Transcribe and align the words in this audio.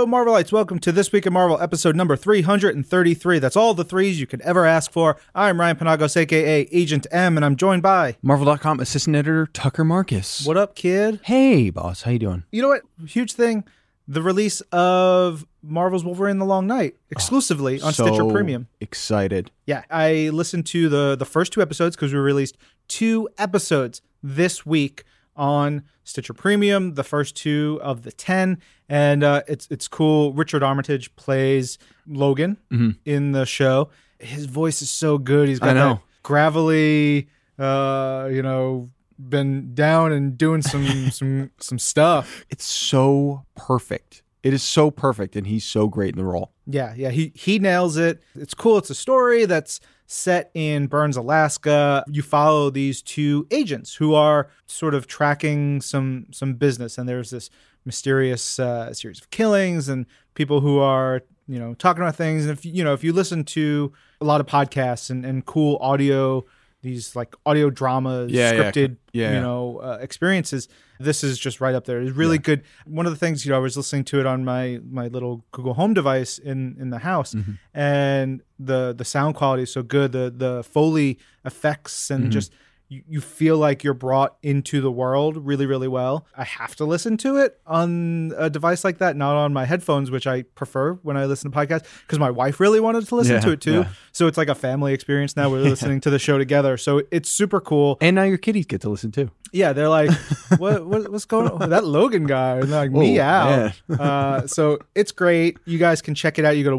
Hello, 0.00 0.10
Marvelites. 0.10 0.50
Welcome 0.50 0.78
to 0.78 0.92
This 0.92 1.12
Week 1.12 1.26
in 1.26 1.34
Marvel, 1.34 1.60
episode 1.60 1.94
number 1.94 2.16
333. 2.16 3.38
That's 3.38 3.54
all 3.54 3.74
the 3.74 3.84
threes 3.84 4.18
you 4.18 4.26
could 4.26 4.40
ever 4.40 4.64
ask 4.64 4.90
for. 4.90 5.18
I'm 5.34 5.60
Ryan 5.60 5.76
Panagos, 5.76 6.16
aka 6.16 6.66
Agent 6.72 7.06
M, 7.10 7.36
and 7.36 7.44
I'm 7.44 7.54
joined 7.54 7.82
by. 7.82 8.16
Marvel.com 8.22 8.80
assistant 8.80 9.14
editor 9.14 9.46
Tucker 9.52 9.84
Marcus. 9.84 10.46
What 10.46 10.56
up, 10.56 10.74
kid? 10.74 11.20
Hey, 11.24 11.68
boss. 11.68 12.00
How 12.00 12.12
you 12.12 12.18
doing? 12.18 12.44
You 12.50 12.62
know 12.62 12.68
what? 12.68 12.80
Huge 13.04 13.34
thing. 13.34 13.64
The 14.08 14.22
release 14.22 14.62
of 14.72 15.46
Marvel's 15.62 16.02
Wolverine 16.02 16.38
the 16.38 16.46
Long 16.46 16.66
Night 16.66 16.94
oh, 16.96 17.06
exclusively 17.10 17.78
on 17.82 17.92
so 17.92 18.06
Stitcher 18.06 18.24
Premium. 18.24 18.68
Excited. 18.80 19.50
Yeah, 19.66 19.82
I 19.90 20.30
listened 20.32 20.64
to 20.68 20.88
the 20.88 21.14
the 21.14 21.26
first 21.26 21.52
two 21.52 21.60
episodes 21.60 21.94
because 21.94 22.14
we 22.14 22.20
released 22.20 22.56
two 22.88 23.28
episodes 23.36 24.00
this 24.22 24.64
week 24.64 25.04
on 25.36 25.84
Stitcher 26.04 26.34
Premium, 26.34 26.94
the 26.94 27.04
first 27.04 27.36
two 27.36 27.78
of 27.82 28.02
the 28.02 28.12
ten, 28.12 28.58
and 28.88 29.22
uh, 29.22 29.42
it's 29.48 29.66
it's 29.70 29.88
cool. 29.88 30.32
Richard 30.32 30.62
Armitage 30.62 31.14
plays 31.16 31.78
Logan 32.06 32.56
in 33.04 33.32
the 33.32 33.46
show. 33.46 33.90
His 34.18 34.46
voice 34.46 34.82
is 34.82 34.90
so 34.90 35.18
good. 35.18 35.48
He's 35.48 35.58
got 35.60 35.76
Mm-hmm. 35.76 35.94
That 35.94 36.00
gravelly, 36.22 37.28
uh, 37.58 38.28
you 38.30 38.42
know, 38.42 38.90
been 39.18 39.74
down 39.74 40.12
and 40.12 40.36
doing 40.36 40.62
some 40.62 40.86
some 41.10 41.50
some 41.58 41.78
stuff. 41.78 42.44
It's 42.50 42.64
so 42.64 43.44
perfect. 43.54 44.22
It 44.42 44.54
is 44.54 44.62
so 44.62 44.90
perfect, 44.90 45.36
and 45.36 45.46
he's 45.46 45.64
so 45.64 45.86
great 45.86 46.14
in 46.14 46.18
the 46.18 46.24
role. 46.24 46.52
Yeah, 46.66 46.94
yeah, 46.96 47.10
he 47.10 47.32
he 47.34 47.58
nails 47.58 47.96
it. 47.96 48.22
It's 48.34 48.54
cool. 48.54 48.78
It's 48.78 48.90
a 48.90 48.94
story 48.94 49.44
that's 49.44 49.80
set 50.10 50.50
in 50.54 50.88
Burns, 50.88 51.16
Alaska. 51.16 52.04
You 52.08 52.22
follow 52.22 52.68
these 52.68 53.00
two 53.00 53.46
agents 53.52 53.94
who 53.94 54.14
are 54.14 54.48
sort 54.66 54.94
of 54.94 55.06
tracking 55.06 55.80
some 55.80 56.26
some 56.32 56.54
business, 56.54 56.98
and 56.98 57.08
there's 57.08 57.30
this 57.30 57.48
mysterious 57.84 58.58
uh, 58.58 58.92
series 58.92 59.20
of 59.20 59.30
killings 59.30 59.88
and 59.88 60.06
people 60.34 60.60
who 60.60 60.80
are 60.80 61.22
you 61.46 61.60
know 61.60 61.74
talking 61.74 62.02
about 62.02 62.16
things. 62.16 62.44
And 62.44 62.58
if 62.58 62.64
you 62.64 62.82
know 62.82 62.92
if 62.92 63.04
you 63.04 63.12
listen 63.12 63.44
to 63.44 63.92
a 64.20 64.24
lot 64.24 64.40
of 64.40 64.46
podcasts 64.46 65.10
and, 65.10 65.24
and 65.24 65.46
cool 65.46 65.78
audio, 65.80 66.44
these 66.82 67.14
like 67.14 67.34
audio 67.44 67.68
dramas, 67.70 68.30
Yeah, 68.32 68.52
yeah, 68.52 68.70
scripted, 68.70 68.96
yeah, 69.12 69.34
you 69.34 69.40
know 69.40 69.78
uh, 69.78 69.98
experiences. 70.00 70.68
This 70.98 71.24
is 71.24 71.38
just 71.38 71.60
right 71.62 71.74
up 71.74 71.84
there. 71.86 72.00
It's 72.00 72.16
really 72.16 72.36
good. 72.38 72.62
One 72.84 73.06
of 73.06 73.12
the 73.12 73.18
things, 73.18 73.44
you 73.46 73.50
know, 73.52 73.56
I 73.56 73.60
was 73.60 73.76
listening 73.76 74.04
to 74.04 74.20
it 74.20 74.26
on 74.26 74.44
my 74.44 74.80
my 74.90 75.08
little 75.08 75.44
Google 75.52 75.74
Home 75.74 75.94
device 75.94 76.38
in 76.38 76.76
in 76.78 76.90
the 76.90 76.98
house, 76.98 77.34
Mm-hmm. 77.34 77.52
and 77.74 78.42
the 78.58 78.94
the 78.96 79.04
sound 79.04 79.34
quality 79.34 79.62
is 79.62 79.72
so 79.72 79.82
good. 79.82 80.12
The 80.12 80.30
the 80.44 80.62
Foley 80.62 81.18
effects 81.44 82.10
and 82.10 82.24
Mm-hmm. 82.24 82.30
just 82.32 82.52
you, 82.90 83.02
you 83.08 83.20
feel 83.22 83.56
like 83.56 83.82
you're 83.82 83.94
brought 83.94 84.36
into 84.42 84.82
the 84.82 84.90
world 84.90 85.38
really 85.38 85.64
really 85.64 85.88
well. 85.88 86.26
I 86.36 86.44
have 86.44 86.76
to 86.76 86.84
listen 86.84 87.16
to 87.18 87.36
it 87.36 87.58
on 87.66 88.34
a 88.36 88.50
device 88.50 88.84
like 88.84 88.98
that, 88.98 89.16
not 89.16 89.36
on 89.36 89.52
my 89.54 89.64
headphones, 89.64 90.10
which 90.10 90.26
I 90.26 90.42
prefer 90.42 90.94
when 91.02 91.16
I 91.16 91.24
listen 91.24 91.50
to 91.50 91.56
podcasts 91.56 91.86
because 92.02 92.18
my 92.18 92.30
wife 92.30 92.60
really 92.60 92.80
wanted 92.80 93.06
to 93.06 93.14
listen 93.14 93.36
Yeah, 93.36 93.40
to 93.40 93.50
it 93.52 93.60
too. 93.62 93.72
yeah. 93.72 93.88
So 94.12 94.26
it's 94.26 94.36
like 94.36 94.48
a 94.48 94.54
family 94.54 94.92
experience 94.92 95.36
now. 95.36 95.48
We're 95.48 95.60
listening 95.74 96.00
to 96.02 96.10
the 96.10 96.18
show 96.18 96.36
together, 96.36 96.76
so 96.76 97.00
it's 97.10 97.30
super 97.30 97.60
cool. 97.60 97.96
And 98.00 98.16
now 98.16 98.24
your 98.24 98.38
kiddies 98.38 98.66
get 98.66 98.80
to 98.82 98.90
listen 98.90 99.10
too. 99.12 99.30
Yeah, 99.52 99.72
they're 99.72 99.88
like, 99.88 100.10
what, 100.58 100.86
what 100.86 101.10
what's 101.10 101.24
going 101.24 101.48
on? 101.48 101.70
That 101.70 101.84
Logan 101.84 102.26
guy. 102.26 102.58
And 102.58 102.64
they're 102.72 102.80
like, 102.80 102.90
Whoa, 102.90 103.00
meow. 103.00 103.70
uh, 103.98 104.46
so 104.46 104.78
it's 104.94 105.10
great. 105.12 105.58
You 105.64 105.78
guys 105.78 106.02
can 106.02 106.14
check 106.14 106.38
it 106.38 106.44
out. 106.44 106.56
You 106.56 106.64
go 106.64 106.70
to 106.70 106.76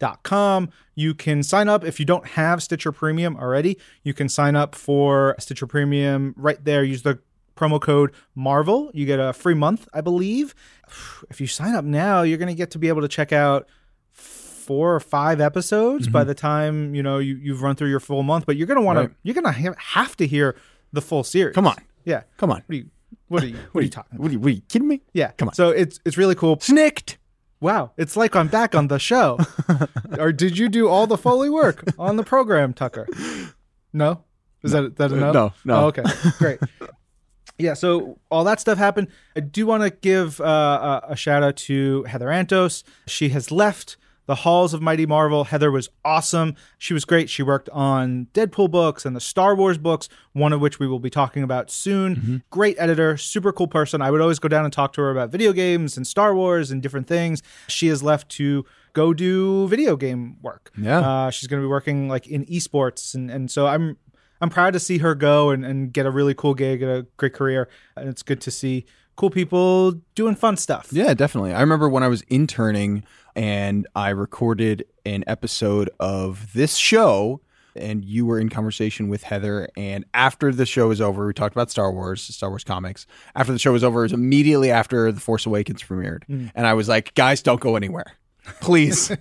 wolverinepodcast.com. 0.00 0.70
You 0.94 1.14
can 1.14 1.42
sign 1.42 1.68
up 1.68 1.84
if 1.84 1.98
you 2.00 2.06
don't 2.06 2.26
have 2.28 2.62
Stitcher 2.62 2.92
Premium 2.92 3.36
already. 3.36 3.78
You 4.02 4.14
can 4.14 4.28
sign 4.28 4.56
up 4.56 4.74
for 4.74 5.34
Stitcher 5.38 5.66
Premium 5.66 6.34
right 6.36 6.62
there. 6.64 6.82
Use 6.84 7.02
the 7.02 7.18
promo 7.56 7.80
code 7.80 8.12
Marvel. 8.34 8.90
You 8.94 9.06
get 9.06 9.18
a 9.18 9.32
free 9.32 9.54
month, 9.54 9.88
I 9.92 10.00
believe. 10.00 10.54
If 11.30 11.40
you 11.40 11.46
sign 11.46 11.74
up 11.74 11.84
now, 11.84 12.22
you're 12.22 12.38
going 12.38 12.48
to 12.48 12.54
get 12.54 12.70
to 12.72 12.78
be 12.78 12.88
able 12.88 13.02
to 13.02 13.08
check 13.08 13.32
out 13.32 13.68
four 14.12 14.94
or 14.94 15.00
five 15.00 15.40
episodes 15.40 16.06
by 16.06 16.20
mm-hmm. 16.20 16.28
the 16.28 16.34
time 16.34 16.94
you 16.94 17.02
know 17.02 17.18
you, 17.18 17.34
you've 17.36 17.60
run 17.60 17.74
through 17.74 17.88
your 17.88 17.98
full 17.98 18.22
month 18.22 18.46
but 18.46 18.56
you're 18.56 18.68
gonna 18.68 18.80
want 18.82 18.98
Right. 18.98 19.08
to 19.08 19.14
you're 19.24 19.34
gonna 19.34 19.50
have 19.50 20.16
to 20.18 20.26
hear 20.28 20.54
the 20.92 21.00
full 21.00 21.24
series 21.24 21.56
Come 21.56 21.66
on. 21.66 21.74
yeah 22.04 22.22
Come 22.36 22.52
on. 22.52 22.62
what 22.66 22.74
are 22.74 22.76
you 22.76 22.86
what 23.26 23.42
are 23.42 23.46
you 23.48 23.56
what 23.72 23.80
are 23.80 23.84
you 23.84 23.90
talking 23.90 24.10
about? 24.12 24.22
What 24.22 24.28
are 24.28 24.32
you, 24.34 24.38
what 24.38 24.46
are 24.46 24.50
you 24.54 24.62
kidding 24.68 24.86
me? 24.86 25.00
yeah 25.12 25.32
Come 25.38 25.48
on. 25.48 25.54
so 25.54 25.70
it's 25.70 25.98
it's 26.04 26.16
really 26.16 26.36
cool 26.36 26.60
Snicked. 26.60 27.18
Wow 27.60 27.90
it's 27.96 28.16
like 28.16 28.34
i'm 28.36 28.48
back 28.48 28.74
on 28.74 28.88
the 28.88 28.98
show. 28.98 29.38
Or 30.18 30.32
did 30.32 30.58
you 30.58 30.68
do 30.68 30.88
all 30.88 31.06
the 31.06 31.16
foley 31.16 31.48
work 31.48 31.84
on 31.98 32.16
the 32.16 32.24
program 32.24 32.72
tucker? 32.74 33.06
No? 33.92 34.24
Is 34.62 34.72
that 34.72 34.96
that 34.96 35.12
a 35.12 35.16
no 35.16 35.32
no, 35.32 35.52
no. 35.64 35.74
Oh, 35.76 35.86
okay 35.86 36.02
great. 36.38 36.58
Yeah 37.58 37.74
so 37.74 38.18
all 38.30 38.44
that 38.44 38.58
stuff 38.60 38.78
happened. 38.78 39.08
I 39.36 39.40
do 39.40 39.66
want 39.66 39.82
to 39.82 39.90
give 39.90 40.40
uh, 40.40 41.02
a, 41.08 41.12
a 41.12 41.16
shout 41.16 41.42
out 41.42 41.56
to 41.68 42.04
heather 42.04 42.28
antos. 42.28 42.82
She 43.06 43.28
has 43.30 43.50
left 43.52 43.96
the 44.30 44.34
halls 44.46 44.72
of 44.72 44.80
mighty 44.80 45.04
marvel 45.06 45.42
heather 45.44 45.70
was 45.72 45.88
awesome 46.04 46.54
she 46.78 46.94
was 46.94 47.04
great 47.04 47.28
she 47.28 47.42
worked 47.42 47.68
on 47.70 48.28
deadpool 48.32 48.70
books 48.70 49.04
and 49.04 49.14
the 49.16 49.20
star 49.20 49.54
wars 49.56 49.76
books 49.76 50.08
one 50.34 50.52
of 50.52 50.60
which 50.60 50.78
we 50.78 50.86
will 50.86 51.00
be 51.00 51.10
talking 51.10 51.42
about 51.42 51.70
soon 51.70 52.42
great 52.50 52.76
editor 52.78 53.16
super 53.16 53.52
cool 53.52 53.66
person 53.66 54.00
i 54.00 54.10
would 54.10 54.20
always 54.20 54.38
go 54.38 54.48
down 54.48 54.64
and 54.64 54.72
talk 54.72 54.92
to 54.92 55.00
her 55.00 55.10
about 55.10 55.30
video 55.30 55.52
games 55.52 55.96
and 55.96 56.06
star 56.06 56.34
wars 56.34 56.70
and 56.70 56.80
different 56.80 57.06
things 57.08 57.42
she 57.66 57.88
has 57.88 58.02
left 58.02 58.28
to 58.28 58.64
go 58.92 59.12
do 59.12 59.66
video 59.68 59.96
game 59.96 60.36
work 60.42 60.70
Yeah. 60.78 61.00
uh, 61.00 61.30
she's 61.30 61.48
going 61.48 61.60
to 61.60 61.66
be 61.66 61.70
working 61.70 62.08
like 62.08 62.26
in 62.28 62.46
esports 62.46 63.14
and, 63.14 63.30
and 63.30 63.50
so 63.50 63.66
i'm 63.66 63.96
I'm 64.42 64.48
proud 64.48 64.72
to 64.72 64.80
see 64.80 64.96
her 64.98 65.14
go 65.14 65.50
and, 65.50 65.66
and 65.66 65.92
get 65.92 66.06
a 66.06 66.10
really 66.10 66.32
cool 66.32 66.54
gig, 66.54 66.78
get 66.80 66.88
a 66.88 67.06
great 67.18 67.34
career. 67.34 67.68
And 67.94 68.08
it's 68.08 68.22
good 68.22 68.40
to 68.40 68.50
see 68.50 68.86
cool 69.16 69.28
people 69.28 69.92
doing 70.14 70.34
fun 70.34 70.56
stuff. 70.56 70.88
Yeah, 70.90 71.12
definitely. 71.12 71.52
I 71.52 71.60
remember 71.60 71.90
when 71.90 72.02
I 72.02 72.08
was 72.08 72.22
interning 72.22 73.04
and 73.36 73.86
I 73.94 74.10
recorded 74.10 74.84
an 75.04 75.24
episode 75.26 75.90
of 75.98 76.52
this 76.52 76.76
show 76.76 77.40
and 77.76 78.04
you 78.04 78.26
were 78.26 78.38
in 78.38 78.48
conversation 78.48 79.08
with 79.08 79.22
Heather 79.22 79.68
and 79.76 80.04
after 80.12 80.52
the 80.52 80.66
show 80.66 80.88
was 80.88 81.00
over 81.00 81.26
we 81.26 81.32
talked 81.32 81.54
about 81.54 81.70
Star 81.70 81.92
Wars, 81.92 82.22
Star 82.22 82.48
Wars 82.48 82.64
comics. 82.64 83.06
After 83.34 83.52
the 83.52 83.58
show 83.58 83.72
was 83.72 83.84
over 83.84 84.00
it 84.00 84.04
was 84.04 84.12
immediately 84.12 84.70
after 84.70 85.12
The 85.12 85.20
Force 85.20 85.46
Awakens 85.46 85.82
premiered. 85.82 86.24
Mm. 86.28 86.50
And 86.54 86.66
I 86.66 86.74
was 86.74 86.88
like, 86.88 87.14
"Guys, 87.14 87.42
don't 87.42 87.60
go 87.60 87.76
anywhere." 87.76 88.16
Please, 88.60 89.12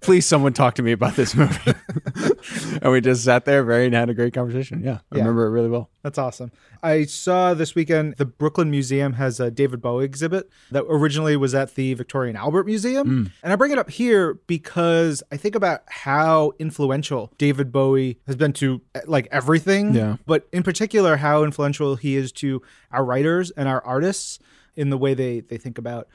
please, 0.00 0.26
someone 0.26 0.52
talk 0.52 0.74
to 0.76 0.82
me 0.82 0.92
about 0.92 1.16
this 1.16 1.34
movie. 1.34 1.72
and 2.82 2.92
we 2.92 3.00
just 3.00 3.24
sat 3.24 3.44
there, 3.44 3.62
very, 3.64 3.86
and 3.86 3.94
had 3.94 4.10
a 4.10 4.14
great 4.14 4.32
conversation. 4.34 4.82
Yeah, 4.82 4.98
I 5.12 5.16
Yeah. 5.16 5.22
remember 5.22 5.46
it 5.46 5.50
really 5.50 5.68
well. 5.68 5.90
That's 6.02 6.18
awesome. 6.18 6.50
I 6.82 7.04
saw 7.04 7.52
this 7.52 7.74
weekend 7.74 8.16
the 8.16 8.24
Brooklyn 8.24 8.70
Museum 8.70 9.14
has 9.14 9.38
a 9.38 9.50
David 9.50 9.82
Bowie 9.82 10.04
exhibit 10.04 10.48
that 10.70 10.84
originally 10.88 11.36
was 11.36 11.54
at 11.54 11.74
the 11.74 11.94
Victorian 11.94 12.36
Albert 12.36 12.64
Museum. 12.66 13.06
Hmm. 13.06 13.26
And 13.42 13.52
I 13.52 13.56
bring 13.56 13.70
it 13.72 13.78
up 13.78 13.90
here 13.90 14.34
because 14.46 15.22
I 15.30 15.36
think 15.36 15.54
about 15.54 15.82
how 15.88 16.52
influential 16.58 17.32
David 17.38 17.70
Bowie 17.72 18.18
has 18.26 18.36
been 18.36 18.52
to 18.54 18.80
eh, 18.94 19.00
like 19.06 19.28
everything. 19.30 19.94
Yeah. 19.94 20.16
But 20.26 20.48
in 20.52 20.62
particular, 20.62 21.16
how 21.16 21.44
influential 21.44 21.96
he 21.96 22.16
is 22.16 22.32
to 22.32 22.62
our 22.90 23.04
writers 23.04 23.50
and 23.50 23.68
our 23.68 23.84
artists 23.84 24.38
in 24.76 24.88
the 24.90 24.96
way 24.96 25.12
they, 25.14 25.40
they 25.40 25.58
think 25.58 25.76
about 25.76 26.08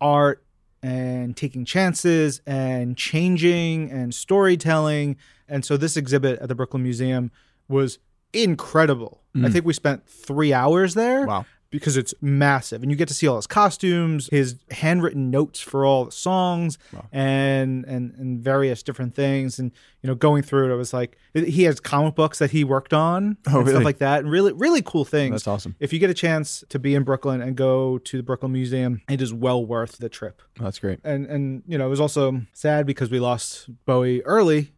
art 0.00 0.42
and 0.82 1.36
taking 1.36 1.64
chances 1.64 2.40
and 2.46 2.96
changing 2.96 3.90
and 3.90 4.14
storytelling. 4.14 5.16
And 5.48 5.64
so 5.64 5.76
this 5.76 5.96
exhibit 5.96 6.38
at 6.40 6.48
the 6.48 6.54
Brooklyn 6.54 6.82
Museum 6.82 7.30
was 7.68 7.98
incredible. 8.32 9.20
I 9.34 9.38
mm. 9.38 9.52
think 9.52 9.64
we 9.64 9.72
spent 9.72 10.08
three 10.08 10.52
hours 10.52 10.94
there. 10.94 11.26
Wow. 11.26 11.44
Because 11.70 11.96
it's 11.96 12.12
massive, 12.20 12.82
and 12.82 12.90
you 12.90 12.96
get 12.96 13.06
to 13.08 13.14
see 13.14 13.28
all 13.28 13.36
his 13.36 13.46
costumes, 13.46 14.28
his 14.32 14.56
handwritten 14.72 15.30
notes 15.30 15.60
for 15.60 15.86
all 15.86 16.04
the 16.04 16.10
songs, 16.12 16.78
and 17.12 17.84
and 17.84 18.12
and 18.14 18.42
various 18.42 18.82
different 18.82 19.14
things. 19.14 19.60
And 19.60 19.70
you 20.02 20.08
know, 20.08 20.16
going 20.16 20.42
through 20.42 20.68
it, 20.68 20.72
I 20.72 20.76
was 20.76 20.92
like, 20.92 21.16
he 21.32 21.62
has 21.64 21.78
comic 21.78 22.16
books 22.16 22.40
that 22.40 22.50
he 22.50 22.64
worked 22.64 22.92
on 22.92 23.36
oh, 23.46 23.58
and 23.58 23.58
really? 23.58 23.70
stuff 23.70 23.84
like 23.84 23.98
that, 23.98 24.20
and 24.20 24.30
really 24.30 24.52
really 24.52 24.82
cool 24.82 25.04
things. 25.04 25.32
That's 25.32 25.46
awesome. 25.46 25.76
If 25.78 25.92
you 25.92 26.00
get 26.00 26.10
a 26.10 26.14
chance 26.14 26.64
to 26.70 26.80
be 26.80 26.96
in 26.96 27.04
Brooklyn 27.04 27.40
and 27.40 27.56
go 27.56 27.98
to 27.98 28.16
the 28.16 28.22
Brooklyn 28.24 28.50
Museum, 28.50 29.02
it 29.08 29.22
is 29.22 29.32
well 29.32 29.64
worth 29.64 29.98
the 29.98 30.08
trip. 30.08 30.42
That's 30.58 30.80
great. 30.80 30.98
And 31.04 31.26
and 31.26 31.62
you 31.68 31.78
know, 31.78 31.86
it 31.86 31.90
was 31.90 32.00
also 32.00 32.42
sad 32.52 32.84
because 32.84 33.10
we 33.10 33.20
lost 33.20 33.68
Bowie 33.86 34.22
early, 34.24 34.72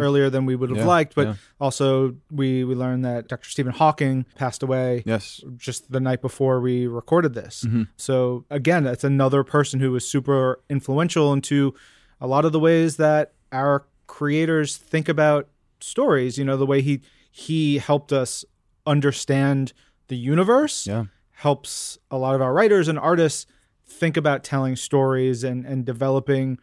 earlier 0.00 0.30
than 0.30 0.46
we 0.46 0.54
would 0.56 0.70
have 0.70 0.76
Mm-hmm. 0.78 0.86
Yeah, 0.86 0.94
liked, 0.96 1.14
but 1.14 1.26
yeah. 1.28 1.34
also 1.60 2.14
we 2.30 2.64
we 2.64 2.74
learned 2.74 3.04
that 3.04 3.28
Dr. 3.28 3.48
Stephen 3.48 3.72
Hawking 3.72 4.26
passed 4.36 4.62
away 4.62 5.02
Yes. 5.06 5.42
just 5.56 5.90
the 5.90 6.00
night 6.00 6.20
before 6.20 6.60
we 6.60 6.86
recorded 6.86 7.34
this. 7.34 7.64
Mm-hmm. 7.66 7.82
So 7.96 8.44
again, 8.50 8.84
that's 8.84 9.04
another 9.04 9.42
person 9.44 9.80
who 9.80 9.92
was 9.92 10.06
super 10.06 10.60
influential 10.68 11.32
into 11.32 11.74
a 12.20 12.26
lot 12.26 12.44
of 12.44 12.52
the 12.52 12.60
ways 12.60 12.96
that 12.96 13.32
our 13.52 13.86
creators 14.06 14.76
think 14.76 15.08
about 15.08 15.48
stories. 15.80 16.36
You 16.38 16.44
know, 16.44 16.56
the 16.56 16.66
way 16.66 16.82
he 16.82 17.00
he 17.30 17.78
helped 17.78 18.12
us 18.12 18.44
understand 18.94 19.72
the 20.08 20.16
universe 20.16 20.86
Yeah. 20.86 21.04
helps 21.30 21.98
a 22.10 22.18
lot 22.18 22.34
of 22.34 22.42
our 22.42 22.52
writers 22.52 22.88
and 22.88 22.98
artists 22.98 23.46
think 23.86 24.16
about 24.16 24.42
telling 24.44 24.76
stories 24.76 25.44
and 25.44 25.64
and 25.64 25.84
developing 25.84 26.58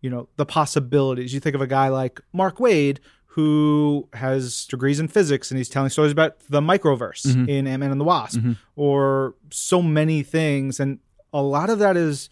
you 0.00 0.10
know 0.10 0.28
the 0.36 0.46
possibilities 0.46 1.32
you 1.34 1.40
think 1.40 1.54
of 1.54 1.60
a 1.60 1.66
guy 1.66 1.88
like 1.88 2.20
mark 2.32 2.58
waid 2.58 2.98
who 3.26 4.08
has 4.14 4.66
degrees 4.66 4.98
in 4.98 5.06
physics 5.06 5.50
and 5.50 5.58
he's 5.58 5.68
telling 5.68 5.88
stories 5.88 6.10
about 6.10 6.40
the 6.48 6.60
microverse 6.60 7.26
in 7.48 7.66
ant-man 7.66 7.92
and 7.92 8.00
the 8.00 8.04
wasp 8.04 8.40
or 8.76 9.34
so 9.50 9.80
many 9.80 10.22
things 10.22 10.80
and 10.80 10.98
a 11.32 11.42
lot 11.42 11.70
of 11.70 11.78
that 11.78 11.96
is 11.96 12.28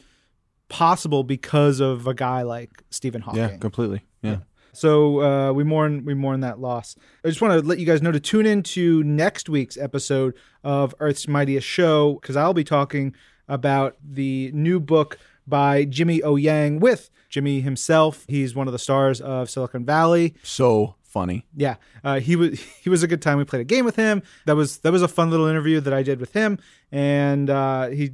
possible 0.69 1.23
because 1.23 1.81
of 1.81 2.06
a 2.06 2.15
guy 2.15 2.43
like 2.43 2.82
Stephen 2.91 3.23
Hawking. 3.23 3.41
Yeah, 3.41 3.56
completely. 3.56 4.05
Yeah. 4.23 4.38
So 4.73 5.23
uh, 5.23 5.53
we 5.53 5.65
mourn 5.65 6.05
we 6.05 6.15
mourn 6.15 6.41
that 6.41 6.61
loss. 6.61 6.94
I 7.25 7.29
just 7.29 7.41
want 7.41 7.55
to 7.55 7.67
let 7.67 7.79
you 7.79 7.87
guys 7.87 8.03
know 8.03 8.12
to 8.12 8.20
tune 8.20 8.47
in 8.47 8.62
to 8.65 9.03
next 9.03 9.49
week's 9.49 9.76
episode 9.76 10.35
of 10.62 10.94
Earth's 11.00 11.26
Mightiest 11.26 11.67
Show 11.67 12.15
because 12.15 12.37
I'll 12.37 12.55
be 12.55 12.65
talking 12.65 13.15
about 13.49 13.97
the 14.05 14.50
new 14.53 14.79
book 14.79 15.19
by 15.48 15.84
Jimmy 15.84 16.22
O 16.22 16.36
Yang 16.36 16.80
with 16.80 17.10
Jimmy 17.28 17.60
himself. 17.60 18.24
He's 18.28 18.54
one 18.54 18.66
of 18.66 18.72
the 18.72 18.78
stars 18.78 19.20
of 19.20 19.50
Silicon 19.50 19.84
Valley. 19.84 20.34
So 20.42 20.94
funny. 21.02 21.46
Yeah, 21.56 21.76
uh, 22.04 22.20
he 22.20 22.36
was 22.36 22.60
he 22.82 22.90
was 22.90 23.02
a 23.02 23.06
good 23.06 23.22
time. 23.22 23.38
We 23.38 23.44
played 23.44 23.60
a 23.60 23.64
game 23.64 23.84
with 23.84 23.96
him. 23.96 24.22
That 24.46 24.56
was 24.56 24.78
that 24.78 24.92
was 24.92 25.02
a 25.02 25.08
fun 25.08 25.30
little 25.30 25.46
interview 25.46 25.80
that 25.80 25.92
I 25.92 26.02
did 26.02 26.20
with 26.20 26.32
him, 26.32 26.58
and 26.92 27.50
uh, 27.50 27.88
he 27.88 28.12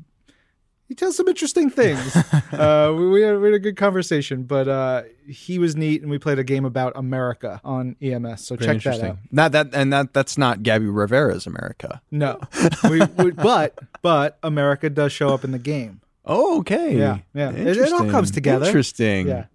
he 0.88 0.94
tells 0.94 1.16
some 1.16 1.28
interesting 1.28 1.70
things. 1.70 2.16
uh, 2.52 2.92
we, 2.96 3.08
we, 3.08 3.22
had, 3.22 3.38
we 3.38 3.46
had 3.46 3.54
a 3.54 3.58
good 3.58 3.76
conversation, 3.76 4.42
but 4.42 4.68
uh, 4.68 5.02
he 5.26 5.58
was 5.58 5.74
neat, 5.76 6.02
and 6.02 6.10
we 6.10 6.18
played 6.18 6.38
a 6.38 6.44
game 6.44 6.64
about 6.64 6.92
America 6.94 7.60
on 7.64 7.96
EMS. 8.02 8.46
So 8.46 8.56
Very 8.56 8.78
check 8.78 9.00
that 9.00 9.10
out. 9.10 9.18
Not 9.30 9.52
that, 9.52 9.68
and 9.72 9.92
that 9.92 10.12
that's 10.12 10.36
not 10.36 10.62
Gabby 10.62 10.86
Rivera's 10.86 11.46
America. 11.46 12.00
No, 12.10 12.38
we, 12.90 13.00
we, 13.18 13.30
but 13.30 13.78
but 14.02 14.38
America 14.42 14.90
does 14.90 15.12
show 15.12 15.32
up 15.32 15.44
in 15.44 15.52
the 15.52 15.58
game. 15.58 16.00
Oh, 16.24 16.58
okay. 16.60 16.96
Yeah, 16.96 17.18
yeah. 17.34 17.50
It- 17.50 17.76
it 17.76 17.92
all 17.92 18.10
comes 18.10 18.30
together. 18.30 18.66
Interesting. 18.66 19.28
Yeah. 19.28 19.46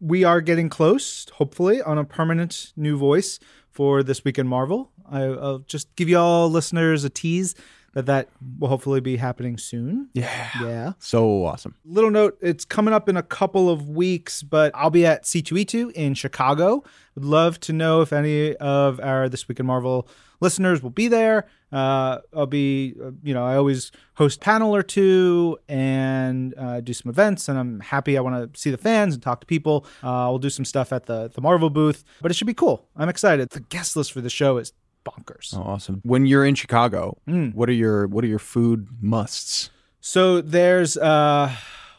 We 0.00 0.24
are 0.24 0.40
getting 0.40 0.68
close, 0.68 1.26
hopefully, 1.34 1.80
on 1.80 1.96
a 1.98 2.04
permanent 2.04 2.72
new 2.76 2.96
voice 2.96 3.38
for 3.70 4.02
this 4.02 4.24
week 4.24 4.38
in 4.38 4.46
Marvel. 4.48 4.90
I, 5.08 5.22
I'll 5.22 5.60
just 5.60 5.94
give 5.96 6.08
you 6.08 6.18
all 6.18 6.50
listeners 6.50 7.04
a 7.04 7.10
tease 7.10 7.54
that 7.94 8.06
that 8.06 8.28
will 8.58 8.68
hopefully 8.68 9.00
be 9.00 9.16
happening 9.18 9.58
soon. 9.58 10.08
Yeah. 10.14 10.48
Yeah. 10.60 10.92
So 10.98 11.44
awesome. 11.44 11.74
Little 11.84 12.10
note, 12.10 12.38
it's 12.40 12.64
coming 12.64 12.94
up 12.94 13.08
in 13.08 13.16
a 13.16 13.22
couple 13.22 13.68
of 13.68 13.88
weeks, 13.90 14.42
but 14.42 14.72
I'll 14.74 14.90
be 14.90 15.04
at 15.06 15.24
C2E2 15.24 15.92
in 15.92 16.14
Chicago. 16.14 16.82
Would 17.14 17.24
love 17.24 17.60
to 17.60 17.72
know 17.72 18.00
if 18.00 18.12
any 18.12 18.56
of 18.56 18.98
our 19.00 19.28
This 19.28 19.46
Week 19.46 19.60
in 19.60 19.66
Marvel 19.66 20.08
listeners 20.42 20.82
will 20.82 20.90
be 20.90 21.08
there. 21.08 21.46
Uh, 21.72 22.18
I'll 22.36 22.46
be, 22.46 22.94
uh, 23.02 23.12
you 23.22 23.32
know, 23.32 23.44
I 23.46 23.56
always 23.56 23.90
host 24.20 24.40
panel 24.40 24.74
or 24.76 24.82
two 24.82 25.56
and 25.68 26.54
uh, 26.58 26.80
do 26.80 26.92
some 26.92 27.08
events, 27.08 27.48
and 27.48 27.58
I'm 27.58 27.80
happy. 27.80 28.18
I 28.18 28.20
want 28.20 28.52
to 28.52 28.60
see 28.60 28.70
the 28.70 28.76
fans 28.76 29.14
and 29.14 29.22
talk 29.22 29.40
to 29.40 29.46
people. 29.46 29.86
Uh, 30.02 30.26
we'll 30.28 30.38
do 30.38 30.50
some 30.50 30.64
stuff 30.66 30.92
at 30.92 31.06
the, 31.06 31.30
the 31.34 31.40
Marvel 31.40 31.70
booth, 31.70 32.04
but 32.20 32.30
it 32.30 32.34
should 32.34 32.46
be 32.46 32.54
cool. 32.64 32.86
I'm 32.96 33.08
excited. 33.08 33.48
The 33.50 33.60
guest 33.60 33.96
list 33.96 34.12
for 34.12 34.20
the 34.20 34.28
show 34.30 34.58
is 34.58 34.72
bonkers. 35.06 35.56
Oh, 35.56 35.62
awesome. 35.62 36.00
When 36.04 36.26
you're 36.26 36.44
in 36.44 36.54
Chicago, 36.54 37.16
Mm. 37.28 37.54
what 37.54 37.68
are 37.68 37.72
your 37.84 38.06
what 38.06 38.22
are 38.24 38.28
your 38.28 38.38
food 38.38 38.88
musts? 39.00 39.70
So 40.00 40.40
there's 40.42 40.96
uh 40.96 41.50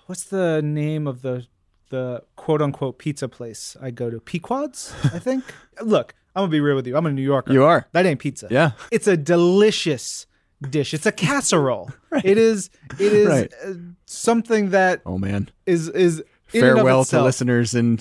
what's 0.07 0.25
the 0.25 0.62
name 0.62 1.07
of 1.07 1.22
the 1.22 1.48
the 1.90 2.24
quote 2.36 2.62
unquote 2.62 3.00
pizza 3.00 3.28
place 3.28 3.75
I 3.81 3.92
go 3.92 4.10
to? 4.10 4.19
Pequod's, 4.19 4.94
I 5.13 5.19
think. 5.19 5.44
Look, 5.81 6.13
I'm 6.35 6.41
gonna 6.41 6.51
be 6.51 6.59
real 6.62 6.75
with 6.75 6.88
you. 6.88 6.97
I'm 6.97 7.06
a 7.06 7.12
New 7.12 7.21
Yorker. 7.21 7.53
You 7.53 7.63
are. 7.63 7.88
That 7.91 8.06
ain't 8.06 8.19
pizza. 8.19 8.47
Yeah. 8.50 8.71
It's 8.91 9.07
a 9.07 9.15
delicious 9.18 10.25
dish. 10.69 10.94
It's 10.94 11.06
a 11.06 11.12
casserole. 11.12 11.91
It 12.24 12.38
is 12.38 12.69
it 13.00 13.12
is 13.13 13.27
Right. 13.27 13.53
uh, 13.65 13.74
something 14.06 14.69
that 14.69 15.01
Oh 15.06 15.18
man. 15.18 15.50
is 15.65 15.89
is 15.89 16.19
in 16.53 16.63
and 16.63 16.71
of 16.74 16.77
Farewell 16.77 17.03
to 17.06 17.24
listeners 17.24 17.74
in 17.74 17.97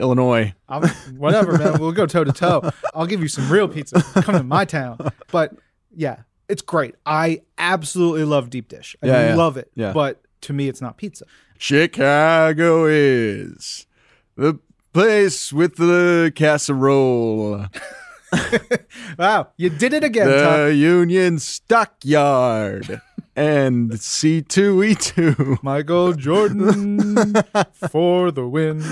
Illinois. 0.00 0.52
I'm, 0.68 0.88
whatever, 1.16 1.56
man. 1.56 1.78
We'll 1.78 1.92
go 1.92 2.06
toe 2.06 2.24
to 2.24 2.32
toe. 2.32 2.70
I'll 2.94 3.06
give 3.06 3.20
you 3.22 3.28
some 3.28 3.48
real 3.50 3.68
pizza. 3.68 4.02
Come 4.22 4.34
to 4.36 4.42
my 4.42 4.64
town. 4.64 4.98
But 5.30 5.52
yeah, 5.94 6.22
it's 6.48 6.62
great. 6.62 6.96
I 7.06 7.42
absolutely 7.58 8.24
love 8.24 8.50
deep 8.50 8.66
dish. 8.68 8.96
I 9.00 9.06
Yeah, 9.06 9.28
yeah. 9.28 9.34
love 9.36 9.56
it. 9.56 9.70
Yeah. 9.76 9.92
But 9.92 10.20
to 10.42 10.52
me, 10.52 10.68
it's 10.68 10.80
not 10.80 10.96
pizza. 10.96 11.24
Chicago 11.58 12.86
is 12.86 13.86
the 14.36 14.58
place 14.94 15.52
with 15.52 15.76
the 15.76 16.32
casserole. 16.34 17.66
Wow, 19.16 19.50
you 19.56 19.70
did 19.70 19.92
it 19.92 20.02
again, 20.02 20.26
Tom. 20.26 20.66
the 20.66 20.74
Union 20.74 21.38
Stockyard 21.38 23.00
and 23.36 23.92
C2E2. 23.92 25.62
Michael 25.62 26.14
Jordan 26.14 27.34
for 27.90 28.32
the 28.32 28.44
win. 28.48 28.82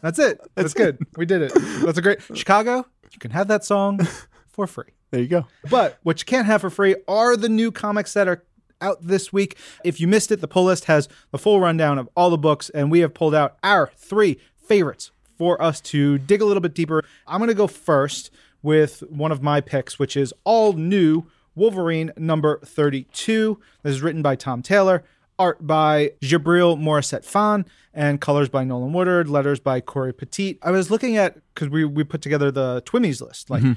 That's 0.00 0.18
it. 0.18 0.40
That's 0.56 0.74
good. 0.74 0.98
We 1.16 1.26
did 1.26 1.42
it. 1.42 1.52
That's 1.84 1.98
a 1.98 2.02
great 2.02 2.22
Chicago. 2.34 2.84
You 3.12 3.20
can 3.20 3.30
have 3.30 3.46
that 3.48 3.64
song 3.64 4.00
for 4.48 4.66
free. 4.66 4.90
There 5.12 5.20
you 5.20 5.28
go. 5.28 5.46
But 5.70 5.98
what 6.02 6.20
you 6.20 6.24
can't 6.24 6.46
have 6.46 6.62
for 6.62 6.70
free 6.70 6.96
are 7.06 7.36
the 7.36 7.48
new 7.48 7.70
comics 7.70 8.14
that 8.14 8.26
are 8.26 8.42
out 8.80 8.98
this 9.00 9.32
week. 9.32 9.56
If 9.84 10.00
you 10.00 10.08
missed 10.08 10.32
it, 10.32 10.40
the 10.40 10.48
pull 10.48 10.64
list 10.64 10.86
has 10.86 11.08
the 11.30 11.38
full 11.38 11.60
rundown 11.60 11.98
of 11.98 12.08
all 12.16 12.30
the 12.30 12.38
books, 12.38 12.68
and 12.70 12.90
we 12.90 12.98
have 12.98 13.14
pulled 13.14 13.34
out 13.34 13.58
our 13.62 13.92
three 13.96 14.40
favorites 14.56 15.12
for 15.42 15.60
us 15.60 15.80
to 15.80 16.18
dig 16.18 16.40
a 16.40 16.44
little 16.44 16.60
bit 16.60 16.72
deeper. 16.72 17.02
I'm 17.26 17.38
going 17.38 17.48
to 17.48 17.54
go 17.54 17.66
first 17.66 18.30
with 18.62 19.00
one 19.10 19.32
of 19.32 19.42
my 19.42 19.60
picks, 19.60 19.98
which 19.98 20.16
is 20.16 20.32
all 20.44 20.74
new 20.74 21.24
Wolverine 21.56 22.12
number 22.16 22.60
32. 22.60 23.58
This 23.82 23.94
is 23.94 24.02
written 24.02 24.22
by 24.22 24.36
Tom 24.36 24.62
Taylor. 24.62 25.02
Art 25.40 25.66
by 25.66 26.12
Djibril 26.20 26.78
Morissette-Phan 26.80 27.66
and 27.92 28.20
colors 28.20 28.50
by 28.50 28.62
Nolan 28.62 28.92
Woodard, 28.92 29.28
letters 29.28 29.58
by 29.58 29.80
Cory 29.80 30.14
Petit. 30.14 30.60
I 30.62 30.70
was 30.70 30.92
looking 30.92 31.16
at 31.16 31.34
because 31.52 31.68
we 31.68 31.84
we 31.84 32.04
put 32.04 32.22
together 32.22 32.52
the 32.52 32.80
Twimmies 32.82 33.20
list, 33.20 33.50
like 33.50 33.64
mm-hmm. 33.64 33.72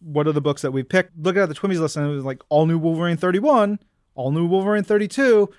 what 0.00 0.26
are 0.26 0.32
the 0.32 0.40
books 0.40 0.62
that 0.62 0.70
we 0.70 0.82
picked? 0.82 1.12
Looking 1.18 1.42
at 1.42 1.50
the 1.50 1.54
Twimmies 1.54 1.80
list, 1.80 1.98
and 1.98 2.06
it 2.06 2.14
was 2.14 2.24
like 2.24 2.40
all 2.48 2.64
new 2.64 2.78
Wolverine 2.78 3.18
31, 3.18 3.80
all 4.14 4.30
new 4.30 4.46
Wolverine 4.46 4.84
32. 4.84 5.50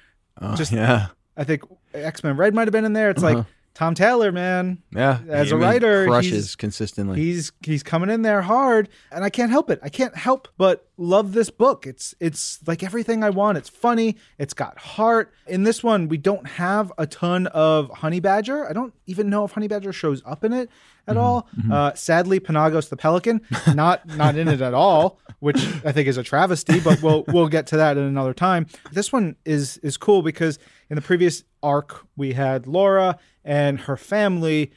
Oh, 0.41 0.55
Just- 0.55 0.71
yeah. 0.71 1.09
I 1.37 1.43
think 1.43 1.61
X 1.93 2.23
Men 2.23 2.37
Red 2.37 2.55
might 2.55 2.67
have 2.67 2.71
been 2.71 2.85
in 2.85 2.93
there. 2.93 3.11
It's 3.11 3.21
uh-huh. 3.21 3.35
like 3.35 3.45
Tom 3.73 3.95
Taylor, 3.95 4.31
man. 4.31 4.83
Yeah. 4.95 5.19
As 5.27 5.51
a 5.51 5.57
writer, 5.57 6.05
crushes 6.05 6.31
he's- 6.31 6.55
consistently. 6.55 7.19
He's 7.19 7.51
he's 7.61 7.81
coming 7.81 8.09
in 8.11 8.21
there 8.21 8.43
hard, 8.43 8.87
and 9.11 9.23
I 9.23 9.29
can't 9.31 9.49
help 9.49 9.71
it. 9.71 9.79
I 9.81 9.89
can't 9.89 10.15
help 10.15 10.47
but 10.57 10.87
love 10.95 11.33
this 11.33 11.49
book. 11.49 11.87
It's 11.87 12.13
it's 12.19 12.59
like 12.67 12.83
everything 12.83 13.23
I 13.23 13.31
want. 13.31 13.57
It's 13.57 13.69
funny. 13.69 14.17
It's 14.37 14.53
got 14.53 14.77
heart. 14.77 15.33
In 15.47 15.63
this 15.63 15.83
one, 15.83 16.07
we 16.07 16.17
don't 16.17 16.47
have 16.47 16.93
a 16.99 17.07
ton 17.07 17.47
of 17.47 17.89
Honey 17.89 18.19
Badger. 18.19 18.69
I 18.69 18.73
don't 18.73 18.93
even 19.07 19.29
know 19.29 19.43
if 19.43 19.51
Honey 19.53 19.67
Badger 19.67 19.91
shows 19.91 20.21
up 20.23 20.43
in 20.43 20.53
it 20.53 20.69
at 21.07 21.17
all. 21.17 21.49
Uh, 21.71 21.93
sadly, 21.95 22.39
Panagos 22.39 22.89
the 22.89 22.95
Pelican 22.95 23.41
not 23.73 24.05
not 24.05 24.35
in 24.37 24.47
it 24.47 24.61
at 24.61 24.75
all, 24.75 25.19
which 25.39 25.57
I 25.83 25.91
think 25.91 26.07
is 26.07 26.17
a 26.17 26.23
travesty. 26.23 26.79
But 26.79 27.01
we'll 27.01 27.23
we'll 27.27 27.49
get 27.49 27.65
to 27.67 27.77
that 27.77 27.97
in 27.97 28.03
another 28.03 28.35
time. 28.35 28.67
This 28.91 29.11
one 29.11 29.35
is 29.45 29.77
is 29.79 29.97
cool 29.97 30.21
because 30.21 30.59
in 30.91 30.95
the 30.95 31.01
previous 31.01 31.43
arc 31.63 32.05
we 32.15 32.33
had 32.33 32.67
Laura 32.67 33.17
and 33.43 33.81
her 33.81 33.97
family 33.97 34.71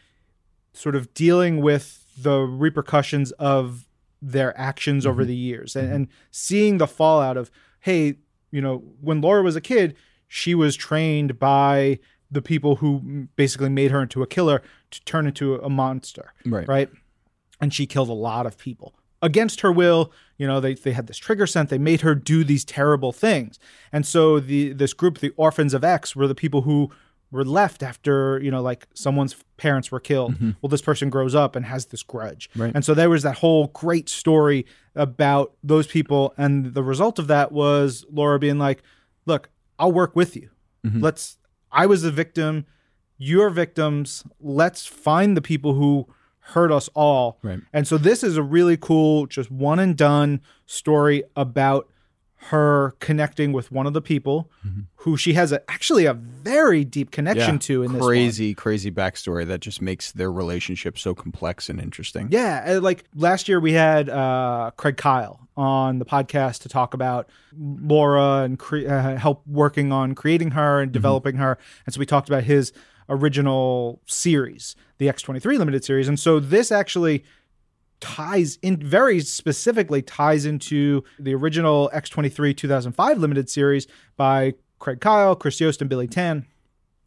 sort 0.72 0.94
of 0.94 1.12
dealing 1.14 1.60
with 1.60 2.04
the 2.20 2.40
repercussions 2.40 3.32
of 3.32 3.86
their 4.22 4.58
actions 4.58 5.06
over 5.06 5.22
mm-hmm. 5.22 5.28
the 5.28 5.36
years 5.36 5.76
and, 5.76 5.86
mm-hmm. 5.86 5.94
and 5.94 6.08
seeing 6.30 6.78
the 6.78 6.86
fallout 6.86 7.36
of 7.36 7.50
hey 7.80 8.14
you 8.50 8.60
know 8.60 8.82
when 9.00 9.20
laura 9.20 9.42
was 9.42 9.56
a 9.56 9.60
kid 9.60 9.94
she 10.28 10.54
was 10.54 10.74
trained 10.74 11.38
by 11.38 11.98
the 12.30 12.42
people 12.42 12.76
who 12.76 13.28
basically 13.36 13.68
made 13.68 13.90
her 13.90 14.02
into 14.02 14.22
a 14.22 14.26
killer 14.26 14.62
to 14.90 15.04
turn 15.04 15.26
into 15.26 15.56
a 15.56 15.70
monster 15.70 16.32
Right. 16.44 16.66
right? 16.66 16.90
And 17.60 17.72
she 17.72 17.86
killed 17.86 18.08
a 18.08 18.14
lot 18.14 18.46
of 18.46 18.58
people 18.58 18.94
against 19.22 19.60
her 19.62 19.72
will. 19.72 20.12
You 20.36 20.46
know 20.46 20.60
they, 20.60 20.74
they 20.74 20.92
had 20.92 21.06
this 21.06 21.16
trigger 21.16 21.46
sent 21.46 21.70
they 21.70 21.78
made 21.78 22.02
her 22.02 22.14
do 22.14 22.44
these 22.44 22.64
terrible 22.64 23.12
things. 23.12 23.58
And 23.92 24.06
so 24.06 24.38
the 24.40 24.72
this 24.72 24.92
group 24.92 25.18
the 25.18 25.32
orphans 25.36 25.72
of 25.72 25.84
x 25.84 26.14
were 26.14 26.26
the 26.26 26.34
people 26.34 26.62
who 26.62 26.90
were 27.30 27.44
left 27.44 27.82
after 27.82 28.40
you 28.42 28.50
know 28.50 28.62
like 28.62 28.86
someone's 28.94 29.36
parents 29.56 29.90
were 29.90 30.00
killed. 30.00 30.34
Mm-hmm. 30.34 30.50
Well 30.60 30.68
this 30.68 30.82
person 30.82 31.10
grows 31.10 31.34
up 31.34 31.56
and 31.56 31.66
has 31.66 31.86
this 31.86 32.02
grudge. 32.02 32.50
Right. 32.56 32.72
and 32.74 32.84
so 32.84 32.94
there 32.94 33.10
was 33.10 33.22
that 33.22 33.38
whole 33.38 33.68
great 33.68 34.08
story 34.08 34.66
about 34.94 35.52
those 35.62 35.86
people. 35.86 36.34
And 36.38 36.74
the 36.74 36.82
result 36.82 37.18
of 37.18 37.26
that 37.28 37.52
was 37.52 38.04
laura 38.10 38.38
being 38.38 38.58
like 38.58 38.82
look 39.26 39.50
i'll 39.78 39.92
work 39.92 40.14
with 40.14 40.36
you. 40.36 40.50
Mm-hmm. 40.84 41.00
Let's 41.00 41.38
i 41.72 41.86
was 41.86 42.04
a 42.04 42.10
victim. 42.10 42.66
You're 43.18 43.50
victims. 43.50 44.24
Let's 44.40 44.84
find 44.86 45.36
the 45.36 45.42
people 45.42 45.72
who 45.74 46.06
hurt 46.40 46.70
us 46.70 46.88
all. 46.94 47.38
Right. 47.42 47.60
and 47.72 47.88
so 47.88 47.98
this 47.98 48.22
is 48.22 48.36
a 48.36 48.42
really 48.42 48.76
cool 48.76 49.26
just 49.26 49.50
one 49.50 49.78
and 49.80 49.96
done 49.96 50.40
story 50.66 51.24
about 51.34 51.88
her 52.50 52.94
connecting 53.00 53.52
with 53.52 53.72
one 53.72 53.86
of 53.86 53.92
the 53.92 54.00
people 54.02 54.50
who 54.96 55.16
she 55.16 55.32
has 55.32 55.50
a, 55.52 55.70
actually 55.70 56.04
a 56.06 56.14
very 56.14 56.84
deep 56.84 57.10
connection 57.10 57.54
Yeah. 57.54 57.58
to 57.60 57.82
in 57.82 57.92
this 57.92 58.00
one. 58.00 58.08
crazy, 58.08 58.54
crazy 58.54 58.90
backstory 58.90 59.46
that 59.46 59.60
just 59.60 59.80
makes 59.82 60.12
their 60.12 60.30
relationship 60.30 60.98
so 60.98 61.14
complex 61.14 61.68
and 61.68 61.80
interesting. 61.80 62.28
Yeah, 62.30 62.64
uh, 62.76 62.80
like 62.80 63.04
last 63.14 63.48
year 63.48 63.58
we 63.58 63.72
had 63.72 64.08
uh, 64.08 64.70
Craig 64.76 64.96
Kyle 64.96 65.48
on 65.56 65.98
the 65.98 66.04
podcast 66.04 66.60
to 66.62 66.68
talk 66.68 66.94
about 66.94 67.28
Laura 67.56 68.42
and 68.44 68.58
cre- 68.58 68.86
uh, 68.88 69.16
help 69.16 69.42
working 69.46 69.90
on 69.92 70.14
creating 70.14 70.52
her 70.52 70.80
and 70.80 70.92
developing 70.92 71.36
her, 71.36 71.58
and 71.86 71.94
so 71.94 71.98
we 71.98 72.06
talked 72.06 72.28
about 72.28 72.44
his 72.44 72.72
original 73.08 74.00
series, 74.06 74.76
the 74.98 75.06
X23 75.06 75.58
limited 75.58 75.84
series, 75.84 76.08
and 76.08 76.18
so 76.20 76.38
this 76.40 76.70
actually 76.70 77.24
ties 78.00 78.58
in 78.62 78.76
very 78.76 79.20
specifically 79.20 80.02
ties 80.02 80.44
into 80.44 81.02
the 81.18 81.34
original 81.34 81.90
X23 81.94 82.56
2005 82.56 83.18
limited 83.18 83.48
series 83.48 83.86
by 84.16 84.54
Craig 84.78 85.00
Kyle, 85.00 85.34
Chris 85.34 85.60
Yost, 85.60 85.80
and 85.80 85.88
Billy 85.88 86.06
Tan 86.06 86.46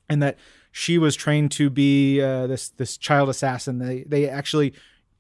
and 0.10 0.22
that 0.24 0.38
she 0.72 0.98
was 0.98 1.16
trained 1.16 1.52
to 1.52 1.70
be 1.70 2.22
uh, 2.22 2.48
this 2.48 2.70
this 2.70 2.98
child 2.98 3.30
assassin. 3.30 3.80
They 3.80 4.04
they 4.04 4.28
actually 4.28 4.74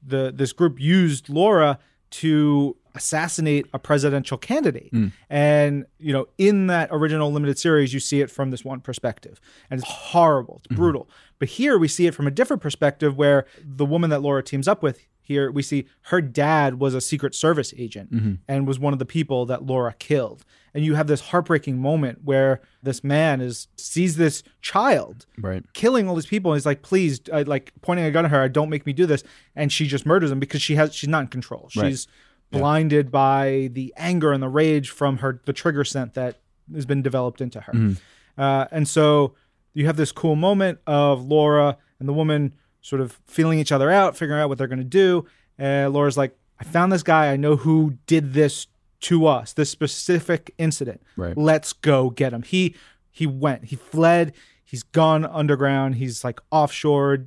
the 0.05 0.33
this 0.35 0.51
group 0.51 0.79
used 0.79 1.29
Laura 1.29 1.79
to 2.11 2.75
assassinate 2.95 3.67
a 3.71 3.77
presidential 3.77 4.35
candidate. 4.37 4.91
And, 5.29 5.85
you 5.99 6.11
know, 6.11 6.27
in 6.39 6.67
that 6.67 6.89
original 6.91 7.31
limited 7.31 7.59
series, 7.59 7.93
you 7.93 7.99
see 7.99 8.19
it 8.19 8.31
from 8.31 8.49
this 8.49 8.65
one 8.65 8.81
perspective. 8.81 9.39
And 9.69 9.79
it's 9.79 9.87
horrible, 9.87 10.61
it's 10.65 10.75
brutal. 10.75 11.07
But 11.37 11.49
here 11.49 11.77
we 11.77 11.87
see 11.87 12.07
it 12.07 12.15
from 12.15 12.25
a 12.25 12.31
different 12.31 12.63
perspective 12.63 13.15
where 13.15 13.45
the 13.63 13.85
woman 13.85 14.09
that 14.09 14.21
Laura 14.21 14.41
teams 14.41 14.67
up 14.67 14.81
with 14.81 15.05
here, 15.29 15.51
we 15.51 15.61
see 15.61 15.85
her 16.05 16.21
dad 16.21 16.79
was 16.79 16.95
a 16.95 16.99
Secret 16.99 17.35
Service 17.35 17.71
agent 17.77 18.11
mm-hmm. 18.11 18.33
and 18.47 18.67
was 18.67 18.79
one 18.79 18.93
of 18.93 18.99
the 18.99 19.05
people 19.05 19.45
that 19.45 19.63
Laura 19.63 19.93
killed. 19.93 20.43
And 20.73 20.83
you 20.83 20.95
have 20.95 21.05
this 21.07 21.21
heartbreaking 21.21 21.77
moment 21.77 22.23
where 22.23 22.61
this 22.81 23.03
man 23.03 23.39
is 23.39 23.67
sees 23.77 24.17
this 24.17 24.43
child 24.61 25.27
Right. 25.37 25.63
killing 25.73 26.09
all 26.09 26.15
these 26.15 26.25
people. 26.25 26.51
And 26.51 26.57
he's 26.57 26.65
like 26.65 26.81
please 26.81 27.21
I, 27.31 27.43
like 27.43 27.71
pointing 27.81 28.05
a 28.05 28.11
gun 28.11 28.25
at 28.25 28.31
her 28.31 28.49
don't 28.49 28.69
make 28.69 28.85
me 28.85 28.91
do 28.91 29.05
this. 29.05 29.23
And 29.55 29.71
she 29.71 29.87
just 29.87 30.05
murders 30.05 30.31
him 30.31 30.39
because 30.39 30.61
she 30.61 30.75
has 30.75 30.93
she's 30.93 31.09
not 31.09 31.21
in 31.21 31.27
control. 31.27 31.69
Right. 31.75 31.89
she's 31.89 32.07
blinded 32.51 33.11
by 33.11 33.69
the 33.73 33.93
anger 33.95 34.31
and 34.31 34.41
the 34.41 34.49
rage 34.49 34.89
from 34.89 35.17
her 35.17 35.41
the 35.45 35.53
trigger 35.53 35.83
scent 35.83 36.15
that 36.15 36.39
has 36.73 36.87
been 36.87 37.03
developed 37.03 37.39
into 37.39 37.61
her. 37.61 37.73
Mm-hmm. 37.73 38.41
Uh, 38.41 38.65
and 38.71 38.87
so 38.87 39.35
you 39.75 39.85
have 39.85 39.97
this 39.97 40.11
cool 40.11 40.35
moment 40.35 40.79
of 40.87 41.23
laura 41.23 41.77
and 41.99 42.09
the 42.09 42.13
woman 42.13 42.53
sort 42.81 43.01
of 43.01 43.19
feeling 43.27 43.59
each 43.59 43.71
other 43.71 43.91
out 43.91 44.15
figuring 44.17 44.41
out 44.41 44.49
what 44.49 44.57
they're 44.57 44.67
going 44.67 44.79
to 44.79 44.83
do. 44.83 45.25
And 45.57 45.93
laura's 45.93 46.17
like 46.17 46.37
i 46.59 46.63
found 46.63 46.91
this 46.91 47.03
guy. 47.03 47.31
I 47.31 47.37
know 47.37 47.55
who 47.55 47.97
did 48.05 48.33
this 48.33 48.67
to 49.01 49.27
us 49.27 49.53
this 49.53 49.69
specific 49.69 50.53
incident. 50.57 51.01
Right. 51.15 51.37
let's 51.37 51.73
go 51.73 52.09
get 52.09 52.33
him. 52.33 52.43
He 52.43 52.75
he 53.11 53.25
went. 53.27 53.65
He 53.65 53.75
fled. 53.75 54.33
He's 54.63 54.83
gone 54.83 55.25
underground. 55.25 55.95
He's 55.95 56.23
like 56.23 56.39
offshore 56.51 57.25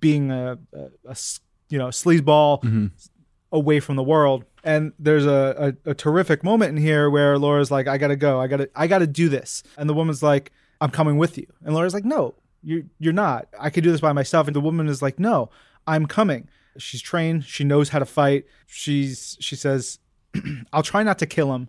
being 0.00 0.30
a, 0.30 0.58
you 1.68 1.78
know 1.78 1.88
sleazeball 1.88 2.62
mm-hmm. 2.62 2.86
away 3.52 3.80
from 3.80 3.96
the 3.96 4.02
world. 4.02 4.44
And 4.64 4.92
there's 4.98 5.26
a, 5.26 5.74
a, 5.86 5.90
a 5.90 5.94
terrific 5.94 6.42
moment 6.42 6.76
in 6.76 6.82
here 6.82 7.08
where 7.08 7.38
laura's 7.38 7.70
like 7.70 7.88
i 7.88 7.98
gotta 7.98 8.16
go. 8.16 8.40
I 8.40 8.46
gotta 8.46 8.70
i 8.74 8.86
gotta 8.86 9.06
do 9.06 9.28
this. 9.28 9.62
And 9.76 9.88
the 9.88 9.94
woman's 9.94 10.22
like 10.22 10.52
i'm 10.80 10.90
coming 10.90 11.18
with 11.18 11.36
you. 11.36 11.46
And 11.64 11.74
laura's 11.74 11.94
like 11.94 12.04
no 12.04 12.34
you're, 12.62 12.82
you're 12.98 13.12
not 13.12 13.48
i 13.58 13.70
could 13.70 13.84
do 13.84 13.92
this 13.92 14.00
by 14.00 14.12
myself 14.12 14.46
and 14.46 14.56
the 14.56 14.60
woman 14.60 14.88
is 14.88 15.02
like 15.02 15.18
no 15.18 15.50
i'm 15.86 16.06
coming 16.06 16.48
she's 16.76 17.00
trained 17.00 17.44
she 17.44 17.64
knows 17.64 17.90
how 17.90 17.98
to 17.98 18.04
fight 18.04 18.44
she's 18.66 19.36
she 19.40 19.56
says 19.56 19.98
i'll 20.72 20.82
try 20.82 21.02
not 21.02 21.18
to 21.18 21.26
kill 21.26 21.54
him 21.54 21.68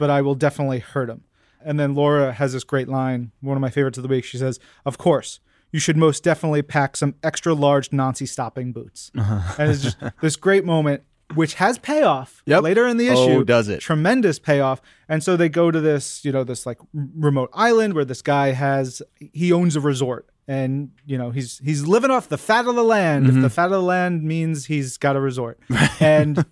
but 0.00 0.10
I 0.10 0.22
will 0.22 0.34
definitely 0.34 0.80
hurt 0.80 1.10
him. 1.10 1.22
And 1.62 1.78
then 1.78 1.94
Laura 1.94 2.32
has 2.32 2.54
this 2.54 2.64
great 2.64 2.88
line, 2.88 3.32
one 3.42 3.56
of 3.56 3.60
my 3.60 3.68
favorites 3.68 3.98
of 3.98 4.02
the 4.02 4.08
week. 4.08 4.24
She 4.24 4.38
says, 4.38 4.58
Of 4.86 4.96
course, 4.96 5.40
you 5.70 5.78
should 5.78 5.98
most 5.98 6.24
definitely 6.24 6.62
pack 6.62 6.96
some 6.96 7.14
extra 7.22 7.52
large 7.52 7.92
Nazi 7.92 8.24
stopping 8.24 8.72
boots. 8.72 9.12
And 9.58 9.70
it's 9.70 9.82
just 9.82 9.98
this 10.22 10.36
great 10.36 10.64
moment, 10.64 11.02
which 11.34 11.54
has 11.54 11.78
payoff 11.78 12.42
Yep. 12.46 12.62
later 12.62 12.86
in 12.86 12.96
the 12.96 13.08
issue. 13.08 13.18
Oh, 13.18 13.28
issue. 13.28 13.44
does 13.44 13.68
it? 13.68 13.80
Tremendous 13.80 14.38
payoff. 14.38 14.80
And 15.08 15.22
so 15.22 15.36
they 15.36 15.48
go 15.48 15.70
to 15.70 15.80
this, 15.80 16.24
you 16.24 16.32
know, 16.32 16.44
this 16.44 16.66
like 16.66 16.78
remote 16.92 17.50
island 17.52 17.94
where 17.94 18.04
this 18.04 18.22
guy 18.22 18.52
has, 18.52 19.02
he 19.18 19.52
owns 19.52 19.76
a 19.76 19.80
resort. 19.80 20.26
And 20.48 20.90
you 21.06 21.16
know 21.16 21.30
he's 21.30 21.58
he's 21.58 21.86
living 21.86 22.10
off 22.10 22.28
the 22.28 22.36
fat 22.36 22.66
of 22.66 22.74
the 22.74 22.82
land. 22.82 23.26
If 23.26 23.34
mm-hmm. 23.34 23.42
the 23.42 23.50
fat 23.50 23.66
of 23.66 23.70
the 23.70 23.82
land 23.82 24.24
means 24.24 24.66
he's 24.66 24.96
got 24.96 25.14
a 25.14 25.20
resort, 25.20 25.60
and 26.00 26.44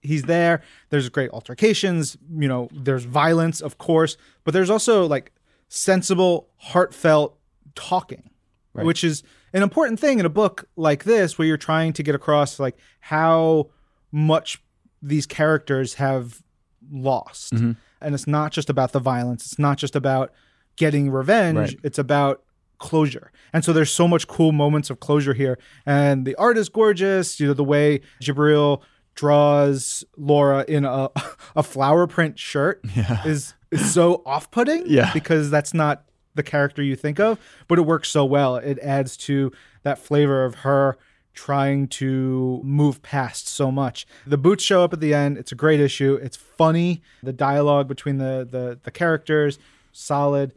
he's 0.00 0.24
there. 0.24 0.62
There's 0.88 1.08
great 1.08 1.30
altercations, 1.30 2.16
you 2.36 2.48
know, 2.48 2.68
there's 2.72 3.04
violence, 3.04 3.60
of 3.60 3.78
course, 3.78 4.16
but 4.44 4.52
there's 4.52 4.70
also 4.70 5.06
like 5.06 5.32
sensible, 5.68 6.48
heartfelt 6.56 7.38
talking, 7.74 8.30
right. 8.74 8.84
which 8.84 9.04
is 9.04 9.22
an 9.52 9.62
important 9.62 10.00
thing 10.00 10.18
in 10.18 10.26
a 10.26 10.30
book 10.30 10.68
like 10.76 11.04
this 11.04 11.38
where 11.38 11.46
you're 11.46 11.56
trying 11.56 11.92
to 11.92 12.02
get 12.02 12.14
across 12.14 12.58
like 12.58 12.76
how 13.00 13.70
much 14.12 14.62
these 15.02 15.26
characters 15.26 15.94
have 15.94 16.42
lost. 16.90 17.54
Mm-hmm. 17.54 17.72
And 18.00 18.14
it's 18.14 18.26
not 18.26 18.52
just 18.52 18.70
about 18.70 18.92
the 18.92 18.98
violence, 19.00 19.44
it's 19.46 19.58
not 19.58 19.76
just 19.78 19.94
about 19.96 20.32
getting 20.76 21.10
revenge, 21.10 21.58
Right. 21.58 21.76
it's 21.82 21.98
about 21.98 22.42
closure. 22.78 23.30
And 23.52 23.62
so 23.64 23.72
there's 23.74 23.92
so 23.92 24.08
much 24.08 24.26
cool 24.26 24.52
moments 24.52 24.88
of 24.88 25.00
closure 25.00 25.34
here. 25.34 25.58
And 25.84 26.24
the 26.26 26.34
art 26.36 26.56
is 26.56 26.68
gorgeous, 26.70 27.38
you 27.38 27.46
know, 27.46 27.52
the 27.52 27.64
way 27.64 28.00
Djibril 28.22 28.80
draws 29.14 30.02
Laura 30.16 30.64
in 30.66 30.84
a 30.84 31.10
a 31.56 31.62
flower 31.62 32.06
print 32.06 32.38
shirt 32.38 32.80
is 33.26 33.54
is 33.70 33.92
so 33.92 34.22
off-putting 34.26 34.84
Yeah. 34.86 35.12
because 35.12 35.50
that's 35.50 35.72
not 35.74 36.04
the 36.34 36.42
character 36.42 36.82
you 36.82 36.96
think 36.96 37.20
of, 37.20 37.38
but 37.68 37.78
it 37.78 37.82
works 37.82 38.08
so 38.08 38.24
well. 38.24 38.56
It 38.56 38.78
adds 38.80 39.16
to 39.18 39.52
that 39.82 39.98
flavor 39.98 40.44
of 40.44 40.56
her 40.56 40.96
trying 41.44 41.88
to 41.88 42.60
move 42.62 43.00
past 43.02 43.48
so 43.48 43.70
much. 43.72 44.06
The 44.26 44.36
boots 44.36 44.62
show 44.62 44.84
up 44.84 44.92
at 44.92 45.00
the 45.00 45.14
end. 45.14 45.38
It's 45.38 45.52
a 45.52 45.54
great 45.54 45.80
issue. 45.80 46.18
It's 46.22 46.36
funny. 46.36 47.00
The 47.22 47.32
dialogue 47.32 47.88
between 47.88 48.18
the 48.18 48.46
the, 48.50 48.78
the 48.82 48.90
characters 48.90 49.58
solid. 49.92 50.52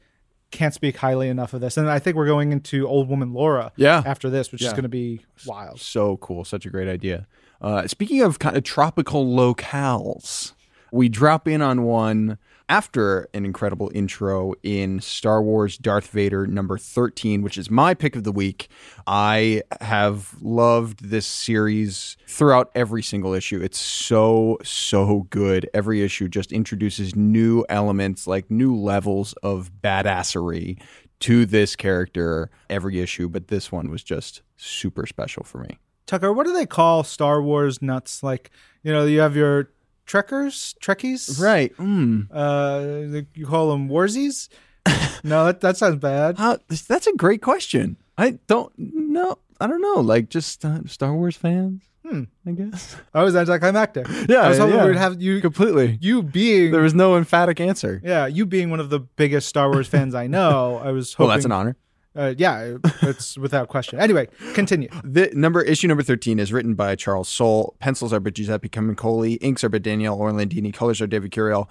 Can't 0.51 0.73
speak 0.73 0.97
highly 0.97 1.29
enough 1.29 1.53
of 1.53 1.61
this. 1.61 1.77
And 1.77 1.89
I 1.89 1.99
think 1.99 2.15
we're 2.17 2.27
going 2.27 2.51
into 2.51 2.87
Old 2.87 3.07
Woman 3.09 3.33
Laura 3.33 3.71
Yeah. 3.75 4.03
after 4.05 4.29
this, 4.29 4.51
which 4.51 4.61
is 4.61 4.71
going 4.71 4.83
to 4.83 4.89
be 4.89 5.25
wild. 5.47 5.79
So 5.79 6.17
cool. 6.17 6.43
Such 6.45 6.65
a 6.65 6.69
great 6.69 6.87
idea. 6.89 7.25
Uh, 7.61 7.87
speaking 7.87 8.21
of 8.21 8.37
kind 8.39 8.55
of 8.57 8.63
tropical 8.63 9.25
locales, 9.25 10.51
we 10.91 11.09
drop 11.09 11.47
in 11.47 11.61
on 11.61 11.83
one 11.83 12.37
after 12.69 13.27
an 13.33 13.45
incredible 13.45 13.91
intro 13.93 14.53
in 14.63 14.99
Star 15.01 15.41
Wars 15.41 15.77
Darth 15.77 16.07
Vader 16.07 16.47
number 16.47 16.77
13, 16.77 17.41
which 17.41 17.57
is 17.57 17.69
my 17.69 17.93
pick 17.93 18.15
of 18.15 18.23
the 18.23 18.31
week. 18.31 18.69
I 19.05 19.63
have 19.81 20.35
loved 20.41 21.09
this 21.09 21.27
series 21.27 22.17
throughout 22.27 22.71
every 22.75 23.03
single 23.03 23.33
issue. 23.33 23.61
It's 23.61 23.79
so, 23.79 24.57
so 24.63 25.27
good. 25.29 25.69
Every 25.73 26.01
issue 26.01 26.27
just 26.27 26.51
introduces 26.51 27.15
new 27.15 27.65
elements, 27.69 28.27
like 28.27 28.49
new 28.49 28.75
levels 28.75 29.33
of 29.43 29.71
badassery 29.83 30.79
to 31.21 31.45
this 31.45 31.75
character 31.75 32.49
every 32.69 32.99
issue, 32.99 33.29
but 33.29 33.47
this 33.47 33.71
one 33.71 33.89
was 33.89 34.03
just 34.03 34.41
super 34.57 35.05
special 35.05 35.43
for 35.43 35.59
me. 35.59 35.77
Tucker, 36.05 36.33
what 36.33 36.45
do 36.45 36.53
they 36.53 36.65
call 36.65 37.03
Star 37.03 37.41
Wars 37.41 37.81
nuts? 37.81 38.23
Like, 38.23 38.51
you 38.83 38.91
know, 38.91 39.05
you 39.05 39.21
have 39.21 39.35
your 39.35 39.69
Trekkers, 40.05 40.75
Trekkies, 40.81 41.39
Right. 41.41 41.75
Mm. 41.77 42.27
Uh, 42.31 43.23
you 43.33 43.45
call 43.45 43.71
them 43.71 43.89
Warsies? 43.89 44.49
no, 45.23 45.45
that, 45.45 45.61
that 45.61 45.77
sounds 45.77 45.95
bad. 45.97 46.35
Uh, 46.37 46.57
that's 46.87 47.07
a 47.07 47.13
great 47.13 47.41
question. 47.41 47.97
I 48.17 48.39
don't 48.47 48.71
know. 48.77 49.37
I 49.61 49.67
don't 49.67 49.81
know. 49.81 50.01
Like 50.01 50.29
just 50.29 50.65
uh, 50.65 50.79
Star 50.87 51.15
Wars 51.15 51.37
fans, 51.37 51.83
Hmm. 52.05 52.23
I 52.45 52.51
guess. 52.51 52.97
I 53.13 53.23
was 53.23 53.33
anticlimactic. 53.35 54.07
Yeah, 54.27 54.41
I 54.41 54.49
was 54.49 54.57
hoping 54.57 54.75
yeah. 54.75 54.85
we'd 54.85 54.97
have 54.97 55.21
you, 55.21 55.39
Completely. 55.39 55.97
you 56.01 56.21
being, 56.21 56.71
There 56.71 56.81
was 56.81 56.93
no 56.93 57.15
emphatic 57.15 57.61
answer. 57.61 58.01
yeah, 58.03 58.25
you 58.27 58.45
being 58.45 58.69
one 58.69 58.81
of 58.81 58.89
the 58.89 58.99
biggest 58.99 59.47
Star 59.47 59.71
Wars 59.71 59.87
fans 59.87 60.13
I 60.13 60.27
know. 60.27 60.81
I 60.83 60.91
was 60.91 61.13
hoping. 61.13 61.23
Well, 61.29 61.35
that's 61.37 61.45
an 61.45 61.53
honor. 61.53 61.77
Uh, 62.15 62.33
yeah, 62.37 62.77
it's 63.01 63.37
without 63.39 63.67
question. 63.69 63.99
Anyway, 63.99 64.27
continue. 64.53 64.89
The 65.03 65.31
number 65.33 65.61
issue 65.61 65.87
number 65.87 66.03
thirteen 66.03 66.39
is 66.39 66.53
written 66.53 66.75
by 66.75 66.95
Charles 66.95 67.27
Soule. 67.27 67.75
Pencils 67.79 68.13
are 68.13 68.19
by 68.19 68.29
Giuseppe 68.29 68.69
Camuncoli. 68.69 69.37
Inks 69.41 69.63
are 69.63 69.69
by 69.69 69.79
Daniele 69.79 70.17
Orlandini. 70.17 70.73
Colors 70.73 71.01
are 71.01 71.07
David 71.07 71.31
Curiel. 71.31 71.67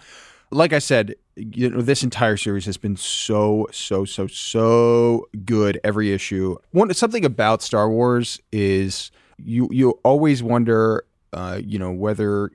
Like 0.51 0.73
I 0.73 0.81
said, 0.81 1.15
you 1.37 1.71
know, 1.71 1.81
this 1.81 2.03
entire 2.03 2.37
series 2.37 2.67
has 2.67 2.77
been 2.77 2.97
so, 2.97 3.69
so, 3.73 4.05
so, 4.05 4.27
so 4.27 5.29
good. 5.47 5.81
Every 5.83 6.13
issue. 6.13 6.57
One 6.73 6.93
something 6.93 7.25
about 7.25 7.63
Star 7.63 7.89
Wars 7.89 8.41
is 8.51 9.11
you 9.39 9.69
you 9.71 9.99
always 10.05 10.43
wonder, 10.43 11.05
uh, 11.33 11.61
you 11.63 11.79
know, 11.79 11.93
whether 11.93 12.51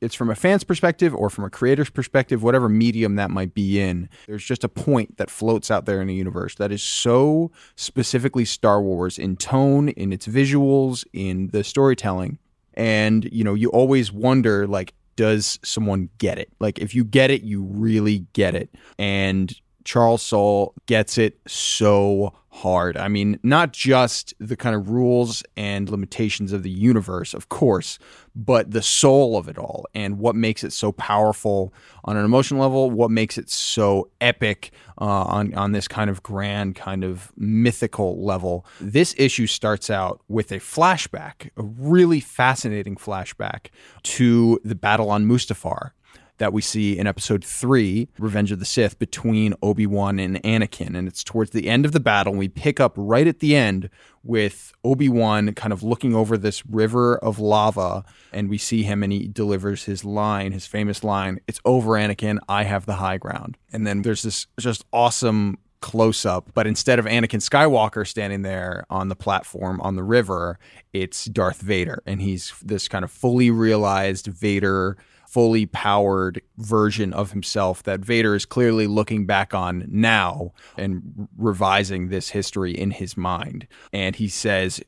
it's 0.00 0.14
from 0.14 0.30
a 0.30 0.34
fan's 0.34 0.64
perspective 0.64 1.14
or 1.14 1.30
from 1.30 1.44
a 1.44 1.50
creator's 1.50 1.90
perspective, 1.90 2.42
whatever 2.42 2.68
medium 2.68 3.16
that 3.16 3.30
might 3.30 3.54
be 3.54 3.80
in. 3.80 4.08
There's 4.26 4.44
just 4.44 4.64
a 4.64 4.68
point 4.68 5.16
that 5.18 5.30
floats 5.30 5.70
out 5.70 5.86
there 5.86 6.00
in 6.00 6.06
the 6.06 6.14
universe 6.14 6.54
that 6.56 6.72
is 6.72 6.82
so 6.82 7.50
specifically 7.76 8.44
Star 8.44 8.80
Wars 8.80 9.18
in 9.18 9.36
tone, 9.36 9.88
in 9.90 10.12
its 10.12 10.26
visuals, 10.26 11.04
in 11.12 11.48
the 11.48 11.64
storytelling. 11.64 12.38
And, 12.74 13.24
you 13.32 13.44
know, 13.44 13.54
you 13.54 13.68
always 13.70 14.10
wonder, 14.12 14.66
like, 14.66 14.94
does 15.16 15.58
someone 15.62 16.08
get 16.18 16.38
it? 16.38 16.50
Like, 16.58 16.78
if 16.78 16.94
you 16.94 17.04
get 17.04 17.30
it, 17.30 17.42
you 17.42 17.62
really 17.62 18.26
get 18.32 18.54
it. 18.54 18.74
And 18.98 19.54
Charles 19.84 20.22
Soule 20.22 20.74
gets 20.86 21.18
it 21.18 21.38
so 21.46 22.32
hard. 22.54 22.96
I 22.96 23.08
mean, 23.08 23.40
not 23.42 23.72
just 23.72 24.32
the 24.38 24.56
kind 24.56 24.76
of 24.76 24.88
rules 24.88 25.42
and 25.56 25.90
limitations 25.90 26.52
of 26.52 26.62
the 26.62 26.70
universe, 26.70 27.34
of 27.34 27.48
course, 27.48 27.98
but 28.36 28.70
the 28.70 28.80
soul 28.80 29.36
of 29.36 29.48
it 29.48 29.58
all 29.58 29.86
and 29.92 30.18
what 30.20 30.36
makes 30.36 30.62
it 30.62 30.72
so 30.72 30.92
powerful 30.92 31.74
on 32.04 32.16
an 32.16 32.24
emotional 32.24 32.60
level, 32.60 32.92
what 32.92 33.10
makes 33.10 33.38
it 33.38 33.50
so 33.50 34.08
epic 34.20 34.70
uh, 35.00 35.04
on, 35.04 35.52
on 35.54 35.72
this 35.72 35.88
kind 35.88 36.08
of 36.08 36.22
grand, 36.22 36.76
kind 36.76 37.02
of 37.02 37.32
mythical 37.36 38.24
level. 38.24 38.64
This 38.80 39.16
issue 39.18 39.48
starts 39.48 39.90
out 39.90 40.20
with 40.28 40.52
a 40.52 40.60
flashback, 40.60 41.50
a 41.56 41.62
really 41.62 42.20
fascinating 42.20 42.94
flashback 42.94 43.66
to 44.04 44.60
the 44.64 44.76
battle 44.76 45.10
on 45.10 45.26
Mustafar 45.26 45.90
that 46.38 46.52
we 46.52 46.60
see 46.60 46.98
in 46.98 47.06
episode 47.06 47.44
three, 47.44 48.08
Revenge 48.18 48.52
of 48.52 48.58
the 48.58 48.64
Sith, 48.64 48.98
between 48.98 49.54
Obi 49.62 49.86
Wan 49.86 50.18
and 50.18 50.42
Anakin. 50.42 50.96
And 50.96 51.06
it's 51.06 51.22
towards 51.22 51.50
the 51.50 51.68
end 51.68 51.84
of 51.84 51.92
the 51.92 52.00
battle. 52.00 52.32
And 52.32 52.38
we 52.38 52.48
pick 52.48 52.80
up 52.80 52.94
right 52.96 53.26
at 53.26 53.40
the 53.40 53.54
end 53.54 53.88
with 54.22 54.72
Obi 54.82 55.08
Wan 55.08 55.52
kind 55.54 55.72
of 55.72 55.82
looking 55.82 56.14
over 56.14 56.36
this 56.36 56.66
river 56.66 57.16
of 57.18 57.38
lava. 57.38 58.04
And 58.32 58.48
we 58.48 58.58
see 58.58 58.82
him 58.82 59.02
and 59.02 59.12
he 59.12 59.28
delivers 59.28 59.84
his 59.84 60.04
line, 60.04 60.52
his 60.52 60.66
famous 60.66 61.04
line 61.04 61.40
It's 61.46 61.60
over, 61.64 61.90
Anakin. 61.90 62.38
I 62.48 62.64
have 62.64 62.86
the 62.86 62.94
high 62.94 63.18
ground. 63.18 63.56
And 63.72 63.86
then 63.86 64.02
there's 64.02 64.22
this 64.22 64.46
just 64.58 64.84
awesome 64.92 65.58
close 65.84 66.24
up, 66.24 66.48
but 66.54 66.66
instead 66.66 66.98
of 66.98 67.04
Anakin 67.04 67.46
Skywalker 67.46 68.08
standing 68.08 68.40
there 68.40 68.86
on 68.88 69.08
the 69.08 69.14
platform 69.14 69.82
on 69.82 69.96
the 69.96 70.02
river, 70.02 70.58
it's 70.94 71.26
Darth 71.26 71.60
Vader. 71.60 72.02
And 72.06 72.22
he's 72.22 72.54
this 72.64 72.88
kind 72.88 73.04
of 73.04 73.10
fully 73.10 73.50
realized 73.50 74.28
Vader 74.28 74.96
fully 75.34 75.66
powered 75.66 76.40
version 76.58 77.12
of 77.12 77.32
himself 77.32 77.82
that 77.82 77.98
Vader 77.98 78.36
is 78.36 78.46
clearly 78.46 78.86
looking 78.86 79.26
back 79.26 79.52
on 79.52 79.84
now 79.88 80.52
and 80.78 81.26
revising 81.36 82.08
this 82.08 82.28
history 82.28 82.70
in 82.70 82.92
his 82.92 83.16
mind. 83.16 83.66
And 83.92 84.14
he 84.14 84.28
says, 84.28 84.80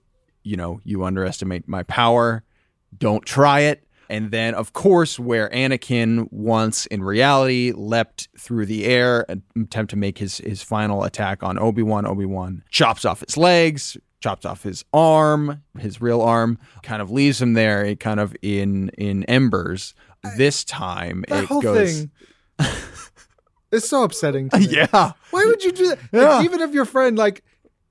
You 0.44 0.56
know, 0.56 0.80
you 0.84 1.02
underestimate 1.02 1.66
my 1.66 1.82
power. 1.82 2.44
Don't 2.96 3.26
try 3.26 3.60
it. 3.60 3.82
And 4.08 4.30
then, 4.30 4.54
of 4.54 4.72
course, 4.72 5.18
where 5.18 5.50
Anakin 5.50 6.32
once 6.32 6.86
in 6.86 7.02
reality 7.02 7.72
leapt 7.74 8.28
through 8.38 8.66
the 8.66 8.84
air, 8.84 9.26
attempt 9.28 9.90
to 9.90 9.96
make 9.96 10.18
his, 10.18 10.38
his 10.38 10.62
final 10.62 11.02
attack 11.02 11.42
on 11.42 11.58
Obi 11.58 11.82
Wan. 11.82 12.06
Obi 12.06 12.24
Wan 12.24 12.62
chops 12.70 13.04
off 13.04 13.18
his 13.18 13.36
legs, 13.36 13.96
chops 14.20 14.44
off 14.44 14.62
his 14.62 14.84
arm, 14.92 15.62
his 15.80 16.00
real 16.00 16.22
arm, 16.22 16.56
kind 16.84 17.02
of 17.02 17.10
leaves 17.10 17.42
him 17.42 17.54
there, 17.54 17.96
kind 17.96 18.20
of 18.20 18.36
in 18.42 18.90
in 18.90 19.24
embers. 19.24 19.92
This 20.36 20.64
time, 20.64 21.24
That 21.28 21.44
it 21.44 21.46
whole 21.46 21.60
goes. 21.62 22.00
thing 22.00 22.10
is 23.72 23.88
so 23.88 24.02
upsetting. 24.04 24.50
Yeah, 24.58 25.12
Why 25.30 25.44
would 25.44 25.62
you 25.64 25.72
do 25.72 25.88
that? 25.88 25.98
Like, 26.12 26.44
even 26.44 26.60
if 26.60 26.72
your 26.72 26.84
friend, 26.84 27.16
like, 27.18 27.42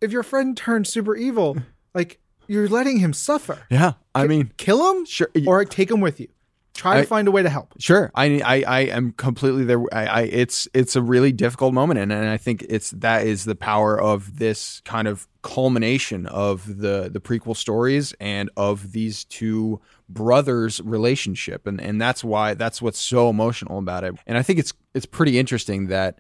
if 0.02 0.12
your 0.12 0.24
friend 0.24 0.56
turns 0.56 0.90
super 0.90 1.16
evil, 1.16 1.58
like, 1.94 2.20
you're 2.48 2.68
letting 2.68 3.00
him 3.00 3.14
suffer. 3.14 3.60
yeah. 3.70 3.94
I 4.14 4.28
mean, 4.28 4.52
Kill 4.58 4.92
him 4.94 5.06
sure. 5.06 5.30
or 5.48 5.66
take 5.66 5.90
him 5.92 6.00
with 6.02 6.20
you. 6.20 6.28
Try 6.74 6.98
I- 6.98 7.02
to 7.02 7.08
find 7.08 7.28
a 7.28 7.32
way 7.32 7.42
to 7.42 7.50
help. 7.50 7.74
Sure, 7.80 8.12
I, 8.16 8.42
I 8.42 8.64
I 8.68 8.80
am 8.82 9.14
completely 9.14 9.64
there. 9.64 9.82
I, 9.94 10.06
I 10.06 10.22
it's 10.24 10.68
it's 10.74 10.98
a 10.98 11.02
really 11.02 11.32
difficult 11.32 11.74
moment, 11.74 12.02
and, 12.02 12.12
and 12.12 12.28
I 12.28 12.36
think 12.36 12.66
it's 12.68 12.92
that 12.92 13.26
is 13.26 13.46
the 13.46 13.56
power 13.56 14.00
of 14.00 14.40
this 14.40 14.82
kind 14.84 15.08
of 15.08 15.26
culmination 15.42 16.26
of 16.28 16.66
the 16.82 17.10
the 17.10 17.22
prequel 17.22 17.56
stories 17.56 18.14
and 18.20 18.50
of 18.58 18.92
these 18.92 19.24
two 19.24 19.80
brothers' 20.10 20.82
relationship, 20.82 21.68
and 21.68 21.80
and 21.82 22.00
that's 22.00 22.24
why 22.24 22.54
that's 22.54 22.82
what's 22.82 23.00
so 23.00 23.30
emotional 23.30 23.80
about 23.80 24.04
it. 24.04 24.16
And 24.28 24.38
I 24.38 24.44
think 24.44 24.60
it's 24.60 24.74
it's 24.94 25.06
pretty 25.06 25.40
interesting 25.40 25.88
that 25.88 26.20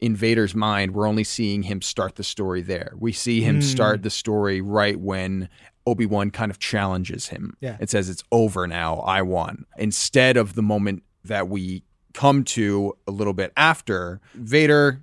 in 0.00 0.14
Vader's 0.14 0.54
mind, 0.54 0.92
we're 0.92 1.06
only 1.06 1.24
seeing 1.24 1.62
him 1.62 1.80
start 1.80 2.16
the 2.16 2.24
story 2.24 2.62
there. 2.62 2.92
We 2.98 3.12
see 3.12 3.40
him 3.40 3.56
hmm. 3.56 3.60
start 3.62 4.02
the 4.02 4.10
story 4.10 4.60
right 4.60 4.98
when 4.98 5.48
Obi 5.86 6.06
Wan 6.06 6.30
kind 6.30 6.50
of 6.50 6.58
challenges 6.58 7.28
him. 7.28 7.56
Yeah. 7.60 7.76
It 7.80 7.90
says, 7.90 8.08
It's 8.08 8.24
over 8.30 8.66
now. 8.66 8.96
I 9.00 9.22
won. 9.22 9.64
Instead 9.78 10.36
of 10.36 10.54
the 10.54 10.62
moment 10.62 11.02
that 11.24 11.48
we 11.48 11.82
come 12.12 12.44
to 12.44 12.96
a 13.06 13.10
little 13.10 13.32
bit 13.32 13.52
after, 13.56 14.20
Vader 14.34 15.02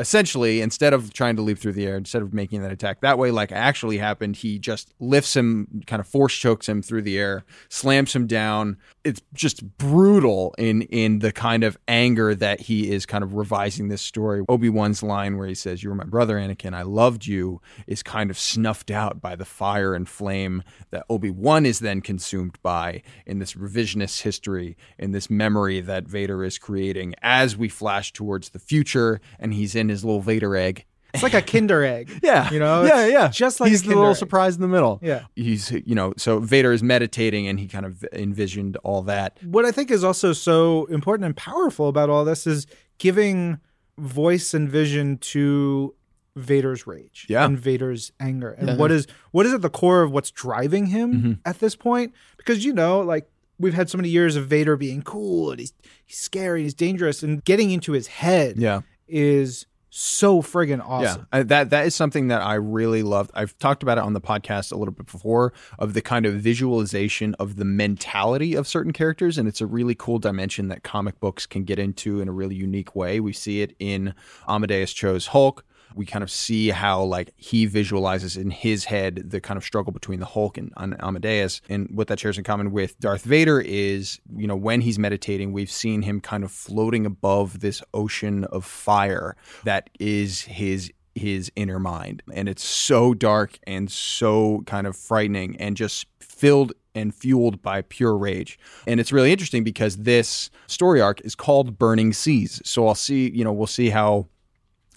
essentially, 0.00 0.60
instead 0.60 0.92
of 0.92 1.12
trying 1.12 1.36
to 1.36 1.42
leap 1.42 1.58
through 1.58 1.74
the 1.74 1.86
air, 1.86 1.96
instead 1.96 2.22
of 2.22 2.34
making 2.34 2.62
that 2.62 2.72
attack 2.72 3.00
that 3.02 3.18
way, 3.18 3.30
like 3.30 3.52
actually 3.52 3.98
happened, 3.98 4.36
he 4.36 4.58
just 4.58 4.92
lifts 4.98 5.36
him, 5.36 5.82
kind 5.86 6.00
of 6.00 6.06
force 6.08 6.34
chokes 6.34 6.68
him 6.68 6.82
through 6.82 7.02
the 7.02 7.18
air, 7.18 7.44
slams 7.68 8.14
him 8.14 8.26
down. 8.26 8.76
It's 9.04 9.20
just 9.32 9.78
brutal 9.78 10.54
in 10.58 10.82
in 10.82 11.20
the 11.20 11.32
kind 11.32 11.64
of 11.64 11.78
anger 11.86 12.34
that 12.34 12.60
he 12.60 12.90
is 12.90 13.06
kind 13.06 13.22
of 13.22 13.34
revising 13.34 13.88
this 13.88 14.02
story. 14.02 14.42
Obi 14.48 14.68
Wan's 14.68 15.02
line 15.02 15.36
where 15.36 15.46
he 15.46 15.54
says, 15.54 15.82
"You 15.82 15.90
were 15.90 15.94
my 15.94 16.04
brother, 16.04 16.36
Anakin. 16.36 16.74
I 16.74 16.82
loved 16.82 17.26
you," 17.26 17.60
is 17.86 18.02
kind 18.02 18.30
of 18.30 18.38
snuffed 18.38 18.90
out 18.90 19.20
by 19.20 19.36
the 19.36 19.44
fire 19.44 19.94
and 19.94 20.08
flame 20.08 20.62
that 20.90 21.04
Obi 21.10 21.30
Wan 21.30 21.66
is 21.66 21.80
then 21.80 22.00
consumed 22.00 22.58
by 22.62 23.02
in 23.26 23.38
this 23.38 23.54
revisionist 23.54 24.22
history, 24.22 24.76
in 24.98 25.12
this 25.12 25.28
memory 25.28 25.80
that 25.80 26.08
Vader 26.08 26.44
is 26.44 26.58
creating 26.58 27.14
as 27.22 27.56
we 27.56 27.68
flash 27.68 28.12
towards 28.12 28.50
the 28.50 28.58
future, 28.58 29.20
and 29.38 29.52
he's 29.54 29.74
in 29.74 29.89
his 29.90 30.04
little 30.04 30.20
Vader 30.20 30.56
egg. 30.56 30.84
It's 31.12 31.22
like 31.24 31.34
a 31.34 31.42
Kinder 31.42 31.82
egg. 31.84 32.08
Yeah, 32.22 32.48
You 32.52 32.60
know? 32.60 32.84
yeah, 32.84 33.04
yeah. 33.06 33.28
Just 33.28 33.58
like 33.58 33.70
he's 33.70 33.82
a 33.82 33.88
the 33.88 33.96
little 33.96 34.10
egg. 34.10 34.16
surprise 34.16 34.54
in 34.54 34.60
the 34.62 34.68
middle. 34.68 35.00
Yeah. 35.02 35.24
he's 35.34 35.70
you 35.72 35.94
know 35.96 36.14
so 36.16 36.38
Vader 36.38 36.72
is 36.72 36.82
meditating, 36.84 37.48
and 37.48 37.58
he 37.58 37.66
kind 37.66 37.84
of 37.84 38.04
envisioned 38.12 38.76
all 38.84 39.02
that. 39.02 39.36
What 39.42 39.64
I 39.64 39.72
think 39.72 39.90
is 39.90 40.04
also 40.04 40.32
so 40.32 40.84
important 40.86 41.26
and 41.26 41.36
powerful 41.36 41.88
about 41.88 42.10
all 42.10 42.24
this 42.24 42.46
is 42.46 42.66
giving 42.98 43.58
voice 43.98 44.54
and 44.54 44.68
vision 44.68 45.18
to 45.18 45.94
Vader's 46.36 46.86
rage 46.86 47.26
Yeah. 47.28 47.44
and 47.44 47.58
Vader's 47.58 48.12
anger 48.20 48.52
and 48.52 48.78
what 48.78 48.92
is 48.92 49.06
what 49.32 49.46
is 49.46 49.52
at 49.52 49.62
the 49.62 49.68
core 49.68 50.02
of 50.02 50.12
what's 50.12 50.30
driving 50.30 50.86
him 50.86 51.12
Mm-hmm. 51.12 51.32
at 51.44 51.58
this 51.58 51.74
point 51.74 52.14
because 52.36 52.64
you 52.64 52.72
know 52.72 53.00
like 53.00 53.28
we've 53.58 53.74
had 53.74 53.90
so 53.90 53.98
many 53.98 54.08
years 54.08 54.36
of 54.36 54.46
Vader 54.46 54.76
being 54.76 55.02
cool 55.02 55.50
and 55.50 55.58
he's 55.60 55.72
he's 56.06 56.16
scary 56.18 56.62
he's 56.62 56.72
dangerous 56.72 57.22
and 57.24 57.44
getting 57.44 57.72
into 57.72 57.92
his 57.92 58.06
head 58.06 58.56
Yeah. 58.58 58.82
is 59.08 59.66
so 59.90 60.40
friggin' 60.40 60.80
awesome 60.80 61.26
Yeah, 61.32 61.38
I, 61.38 61.42
that 61.42 61.70
that 61.70 61.86
is 61.86 61.94
something 61.94 62.28
that 62.28 62.42
I 62.42 62.54
really 62.54 63.02
loved. 63.02 63.32
I've 63.34 63.58
talked 63.58 63.82
about 63.82 63.98
it 63.98 64.04
on 64.04 64.12
the 64.12 64.20
podcast 64.20 64.72
a 64.72 64.76
little 64.76 64.94
bit 64.94 65.06
before 65.06 65.52
of 65.78 65.94
the 65.94 66.00
kind 66.00 66.26
of 66.26 66.34
visualization 66.34 67.34
of 67.34 67.56
the 67.56 67.64
mentality 67.64 68.54
of 68.54 68.66
certain 68.68 68.92
characters, 68.92 69.36
and 69.36 69.48
it's 69.48 69.60
a 69.60 69.66
really 69.66 69.94
cool 69.94 70.18
dimension 70.18 70.68
that 70.68 70.82
comic 70.82 71.18
books 71.20 71.44
can 71.44 71.64
get 71.64 71.78
into 71.78 72.20
in 72.20 72.28
a 72.28 72.32
really 72.32 72.54
unique 72.54 72.94
way. 72.94 73.20
We 73.20 73.32
see 73.32 73.62
it 73.62 73.74
in 73.78 74.14
Amadeus 74.48 74.92
Cho's 74.92 75.28
Hulk. 75.28 75.64
We 75.94 76.06
kind 76.06 76.22
of 76.22 76.30
see 76.30 76.68
how 76.68 77.02
like 77.02 77.32
he 77.36 77.66
visualizes 77.66 78.36
in 78.36 78.50
his 78.50 78.84
head 78.84 79.30
the 79.30 79.40
kind 79.40 79.56
of 79.56 79.64
struggle 79.64 79.92
between 79.92 80.20
the 80.20 80.26
Hulk 80.26 80.58
and, 80.58 80.72
and 80.76 80.96
Amadeus, 81.00 81.60
and 81.68 81.88
what 81.92 82.08
that 82.08 82.20
shares 82.20 82.38
in 82.38 82.44
common 82.44 82.72
with 82.72 82.98
Darth 83.00 83.22
Vader 83.22 83.60
is, 83.60 84.20
you 84.36 84.46
know, 84.46 84.56
when 84.56 84.80
he's 84.80 84.98
meditating, 84.98 85.52
we've 85.52 85.70
seen 85.70 86.02
him 86.02 86.20
kind 86.20 86.44
of 86.44 86.50
floating 86.50 87.06
above 87.06 87.60
this 87.60 87.82
ocean 87.94 88.44
of 88.44 88.64
fire 88.64 89.36
that 89.64 89.90
is 89.98 90.42
his 90.42 90.92
his 91.14 91.50
inner 91.56 91.78
mind. 91.78 92.22
And 92.32 92.48
it's 92.48 92.64
so 92.64 93.14
dark 93.14 93.58
and 93.66 93.90
so 93.90 94.62
kind 94.66 94.86
of 94.86 94.96
frightening 94.96 95.56
and 95.56 95.76
just 95.76 96.06
filled 96.20 96.72
and 96.94 97.14
fueled 97.14 97.62
by 97.62 97.82
pure 97.82 98.16
rage. 98.16 98.58
And 98.86 98.98
it's 98.98 99.12
really 99.12 99.32
interesting 99.32 99.62
because 99.64 99.98
this 99.98 100.50
story 100.66 101.00
arc 101.00 101.20
is 101.22 101.34
called 101.34 101.78
burning 101.78 102.12
seas. 102.12 102.60
So 102.64 102.88
i'll 102.88 102.94
see 102.94 103.30
you 103.30 103.44
know 103.44 103.52
we'll 103.52 103.66
see 103.66 103.90
how 103.90 104.26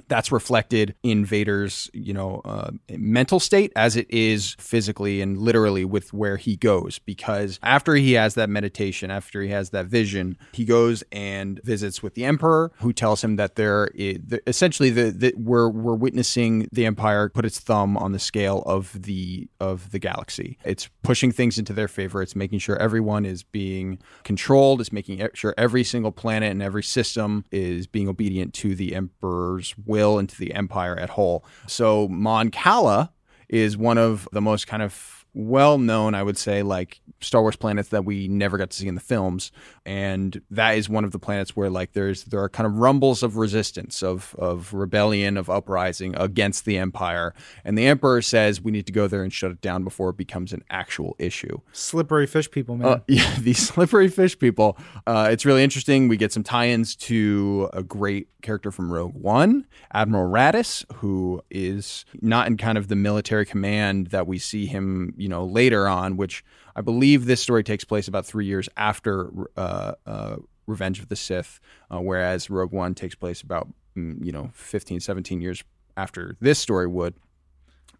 that's 0.08 0.32
reflected 0.32 0.96
in 1.04 1.26
Vader's, 1.26 1.90
you 1.94 2.14
know, 2.14 2.42
uh, 2.46 2.72
mental 2.92 3.40
state 3.40 3.72
as 3.76 3.96
it 3.96 4.06
is 4.10 4.56
physically 4.60 5.22
and 5.22 5.38
literally 5.38 5.86
with 5.86 6.14
where 6.14 6.38
he 6.38 6.56
goes. 6.56 7.00
Because 7.00 7.60
after 7.64 7.96
he 7.96 8.14
has 8.14 8.36
that 8.36 8.50
meditation, 8.50 9.10
after 9.10 9.42
he 9.42 9.50
has 9.50 9.72
that 9.72 9.88
vision, 9.88 10.38
he 10.52 10.66
goes 10.66 11.04
and 11.12 11.62
visits 11.64 12.04
with 12.04 12.16
the 12.16 12.26
Emperor, 12.26 12.72
who 12.78 12.94
tells 12.94 13.24
him 13.24 13.38
that 13.38 13.56
there, 13.56 13.90
is, 13.96 14.20
essentially, 14.46 14.90
the, 14.90 15.34
we're 15.38 15.70
we're 15.70 15.96
witnessing 15.96 16.68
the 16.72 16.86
Empire 16.86 17.30
put 17.30 17.46
its 17.46 17.60
thumb 17.60 17.98
on 17.98 18.12
the 18.12 18.20
scale 18.20 18.64
of 18.66 19.02
the 19.04 19.48
of 19.60 19.92
the 19.92 20.00
galaxy. 20.00 20.58
It's 20.66 20.90
pushing 21.02 21.32
things 21.32 21.58
into 21.58 21.74
their 21.74 21.88
favor. 21.88 22.22
It's 22.22 22.36
making 22.36 22.60
sure 22.60 22.78
everyone 22.78 23.26
is 23.26 23.44
being 23.44 24.00
controlled. 24.24 24.82
It's 24.82 24.92
making 24.92 25.26
sure 25.34 25.54
every 25.58 25.84
single 25.84 26.12
planet 26.12 26.52
and 26.52 26.62
every 26.62 26.84
system 26.84 27.46
is 27.52 27.88
being 27.88 28.08
obedient 28.08 28.54
to 28.56 28.76
the 28.76 28.96
Emperor's 28.96 29.76
will 29.86 29.93
and 29.96 30.28
to 30.30 30.38
the 30.38 30.54
Empire 30.54 30.98
at 30.98 31.12
whole. 31.12 31.46
So 31.68 32.08
Mon 32.08 32.52
Cala 32.52 33.12
is 33.50 33.78
one 33.78 33.98
of 33.98 34.28
the 34.32 34.42
most 34.42 34.68
kind 34.68 34.82
of 34.82 35.23
well 35.34 35.78
known, 35.78 36.14
I 36.14 36.24
would 36.24 36.38
say, 36.38 36.64
like 36.64 37.02
Star 37.20 37.42
Wars 37.42 37.56
planets 37.56 37.90
that 37.90 38.06
we 38.06 38.28
never 38.28 38.58
got 38.58 38.70
to 38.70 38.78
see 38.78 38.88
in 38.88 38.96
the 38.96 39.02
films. 39.02 39.52
And 39.86 40.42
that 40.52 40.72
is 40.72 40.90
one 40.90 41.04
of 41.04 41.12
the 41.12 41.20
planets 41.20 41.56
where 41.56 41.70
like 41.70 41.94
there's 41.94 42.26
there 42.26 42.42
are 42.42 42.50
kind 42.50 42.68
of 42.68 42.78
rumbles 42.78 43.24
of 43.24 43.38
resistance, 43.38 44.04
of 44.04 44.36
of 44.38 44.74
rebellion, 44.74 45.38
of 45.38 45.50
uprising 45.50 46.16
against 46.16 46.66
the 46.66 46.78
Empire. 46.78 47.34
And 47.66 47.78
the 47.78 47.88
Emperor 47.88 48.22
says 48.22 48.62
we 48.62 48.72
need 48.72 48.86
to 48.86 48.94
go 48.94 49.08
there 49.08 49.24
and 49.24 49.34
shut 49.34 49.52
it 49.52 49.62
down 49.62 49.84
before 49.84 50.10
it 50.10 50.18
becomes 50.18 50.54
an 50.54 50.64
actual 50.70 51.16
issue. 51.20 51.60
slippery 51.72 52.28
fish 52.28 52.50
people 52.50 52.78
man 52.78 52.88
Uh, 52.88 53.00
yeah, 53.08 53.36
these 53.40 53.60
slippery 53.60 54.08
fish 54.08 54.38
people. 54.38 54.78
Uh, 55.08 55.30
it's 55.32 55.46
really 55.46 55.64
interesting. 55.64 56.08
We 56.08 56.18
get 56.18 56.32
some 56.32 56.44
tie-ins 56.44 56.96
to 56.98 57.70
a 57.74 57.84
great 57.84 58.28
character 58.42 58.72
from 58.72 58.92
Rogue 58.92 59.16
One, 59.16 59.66
Admiral 59.94 60.32
Raddus, 60.32 60.86
who 60.96 61.42
is 61.50 62.06
not 62.22 62.46
in 62.48 62.58
kind 62.58 62.78
of 62.78 62.90
the 62.90 62.96
military 62.96 63.46
command 63.46 64.08
that 64.08 64.28
we 64.28 64.38
see 64.38 64.66
him, 64.68 65.14
you 65.24 65.30
know, 65.30 65.46
later 65.46 65.88
on. 65.88 66.18
Which 66.18 66.44
I 66.76 66.82
believe 66.82 67.26
this 67.26 67.42
story 67.42 67.64
takes 67.64 67.84
place 67.86 68.08
about 68.08 68.26
three 68.26 68.46
years 68.46 68.68
after 68.78 69.32
uh, 69.58 69.94
uh, 70.06 70.36
Revenge 70.68 71.00
of 71.00 71.08
the 71.10 71.16
Sith, 71.16 71.60
uh, 71.92 72.00
whereas 72.02 72.50
Rogue 72.50 72.72
One 72.74 72.94
takes 72.94 73.16
place 73.16 73.42
about 73.42 73.68
mm, 73.98 74.24
you 74.24 74.32
know 74.32 74.50
15, 74.54 75.00
17 75.00 75.42
years 75.42 75.64
after 75.96 76.36
this 76.40 76.60
story 76.60 76.88
would. 76.88 77.14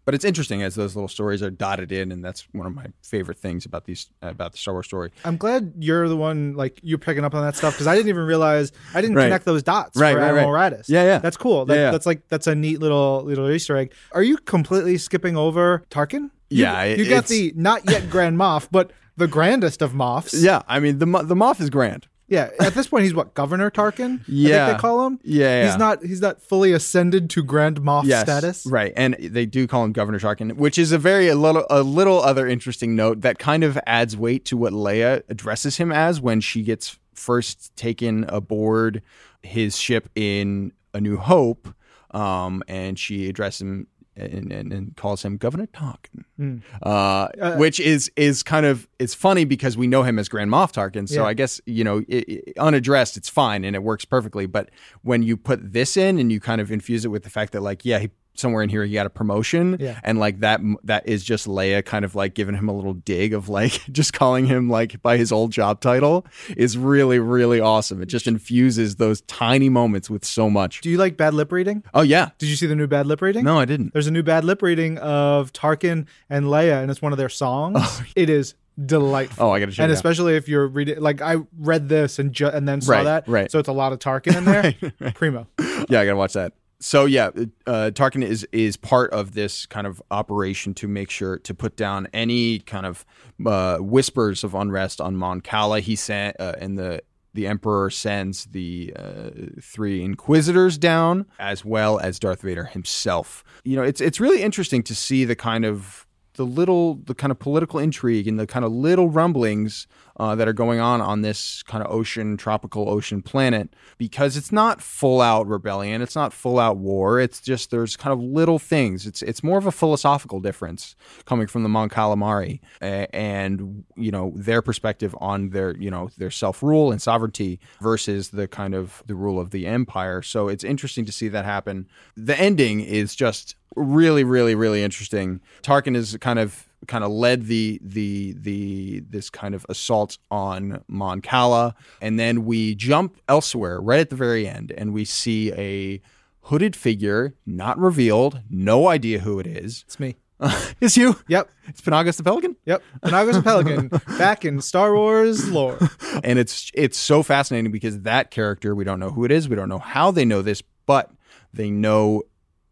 But 0.06 0.14
it's 0.14 0.24
interesting 0.26 0.62
as 0.62 0.74
those 0.74 0.94
little 0.94 1.08
stories 1.08 1.42
are 1.42 1.50
dotted 1.50 1.90
in, 1.90 2.12
and 2.12 2.22
that's 2.22 2.46
one 2.52 2.66
of 2.66 2.74
my 2.74 2.86
favorite 3.02 3.38
things 3.38 3.64
about 3.64 3.86
these 3.86 4.10
about 4.20 4.52
the 4.52 4.58
Star 4.58 4.74
Wars 4.74 4.84
story. 4.84 5.10
I'm 5.24 5.38
glad 5.38 5.72
you're 5.78 6.10
the 6.10 6.16
one 6.16 6.54
like 6.56 6.78
you're 6.82 6.98
picking 6.98 7.24
up 7.24 7.34
on 7.34 7.42
that 7.42 7.56
stuff 7.56 7.72
because 7.72 7.86
I 7.86 7.94
didn't 7.96 8.10
even 8.10 8.26
realize 8.26 8.70
I 8.94 9.00
didn't 9.00 9.16
Right. 9.16 9.24
connect 9.24 9.46
those 9.46 9.62
dots 9.62 9.96
Right, 9.98 10.12
for 10.12 10.20
right, 10.20 10.28
Admiral 10.28 10.50
right. 10.52 10.72
Raddus. 10.74 10.90
Yeah, 10.90 11.04
yeah. 11.04 11.18
That's 11.20 11.38
cool. 11.38 11.64
That, 11.64 11.74
Yeah, 11.74 11.80
yeah. 11.84 11.90
That's 11.92 12.04
like 12.04 12.28
that's 12.28 12.46
a 12.46 12.54
neat 12.54 12.80
little 12.80 13.22
little 13.24 13.50
Easter 13.50 13.78
egg. 13.78 13.94
Are 14.12 14.22
you 14.22 14.36
completely 14.36 14.98
skipping 14.98 15.38
over 15.38 15.84
Tarkin? 15.90 16.28
You- 16.54 16.62
Yeah, 16.62 16.84
you, 16.84 17.04
it- 17.04 17.08
got 17.08 17.26
the 17.26 17.52
not 17.56 17.88
yet 17.90 18.08
Grand 18.10 18.36
Moff, 18.38 18.68
but 18.70 18.90
the 19.16 19.26
grandest 19.28 19.82
of 19.82 19.92
Moffs. 19.92 20.34
Yeah, 20.36 20.62
I 20.68 20.80
mean 20.80 20.98
the 20.98 21.06
the 21.06 21.34
Moff 21.34 21.60
is 21.60 21.70
grand. 21.70 22.06
Yeah, 22.26 22.48
At 22.58 22.72
this 22.72 22.86
point, 22.88 23.04
he's 23.04 23.12
what 23.14 23.34
Governor 23.34 23.70
Tarkin. 23.70 24.20
I 24.20 24.24
Yeah. 24.26 24.66
think 24.66 24.78
they 24.78 24.80
call 24.80 25.06
him. 25.06 25.20
Yeah, 25.22 25.44
yeah. 25.60 25.66
He's 25.70 25.78
not. 25.78 26.02
He's 26.02 26.20
not 26.22 26.40
fully 26.40 26.72
ascended 26.72 27.28
to 27.30 27.42
Grand 27.44 27.82
Moff 27.82 28.04
Yes, 28.06 28.22
status. 28.22 28.64
right? 28.66 28.94
And 28.96 29.14
they 29.20 29.44
do 29.44 29.66
call 29.66 29.84
him 29.84 29.92
Governor 29.92 30.18
Tarkin, 30.18 30.54
which 30.56 30.78
is 30.78 30.90
a 30.90 30.96
very 30.98 31.28
a 31.28 31.34
little 31.34 31.66
a 31.68 31.82
little 31.82 32.22
other 32.22 32.46
interesting 32.48 32.96
note 32.96 33.20
that 33.20 33.38
kind 33.38 33.62
of 33.62 33.78
adds 33.86 34.16
weight 34.16 34.46
to 34.46 34.56
what 34.56 34.72
Leia 34.72 35.22
addresses 35.28 35.76
him 35.76 35.92
as 35.92 36.18
when 36.20 36.40
she 36.40 36.62
gets 36.62 36.98
first 37.12 37.76
taken 37.76 38.24
aboard 38.24 39.02
his 39.42 39.76
ship 39.76 40.08
in 40.14 40.72
A 40.94 41.00
New 41.02 41.18
Hope, 41.18 41.68
um, 42.12 42.62
and 42.66 42.98
she 42.98 43.28
addresses 43.28 43.60
him. 43.60 43.86
And, 44.16 44.52
and, 44.52 44.72
and 44.72 44.96
calls 44.96 45.24
him 45.24 45.36
Governor 45.38 45.66
Tarkin, 45.66 46.24
Hmm. 46.36 46.58
uh, 46.84 47.56
which 47.56 47.80
is 47.80 48.12
is 48.14 48.44
kind 48.44 48.64
of 48.64 48.86
it's 49.00 49.12
funny 49.12 49.44
because 49.44 49.76
we 49.76 49.88
know 49.88 50.04
him 50.04 50.20
as 50.20 50.28
Grand 50.28 50.52
Moff 50.52 50.70
Tarkin, 50.72 51.08
so 51.08 51.22
Yeah. 51.22 51.28
I 51.28 51.34
guess 51.34 51.60
you 51.66 51.82
know 51.82 52.04
i 52.08 52.24
i 52.28 52.40
unaddressed 52.60 53.16
it's 53.16 53.28
fine 53.28 53.64
and 53.64 53.74
it 53.74 53.82
works 53.82 54.04
perfectly. 54.04 54.46
But 54.46 54.70
when 55.02 55.24
you 55.24 55.36
put 55.36 55.72
this 55.72 55.96
in 55.96 56.20
and 56.20 56.30
you 56.30 56.38
kind 56.38 56.60
of 56.60 56.70
infuse 56.70 57.04
it 57.04 57.08
with 57.08 57.24
the 57.24 57.30
fact 57.30 57.52
that 57.54 57.60
like 57.62 57.84
yeah, 57.84 57.98
he, 57.98 58.10
somewhere 58.36 58.62
in 58.62 58.68
here 58.68 58.84
he 58.84 58.92
got 58.92 59.06
a 59.06 59.10
promotion, 59.10 59.76
Yeah. 59.80 59.98
and 60.04 60.18
like 60.18 60.40
that 60.40 60.60
that 60.84 61.08
is 61.08 61.22
just 61.24 61.46
Leia 61.46 61.84
kind 61.84 62.04
of 62.04 62.14
like 62.14 62.34
giving 62.34 62.54
him 62.54 62.68
a 62.68 62.72
little 62.74 62.94
dig 62.94 63.32
of 63.34 63.48
like 63.48 63.80
just 63.92 64.12
calling 64.12 64.46
him 64.46 64.68
like 64.68 65.00
by 65.02 65.16
his 65.16 65.32
old 65.32 65.52
job 65.52 65.80
title 65.80 66.26
is 66.56 66.76
really 66.78 67.18
really 67.18 67.60
awesome. 67.60 68.02
It 68.02 68.06
just 68.06 68.26
infuses 68.26 68.96
those 68.96 69.20
tiny 69.22 69.68
moments 69.68 70.10
with 70.10 70.24
so 70.24 70.50
much. 70.50 70.80
Do 70.80 70.90
you 70.90 70.98
like 70.98 71.16
bad 71.16 71.34
lip 71.34 71.52
reading? 71.52 71.82
Oh 71.94 72.02
yeah, 72.02 72.30
Did 72.38 72.48
you 72.48 72.56
see 72.56 72.66
the 72.66 72.76
new 72.76 72.86
bad 72.86 73.06
lip 73.06 73.22
reading? 73.22 73.44
no, 73.44 73.58
I 73.58 73.64
didn't. 73.64 73.92
There's 73.92 74.06
a 74.06 74.10
new 74.12 74.22
bad 74.22 74.44
lip 74.44 74.62
reading 74.62 74.98
of 74.98 75.52
Tarkin 75.52 76.06
and 76.28 76.46
Leia, 76.46 76.82
and 76.82 76.90
it's 76.90 77.00
one 77.02 77.12
of 77.12 77.18
their 77.18 77.28
songs. 77.28 77.76
Oh, 77.80 78.04
it 78.16 78.28
is 78.30 78.54
delightful. 78.84 79.46
Oh, 79.46 79.50
I 79.52 79.60
gotta 79.60 79.70
check 79.70 79.84
And 79.84 79.90
it 79.92 79.94
out. 79.94 79.98
especially 79.98 80.34
if 80.36 80.48
you're 80.48 80.66
reading, 80.66 81.00
like 81.00 81.20
I 81.22 81.36
read 81.58 81.88
this 81.88 82.18
and 82.18 82.32
ju- 82.32 82.48
and 82.48 82.66
then 82.68 82.80
saw 82.80 82.92
Right, 82.94 83.04
that, 83.04 83.28
right. 83.28 83.50
So 83.50 83.60
it's 83.60 83.68
a 83.68 83.72
lot 83.72 83.92
of 83.92 84.00
Tarkin 84.00 84.36
in 84.36 84.44
there. 84.44 85.12
Primo. 85.14 85.46
yeah, 85.88 86.00
I 86.00 86.04
gotta 86.04 86.16
watch 86.16 86.32
that. 86.32 86.52
So 86.84 87.06
yeah, 87.06 87.30
uh, 87.66 87.92
Tarkin 87.94 88.22
is 88.22 88.46
is 88.52 88.76
part 88.76 89.10
of 89.12 89.32
this 89.32 89.64
kind 89.64 89.86
of 89.86 90.02
operation 90.10 90.74
to 90.74 90.86
make 90.86 91.08
sure 91.08 91.38
to 91.38 91.54
put 91.54 91.76
down 91.76 92.08
any 92.12 92.58
kind 92.58 92.84
of 92.84 93.06
uh, 93.46 93.78
whispers 93.78 94.44
of 94.44 94.54
unrest 94.54 95.00
on 95.00 95.16
Mon 95.16 95.40
Cala. 95.40 95.80
He 95.80 95.96
sent 95.96 96.38
uh, 96.38 96.52
and 96.58 96.76
the 96.78 97.02
the 97.32 97.46
Emperor 97.46 97.88
sends 97.88 98.44
the 98.44 98.92
uh, 98.96 99.30
three 99.62 100.04
Inquisitors 100.04 100.76
down, 100.76 101.24
as 101.38 101.64
well 101.64 101.98
as 102.00 102.18
Darth 102.18 102.42
Vader 102.42 102.64
himself. 102.64 103.42
You 103.64 103.76
know, 103.76 103.82
it's 103.82 104.02
it's 104.02 104.20
really 104.20 104.42
interesting 104.42 104.82
to 104.82 104.94
see 104.94 105.24
the 105.24 105.34
kind 105.34 105.64
of 105.64 106.06
the 106.34 106.44
little 106.44 106.96
the 106.96 107.14
kind 107.14 107.30
of 107.30 107.38
political 107.38 107.78
intrigue 107.78 108.28
and 108.28 108.38
the 108.38 108.46
kind 108.46 108.62
of 108.64 108.72
little 108.72 109.08
rumblings 109.08 109.86
uh, 110.18 110.34
that 110.34 110.48
are 110.48 110.52
going 110.52 110.80
on 110.80 111.00
on 111.00 111.22
this 111.22 111.62
kind 111.64 111.84
of 111.84 111.90
ocean 111.90 112.36
tropical 112.36 112.88
ocean 112.88 113.22
planet 113.22 113.74
because 113.98 114.36
it's 114.36 114.52
not 114.52 114.80
full 114.80 115.20
out 115.20 115.46
rebellion 115.46 116.02
it's 116.02 116.16
not 116.16 116.32
full 116.32 116.58
out 116.58 116.76
war 116.76 117.20
it's 117.20 117.40
just 117.40 117.70
there's 117.70 117.96
kind 117.96 118.12
of 118.12 118.20
little 118.22 118.58
things. 118.58 119.06
It's 119.06 119.22
it's 119.22 119.42
more 119.42 119.58
of 119.58 119.66
a 119.66 119.72
philosophical 119.72 120.40
difference 120.40 120.94
coming 121.24 121.46
from 121.46 121.62
the 121.62 121.68
Mon 121.68 121.88
Calamari 121.88 122.60
and 122.80 123.84
you 123.96 124.10
know 124.10 124.32
their 124.36 124.62
perspective 124.62 125.14
on 125.20 125.50
their 125.50 125.76
you 125.76 125.90
know 125.90 126.10
their 126.18 126.30
self 126.30 126.62
rule 126.62 126.92
and 126.92 127.00
sovereignty 127.00 127.60
versus 127.80 128.30
the 128.30 128.46
kind 128.46 128.74
of 128.74 129.02
the 129.06 129.14
rule 129.14 129.40
of 129.40 129.50
the 129.50 129.66
empire. 129.66 130.22
So 130.22 130.48
it's 130.48 130.64
interesting 130.64 131.04
to 131.06 131.12
see 131.12 131.28
that 131.28 131.44
happen. 131.44 131.88
The 132.16 132.38
ending 132.38 132.80
is 132.80 133.14
just 133.14 133.56
really 133.76 134.24
really 134.24 134.54
really 134.54 134.82
interesting. 134.82 135.40
Tarkin 135.62 135.96
is 135.96 136.16
kind 136.20 136.38
of 136.38 136.68
kind 136.86 137.04
of 137.04 137.10
led 137.10 137.46
the 137.46 137.78
the 137.82 138.34
the 138.38 139.00
this 139.08 139.30
kind 139.30 139.54
of 139.54 139.64
assault 139.68 140.18
on 140.30 140.82
Mon 140.88 141.20
Cala 141.20 141.74
and 142.00 142.18
then 142.18 142.44
we 142.44 142.74
jump 142.74 143.16
elsewhere 143.28 143.80
right 143.80 144.00
at 144.00 144.10
the 144.10 144.16
very 144.16 144.46
end 144.48 144.72
and 144.76 144.92
we 144.92 145.04
see 145.04 145.52
a 145.52 146.00
hooded 146.48 146.76
figure 146.76 147.34
not 147.46 147.78
revealed 147.78 148.40
no 148.50 148.88
idea 148.88 149.20
who 149.20 149.38
it 149.38 149.46
is 149.46 149.84
It's 149.86 149.98
me. 149.98 150.16
it's 150.80 150.96
you 150.96 151.16
Yep. 151.28 151.48
it's 151.68 151.80
Panagos 151.80 152.16
the 152.16 152.22
Pelican 152.24 152.56
Yep. 152.66 152.82
Panagos 153.04 153.36
and 153.36 153.44
Pelican 153.44 153.88
back 154.18 154.44
in 154.44 154.60
Star 154.60 154.94
Wars 154.94 155.50
lore. 155.50 155.78
and 156.24 156.38
it's 156.38 156.70
it's 156.74 156.98
so 156.98 157.22
fascinating 157.22 157.70
because 157.72 158.00
that 158.02 158.30
character 158.30 158.74
we 158.74 158.84
don't 158.84 159.00
know 159.00 159.10
who 159.10 159.24
it 159.24 159.30
is 159.30 159.48
we 159.48 159.56
don't 159.56 159.68
know 159.68 159.78
how 159.78 160.10
they 160.10 160.24
know 160.24 160.42
this 160.42 160.62
but 160.86 161.10
they 161.54 161.70
know 161.70 162.22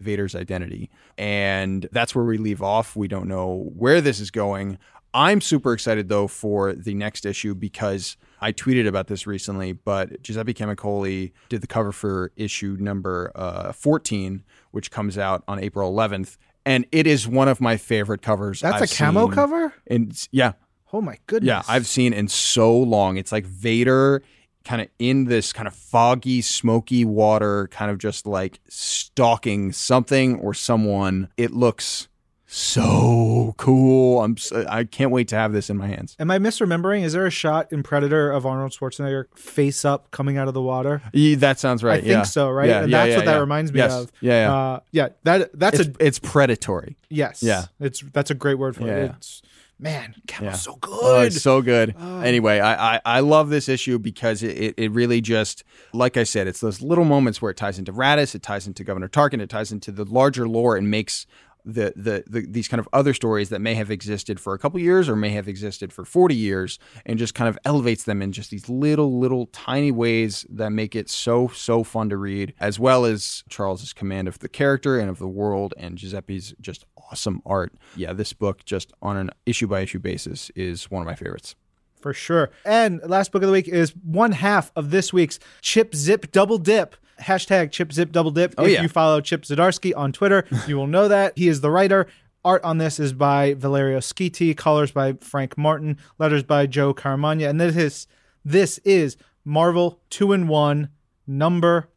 Vader's 0.03 0.35
identity 0.35 0.91
and 1.19 1.88
that's 1.93 2.15
where 2.15 2.25
we 2.25 2.38
leave 2.38 2.62
off 2.62 2.97
we 2.97 3.09
don't 3.09 3.29
know 3.29 3.71
where 3.77 4.01
this 4.01 4.21
is 4.21 4.31
going 4.31 4.79
I'm 5.15 5.41
super 5.43 5.73
excited 5.75 6.09
though 6.09 6.27
for 6.27 6.73
the 6.73 6.95
next 6.95 7.27
issue 7.27 7.55
because 7.55 8.17
I 8.41 8.53
tweeted 8.53 8.87
about 8.88 9.07
this 9.09 9.27
recently 9.27 9.73
but 9.73 10.23
Giuseppe 10.23 10.55
Camuncoli 10.55 11.33
did 11.49 11.61
the 11.61 11.67
cover 11.67 11.93
for 11.93 12.33
issue 12.37 12.77
number 12.81 13.31
uh, 13.35 13.73
14 13.73 14.43
which 14.71 14.91
comes 14.91 15.19
out 15.19 15.45
on 15.49 15.59
April 15.59 15.93
11th 15.93 16.37
and 16.65 16.87
it 16.93 17.07
is 17.07 17.27
one 17.27 17.49
of 17.49 17.61
my 17.61 17.77
favorite 17.77 18.23
covers 18.23 18.61
That's 18.61 18.83
I've 18.83 18.91
a 18.93 18.95
camo 18.95 19.29
cover. 19.29 19.75
and 19.87 20.29
yeah 20.31 20.53
Oh 20.95 21.01
my 21.01 21.17
goodness. 21.27 21.47
yeah, 21.49 21.62
I've 21.75 21.87
seen 21.87 22.12
in 22.12 22.29
so 22.29 22.77
long. 22.77 23.17
It's 23.17 23.33
like 23.33 23.47
Vader 23.47 24.23
kind 24.64 24.83
of 24.83 24.88
in 24.98 25.25
this 25.25 25.53
kind 25.53 25.66
of 25.68 25.75
foggy, 25.75 26.40
smoky 26.40 27.05
water, 27.05 27.68
kind 27.70 27.90
of 27.90 27.98
just 27.98 28.27
like 28.27 28.61
stalking 28.68 29.72
something 29.72 30.37
or 30.40 30.55
someone. 30.55 31.29
It 31.37 31.53
looks 31.53 32.09
so 32.46 33.55
cool. 33.57 34.22
I'm 34.22 34.37
I 34.68 34.85
can't 34.85 35.11
wait 35.11 35.29
to 35.29 35.37
have 35.37 35.53
this 35.55 35.70
in 35.70 35.77
my 35.79 35.87
hands. 35.87 36.16
Am 36.18 36.31
I 36.31 36.38
misremembering? 36.38 37.03
Is 37.03 37.14
there 37.14 37.27
a 37.27 37.31
shot 37.31 37.72
in 37.72 37.83
Predator 37.83 38.31
of 38.31 38.44
Arnold 38.44 38.72
Schwarzenegger 38.72 39.25
face 39.37 39.85
up 39.87 40.11
coming 40.11 40.37
out 40.37 40.48
of 40.48 40.55
the 40.55 40.61
water? 40.62 41.01
Yeah, 41.14 41.37
that 41.37 41.59
sounds 41.59 41.83
right. 41.83 42.03
I 42.05 42.07
think 42.07 42.27
so, 42.27 42.51
right? 42.51 42.68
Yeah, 42.68 42.83
and 42.83 42.90
yeah, 42.90 42.98
that's 42.98 43.11
yeah, 43.11 43.16
what 43.16 43.25
that 43.27 43.38
reminds 43.38 43.72
me 43.72 43.79
Yes. 43.79 43.92
of. 43.92 44.12
Yeah, 44.20 44.33
yeah. 44.46 44.55
Uh, 44.55 44.81
yeah. 44.92 45.09
That 45.25 45.59
that's 45.59 45.81
It's, 45.81 45.88
a 45.98 46.07
it's 46.07 46.18
predatory. 46.18 46.96
yes. 47.09 47.42
yeah. 47.42 47.64
It's 47.81 48.01
that's 48.12 48.31
a 48.31 48.35
great 48.35 48.59
word 48.59 48.77
for 48.77 48.87
Yeah, 48.87 48.96
it. 48.96 49.05
yeah. 49.07 49.14
It's 49.16 49.42
man, 49.83 50.14
camo's 50.27 50.42
Yeah. 50.42 50.51
Oh, 50.53 50.57
so 50.57 50.77
good. 50.77 50.90
Oh, 51.03 51.21
it's 51.23 51.42
so 51.42 51.61
good. 51.61 51.95
Anyway, 51.99 52.61
I, 52.61 52.95
I 52.95 53.01
I 53.05 53.21
love 53.21 53.51
this 53.51 53.68
issue 53.68 53.99
because 53.99 54.42
it, 54.42 54.57
it, 54.57 54.75
it 54.79 54.92
really 54.92 55.21
just, 55.21 55.64
like 55.92 56.16
I 56.16 56.25
said, 56.25 56.47
it's 56.47 56.61
those 56.61 56.81
little 56.81 57.05
moments 57.05 57.42
where 57.42 57.51
it 57.51 57.57
ties 57.57 57.79
into 57.79 57.92
Raddus, 57.92 58.35
it 58.35 58.42
ties 58.42 58.66
into 58.66 58.85
Governor 58.85 59.09
Tarkin, 59.09 59.40
it 59.40 59.51
ties 59.51 59.73
into 59.73 59.90
the 59.90 60.05
larger 60.05 60.49
lore 60.49 60.77
and 60.77 60.90
makes 60.90 61.27
the, 61.64 61.92
the, 61.95 62.25
the 62.27 62.47
these 62.49 62.68
kind 62.68 62.81
of 62.81 62.88
other 62.92 63.14
stories 63.14 63.49
that 63.51 63.61
may 63.61 63.75
have 63.75 63.90
existed 63.90 64.40
for 64.40 64.55
a 64.55 64.59
couple 64.59 64.81
years 64.81 65.09
or 65.09 65.16
may 65.16 65.31
have 65.31 65.49
existed 65.49 65.92
for 65.92 66.05
40 66.05 66.35
years 66.35 66.79
and 67.07 67.18
just 67.18 67.35
kind 67.35 67.49
of 67.49 67.59
elevates 67.64 68.05
them 68.05 68.21
in 68.21 68.33
just 68.33 68.51
these 68.51 68.68
little 68.68 69.18
little 69.18 69.47
tiny 69.47 69.90
ways 69.92 70.45
that 70.51 70.71
make 70.71 70.97
it 70.97 71.09
so 71.09 71.49
so 71.49 71.85
fun 71.85 72.09
to 72.09 72.16
read 72.16 72.55
as 72.59 72.79
well 72.79 73.05
as 73.05 73.45
Charles's 73.49 73.92
command 73.92 74.29
of 74.29 74.40
the 74.40 74.49
character 74.49 74.99
and 74.99 75.09
of 75.09 75.18
the 75.18 75.29
world 75.29 75.75
and 75.77 75.97
Giuseppe's 75.97 76.55
just 76.61 76.85
awesome 77.12 77.42
art. 77.44 77.72
Yeah, 77.94 78.12
this 78.14 78.33
book 78.33 78.64
just 78.64 78.92
on 79.03 79.16
an 79.16 79.31
issue 79.44 79.66
by 79.66 79.81
issue 79.81 79.98
basis 79.98 80.51
is 80.57 80.90
one 80.90 81.03
of 81.03 81.07
my 81.07 81.14
favorites. 81.14 81.55
for 82.01 82.12
sure. 82.12 82.51
And 82.64 83.01
last 83.05 83.31
book 83.31 83.42
of 83.42 83.46
the 83.46 83.53
week 83.53 83.68
is 83.68 83.94
one 84.03 84.33
half 84.33 84.72
of 84.75 84.90
this 84.90 85.12
week's 85.12 85.38
Chip 85.61 85.94
Zip 85.94 86.33
Double 86.33 86.59
Dip. 86.59 86.96
Hashtag 87.20 87.70
Chip 87.70 87.92
Zip 87.92 88.11
Double 88.11 88.33
Dip. 88.33 88.55
Oh, 88.59 88.64
if 88.64 88.72
yeah. 88.72 88.83
you 88.83 88.88
follow 88.88 89.20
Chip 89.20 89.42
Zdarsky 89.42 89.92
on 89.96 90.11
Twitter, 90.11 90.44
you 90.66 90.77
will 90.77 90.88
know 90.88 91.07
that. 91.07 91.38
He 91.38 91.46
is 91.46 91.61
the 91.61 91.70
writer. 91.70 92.09
Art 92.44 92.64
on 92.64 92.79
this 92.79 92.98
is 92.98 93.12
by 93.12 93.55
Valerio 93.55 94.01
Schiti, 94.01 94.57
colors 94.57 94.90
by 94.90 95.12
Frank 95.20 95.57
Martin, 95.57 95.96
letters 96.18 96.42
by 96.42 96.66
Joe 96.66 96.92
Caramagna. 96.92 97.48
And 97.48 97.61
this 97.61 97.77
is 97.77 98.07
this 98.44 98.79
is 98.79 99.16
Marvel 99.44 100.01
two 100.11 100.33
in 100.33 100.48
one 100.48 100.88
number 101.25 101.88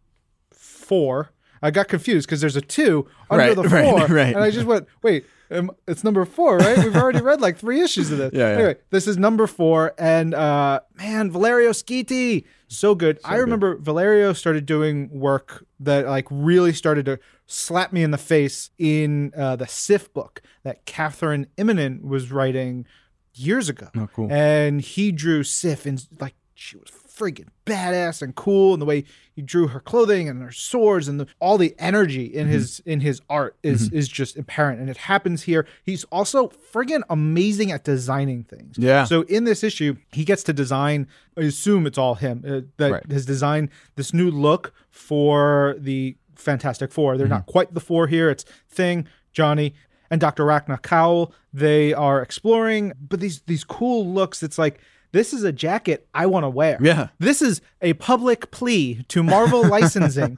four. 0.51 1.32
I 1.65 1.71
got 1.71 1.88
confused 1.88 2.28
because 2.28 2.41
there's 2.41 2.56
a 2.56 2.62
two 2.62 3.08
under 3.30 3.45
Right, 3.47 3.56
the 3.56 3.63
four, 3.69 4.06
right. 4.15 4.36
and 4.36 4.43
I 4.43 4.51
just 4.51 4.65
went, 4.67 4.88
"Wait, 5.01 5.25
um, 5.51 5.71
it's 5.88 6.04
number 6.04 6.23
four, 6.25 6.58
right? 6.58 6.78
We've 6.78 6.95
already 6.95 7.21
read 7.21 7.41
like 7.41 7.58
three 7.58 7.82
issues 7.82 8.12
of 8.12 8.17
this." 8.19 8.32
Yeah, 8.34 8.49
yeah. 8.49 8.56
Anyway, 8.56 8.75
this 8.91 9.08
is 9.08 9.17
number 9.17 9.47
four, 9.47 9.93
and 9.97 10.34
uh, 10.34 10.82
man, 10.97 11.32
Valerio 11.32 11.71
Schiti, 11.71 12.45
so 12.67 12.93
good. 12.95 13.19
I 13.25 13.38
remember 13.38 13.78
Valerio 13.78 14.34
started 14.34 14.65
doing 14.65 15.10
work 15.12 15.65
that 15.80 16.06
like 16.06 16.28
really 16.30 16.73
started 16.73 17.06
to 17.06 17.19
slap 17.47 17.91
me 17.93 18.04
in 18.04 18.12
the 18.12 18.17
face 18.17 18.69
in 18.78 19.32
uh, 19.38 19.56
the 19.56 19.67
Sif 19.67 20.13
book 20.13 20.41
that 20.63 20.86
Kathryn 20.86 21.45
Immonen 21.58 22.01
was 22.04 22.32
writing 22.32 22.86
years 23.34 23.69
ago. 23.69 23.89
Oh, 23.97 24.08
cool. 24.13 24.32
And 24.32 24.82
he 24.82 25.12
drew 25.12 25.43
Sif 25.43 25.86
in 25.86 25.99
like 26.19 26.36
she 26.54 26.78
was 26.78 26.89
freaking 27.15 27.47
badass 27.65 28.21
and 28.21 28.36
cool 28.36 28.73
and 28.73 28.82
the 28.82 28.86
way 28.86 29.04
he 29.34 29.41
drew 29.41 29.67
her 29.67 29.80
clothing 29.80 30.28
and 30.30 30.41
her 30.41 30.51
swords 30.51 31.08
and 31.08 31.19
the, 31.19 31.28
all 31.39 31.58
the 31.58 31.75
energy 31.80 32.25
in 32.25 32.43
mm-hmm. 32.43 32.54
his 32.54 32.82
in 32.86 32.99
his 32.99 33.21
art 33.30 33.56
is 33.63 33.88
mm-hmm. 33.88 33.97
is 33.97 34.08
just 34.08 34.38
apparent 34.38 34.80
and 34.80 34.89
it 34.89 34.97
happens 34.97 35.43
here. 35.43 35.65
He's 35.84 36.04
also 36.06 36.47
friggin 36.47 37.01
amazing 37.10 37.71
at 37.71 37.84
designing 37.84 38.43
things. 38.43 38.78
Yeah. 38.78 39.06
so 39.06 39.21
in 39.23 39.45
this 39.45 39.63
issue 39.63 39.95
he 40.12 40.23
gets 40.23 40.43
to 40.43 40.54
design 40.54 41.08
i 41.38 41.41
assume 41.41 41.88
it's 41.88 41.97
all 41.97 42.15
him 42.15 42.43
uh, 42.47 42.62
that 42.78 42.91
Right. 42.91 43.12
has 43.12 43.25
designed 43.25 43.69
this 43.95 44.13
new 44.13 44.30
look 44.30 44.73
for 44.89 45.75
the 45.78 46.17
fantastic 46.36 46.91
four. 46.91 47.17
They're 47.17 47.28
not 47.28 47.41
mm-hmm. 47.41 47.51
quite 47.51 47.73
the 47.73 47.80
four 47.80 48.08
here. 48.08 48.30
It's 48.30 48.45
thing 48.69 49.08
johnny 49.32 49.73
and 50.10 50.21
dr 50.21 50.41
rachna 50.43 50.80
koul 50.82 51.32
they 51.51 51.93
are 51.93 52.21
exploring 52.21 52.93
but 52.99 53.19
these 53.19 53.41
these 53.41 53.63
cool 53.63 54.08
looks 54.08 54.43
it's 54.43 54.58
like 54.58 54.80
this 55.15 55.34
is 55.34 55.43
a 55.43 55.51
jacket 55.51 56.08
I 56.13 56.25
want 56.25 56.43
to 56.43 56.49
wear. 56.49 56.78
Yeah. 56.82 57.08
This 57.19 57.41
is 57.41 57.62
a 57.82 57.93
public 57.93 58.51
plea 58.51 59.04
to 59.08 59.23
Marvel 59.23 59.65
licensing. 59.75 60.38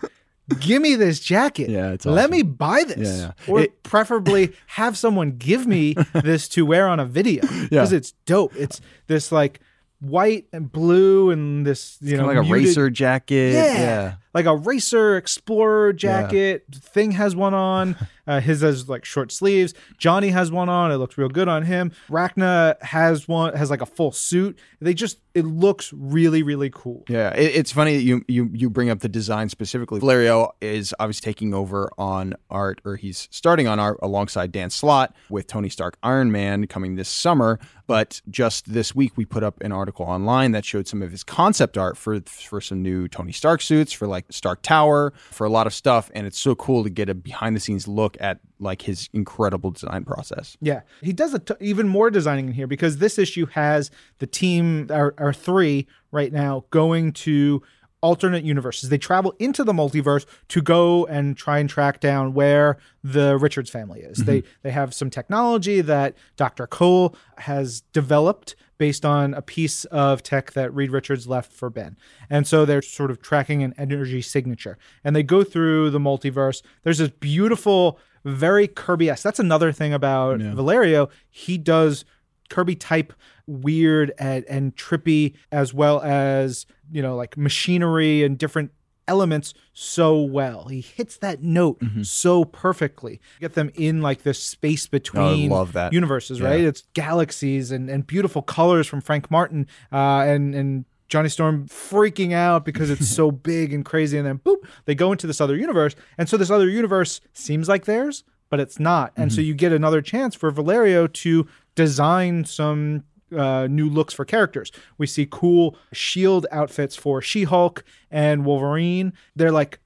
Give 0.61 0.81
me 0.81 0.95
this 0.95 1.19
jacket. 1.19 1.69
Yeah, 1.69 1.91
it's 1.91 2.05
awesome. 2.05 2.15
Let 2.15 2.29
me 2.29 2.43
buy 2.43 2.83
this. 2.85 3.09
Yeah, 3.17 3.33
yeah. 3.47 3.51
Or 3.53 3.59
It- 3.61 3.81
preferably 3.83 4.53
have 4.67 4.97
someone 4.97 5.31
give 5.37 5.65
me 5.67 5.93
this 6.13 6.47
to 6.49 6.65
wear 6.65 6.87
on 6.87 6.99
a 6.99 7.05
video. 7.05 7.41
Because 7.69 7.91
it's 7.91 8.11
dope. 8.25 8.55
It's 8.55 8.79
this 9.07 9.31
like 9.31 9.59
white 9.99 10.45
and 10.53 10.71
blue 10.71 11.31
and 11.31 11.65
this, 11.65 11.97
you 12.01 12.15
know, 12.17 12.27
like 12.27 12.37
a 12.37 12.43
racer 12.43 12.89
jacket. 12.91 13.53
yeah. 13.53 14.15
Yeah. 14.33 14.41
Like 14.41 14.45
a 14.45 14.55
racer 14.55 15.17
explorer 15.17 15.93
jacket. 15.93 16.65
Thing 16.71 17.11
has 17.11 17.35
one 17.35 17.53
on. 17.53 17.95
Uh, 18.27 18.41
his 18.41 18.59
has 18.59 18.89
like 18.89 19.05
short 19.05 19.31
sleeves. 19.31 19.73
Johnny 19.97 20.27
has 20.31 20.51
one 20.51 20.67
on. 20.67 20.91
It 20.91 20.97
looks 20.97 21.17
real 21.17 21.29
good 21.29 21.47
on 21.47 21.63
him. 21.63 21.93
Rachna 22.09 22.75
has 22.83 23.25
one, 23.25 23.55
has 23.55 23.69
like 23.69 23.81
a 23.81 23.85
full 23.85 24.11
suit. 24.11 24.59
They 24.81 24.93
just, 24.93 25.19
it 25.33 25.45
looks 25.45 25.93
really, 25.93 26.43
really 26.43 26.69
cool. 26.69 27.05
Yeah, 27.07 27.33
it, 27.33 27.55
it's 27.55 27.71
funny 27.71 27.95
that 27.95 28.03
you 28.03 28.25
you 28.27 28.49
you 28.51 28.69
bring 28.69 28.89
up 28.89 28.99
the 28.99 29.07
design 29.07 29.47
specifically. 29.47 30.01
Valerio 30.01 30.53
is 30.59 30.93
obviously 30.99 31.25
taking 31.31 31.53
over 31.53 31.89
on 31.97 32.33
art, 32.49 32.81
or 32.83 32.97
he's 32.97 33.29
starting 33.31 33.65
on 33.65 33.79
art 33.79 33.97
alongside 34.01 34.51
Dan 34.51 34.71
Slott 34.71 35.15
with 35.29 35.47
Tony 35.47 35.69
Stark 35.69 35.97
Iron 36.03 36.29
Man 36.29 36.67
coming 36.67 36.95
this 36.95 37.07
summer. 37.07 37.59
But 37.85 38.21
just 38.29 38.73
this 38.73 38.93
week, 38.93 39.13
we 39.15 39.23
put 39.23 39.43
up 39.43 39.61
an 39.61 39.71
article 39.71 40.05
online 40.05 40.51
that 40.51 40.65
showed 40.65 40.89
some 40.89 41.01
of 41.01 41.11
his 41.11 41.23
concept 41.23 41.77
art 41.77 41.97
for 41.97 42.19
for 42.25 42.59
some 42.59 42.81
new 42.81 43.07
Tony 43.07 43.31
Stark 43.31 43.61
suits, 43.61 43.93
for 43.93 44.05
like 44.05 44.16
Stark 44.29 44.61
Tower, 44.61 45.13
for 45.15 45.45
a 45.45 45.49
lot 45.49 45.67
of 45.67 45.73
stuff, 45.73 46.09
and 46.13 46.25
it's 46.27 46.39
so 46.39 46.55
cool 46.55 46.83
to 46.83 46.89
get 46.89 47.09
a 47.09 47.15
behind 47.15 47.55
the 47.55 47.59
scenes 47.59 47.87
look 47.87 48.17
at 48.19 48.39
like 48.59 48.81
his 48.81 49.09
incredible 49.13 49.71
design 49.71 50.03
process. 50.03 50.57
Yeah, 50.61 50.81
he 51.01 51.13
does 51.13 51.33
a 51.33 51.39
t- 51.39 51.53
even 51.59 51.87
more 51.87 52.09
designing 52.09 52.47
in 52.47 52.53
here 52.53 52.67
because 52.67 52.97
this 52.97 53.19
issue 53.19 53.45
has 53.47 53.91
the 54.19 54.27
team, 54.27 54.87
our, 54.91 55.13
our 55.17 55.33
three 55.33 55.87
right 56.11 56.31
now, 56.31 56.65
going 56.71 57.11
to 57.13 57.61
alternate 58.01 58.43
universes. 58.43 58.89
They 58.89 58.97
travel 58.97 59.35
into 59.39 59.63
the 59.63 59.73
multiverse 59.73 60.25
to 60.49 60.61
go 60.61 61.05
and 61.07 61.35
try 61.35 61.59
and 61.59 61.69
track 61.69 61.99
down 61.99 62.33
where 62.33 62.77
the 63.03 63.37
Richards 63.37 63.69
family 63.69 64.01
is. 64.01 64.19
Mm-hmm. 64.19 64.25
They 64.25 64.43
they 64.63 64.71
have 64.71 64.93
some 64.93 65.09
technology 65.09 65.81
that 65.81 66.15
Dr. 66.35 66.67
Koul 66.67 67.15
has 67.37 67.81
developed 67.93 68.55
based 68.77 69.05
on 69.05 69.33
a 69.33 69.41
piece 69.41 69.85
of 69.85 70.23
tech 70.23 70.51
that 70.53 70.73
Reed 70.73 70.91
Richards 70.91 71.27
left 71.27 71.51
for 71.51 71.69
Ben. 71.69 71.97
And 72.29 72.47
so 72.47 72.65
they're 72.65 72.81
sort 72.81 73.11
of 73.11 73.21
tracking 73.21 73.63
an 73.63 73.73
energy 73.77 74.21
signature. 74.21 74.77
And 75.03 75.15
they 75.15 75.23
go 75.23 75.43
through 75.43 75.89
the 75.89 75.99
multiverse. 75.99 76.61
There's 76.83 76.99
this 76.99 77.09
beautiful 77.09 77.99
very 78.23 78.67
Kirby-esque. 78.67 79.23
That's 79.23 79.39
another 79.39 79.71
thing 79.71 79.93
about 79.93 80.39
Valerio. 80.39 81.09
He 81.29 81.57
does 81.57 82.03
Kirby 82.49 82.75
type 82.75 83.13
weird 83.45 84.13
and, 84.19 84.45
and 84.45 84.75
trippy 84.75 85.35
as 85.51 85.73
well 85.73 86.01
as, 86.01 86.65
you 86.91 87.01
know, 87.01 87.15
like 87.15 87.37
machinery 87.37 88.23
and 88.23 88.37
different 88.37 88.71
elements 89.07 89.53
so 89.73 90.19
well. 90.21 90.67
He 90.67 90.81
hits 90.81 91.17
that 91.17 91.41
note 91.41 91.81
so 92.03 92.43
perfectly. 92.43 93.19
Get 93.39 93.53
them 93.53 93.71
in 93.75 94.01
like 94.01 94.23
this 94.23 94.41
space 94.41 94.87
between 94.87 95.49
love 95.49 95.73
that. 95.73 95.93
universes, 95.93 96.41
right? 96.41 96.61
It's 96.61 96.83
galaxies 96.93 97.71
and, 97.71 97.89
and 97.89 98.05
beautiful 98.05 98.41
colors 98.41 98.87
from 98.87 99.01
Frank 99.01 99.29
Martin 99.31 99.67
uh, 99.91 100.21
and 100.21 100.53
and 100.55 100.85
Johnny 101.07 101.29
Storm 101.29 101.67
freaking 101.67 102.33
out 102.33 102.65
because 102.65 102.89
it's 102.89 103.07
so 103.07 103.31
big 103.51 103.73
and 103.73 103.85
crazy, 103.85 104.17
and 104.17 104.27
then 104.27 104.39
boop, 104.39 104.57
they 104.85 104.95
go 104.95 105.11
into 105.11 105.27
this 105.27 105.39
other 105.39 105.55
universe, 105.55 105.95
and 106.17 106.27
so 106.27 106.37
this 106.37 106.49
other 106.49 106.69
universe 106.69 107.21
seems 107.33 107.69
like 107.69 107.85
theirs, 107.85 108.23
but 108.49 108.59
it's 108.59 108.79
not, 108.79 109.13
and 109.15 109.31
so 109.31 109.41
you 109.41 109.53
get 109.53 109.71
another 109.71 110.01
chance 110.01 110.35
for 110.35 110.51
Valerio 110.51 111.07
to 111.07 111.47
design 111.75 112.43
some 112.43 113.03
uh, 113.35 113.67
new 113.67 113.89
looks 113.89 114.13
for 114.13 114.25
characters. 114.25 114.71
We 114.97 115.07
see 115.07 115.27
cool 115.29 115.77
shield 115.93 116.45
outfits 116.51 116.95
for 116.95 117.21
She-Hulk 117.21 117.83
and 118.11 118.45
Wolverine. 118.45 119.13
They're 119.35 119.51
like 119.51 119.79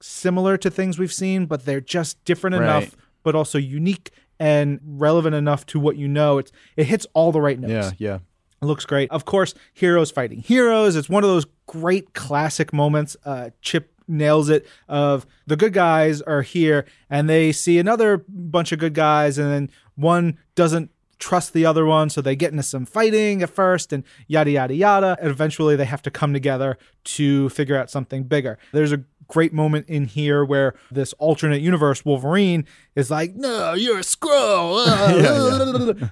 similar 0.00 0.56
to 0.58 0.70
things 0.70 0.98
we've 0.98 1.12
seen, 1.12 1.46
but 1.46 1.64
they're 1.64 1.80
just 1.80 2.22
different 2.24 2.54
Right. 2.56 2.62
enough, 2.64 2.96
but 3.22 3.34
also 3.34 3.58
unique 3.58 4.10
and 4.38 4.78
relevant 4.84 5.34
enough 5.34 5.64
to 5.66 5.80
what 5.80 5.96
you 5.96 6.06
know. 6.08 6.38
It's 6.38 6.52
it 6.76 6.86
hits 6.86 7.06
all 7.14 7.32
the 7.32 7.40
right 7.40 7.58
notes. 7.58 7.94
Yeah, 7.98 8.10
yeah. 8.12 8.18
It 8.62 8.66
looks 8.66 8.84
great. 8.86 9.10
Of 9.10 9.24
course, 9.24 9.54
heroes 9.74 10.10
fighting 10.10 10.40
heroes. 10.40 10.96
It's 10.96 11.08
one 11.08 11.24
of 11.24 11.30
those 11.30 11.46
great 11.66 12.14
classic 12.14 12.72
moments. 12.72 13.16
Uh, 13.24 13.50
Chip 13.62 13.92
nails 14.08 14.48
it. 14.48 14.66
Of 14.88 15.26
the 15.46 15.56
good 15.56 15.72
guys 15.72 16.22
are 16.22 16.42
here, 16.42 16.84
and 17.10 17.28
they 17.28 17.52
see 17.52 17.78
another 17.78 18.24
bunch 18.28 18.72
of 18.72 18.78
good 18.78 18.94
guys, 18.94 19.38
and 19.38 19.50
then 19.50 19.70
one 19.94 20.38
doesn't 20.54 20.90
trust 21.18 21.52
the 21.52 21.64
other 21.64 21.86
one, 21.86 22.10
so 22.10 22.20
they 22.20 22.36
get 22.36 22.50
into 22.50 22.62
some 22.62 22.86
fighting 22.86 23.42
at 23.42 23.50
first, 23.50 23.92
and 23.92 24.04
yada 24.26 24.50
yada 24.50 24.74
yada. 24.74 25.16
And 25.20 25.30
eventually, 25.30 25.76
they 25.76 25.84
have 25.84 26.02
to 26.02 26.10
come 26.10 26.32
together 26.32 26.78
to 27.04 27.48
figure 27.50 27.76
out 27.76 27.90
something 27.90 28.24
bigger. 28.24 28.58
There's 28.72 28.92
a 28.92 29.04
great 29.28 29.52
moment 29.52 29.88
in 29.88 30.04
here 30.04 30.44
where 30.44 30.74
this 30.90 31.12
alternate 31.14 31.60
universe 31.60 32.04
Wolverine 32.04 32.66
is 32.94 33.10
like, 33.10 33.34
"No, 33.34 33.74
you're 33.74 33.98
a 33.98 34.02
Skrull," 34.02 34.86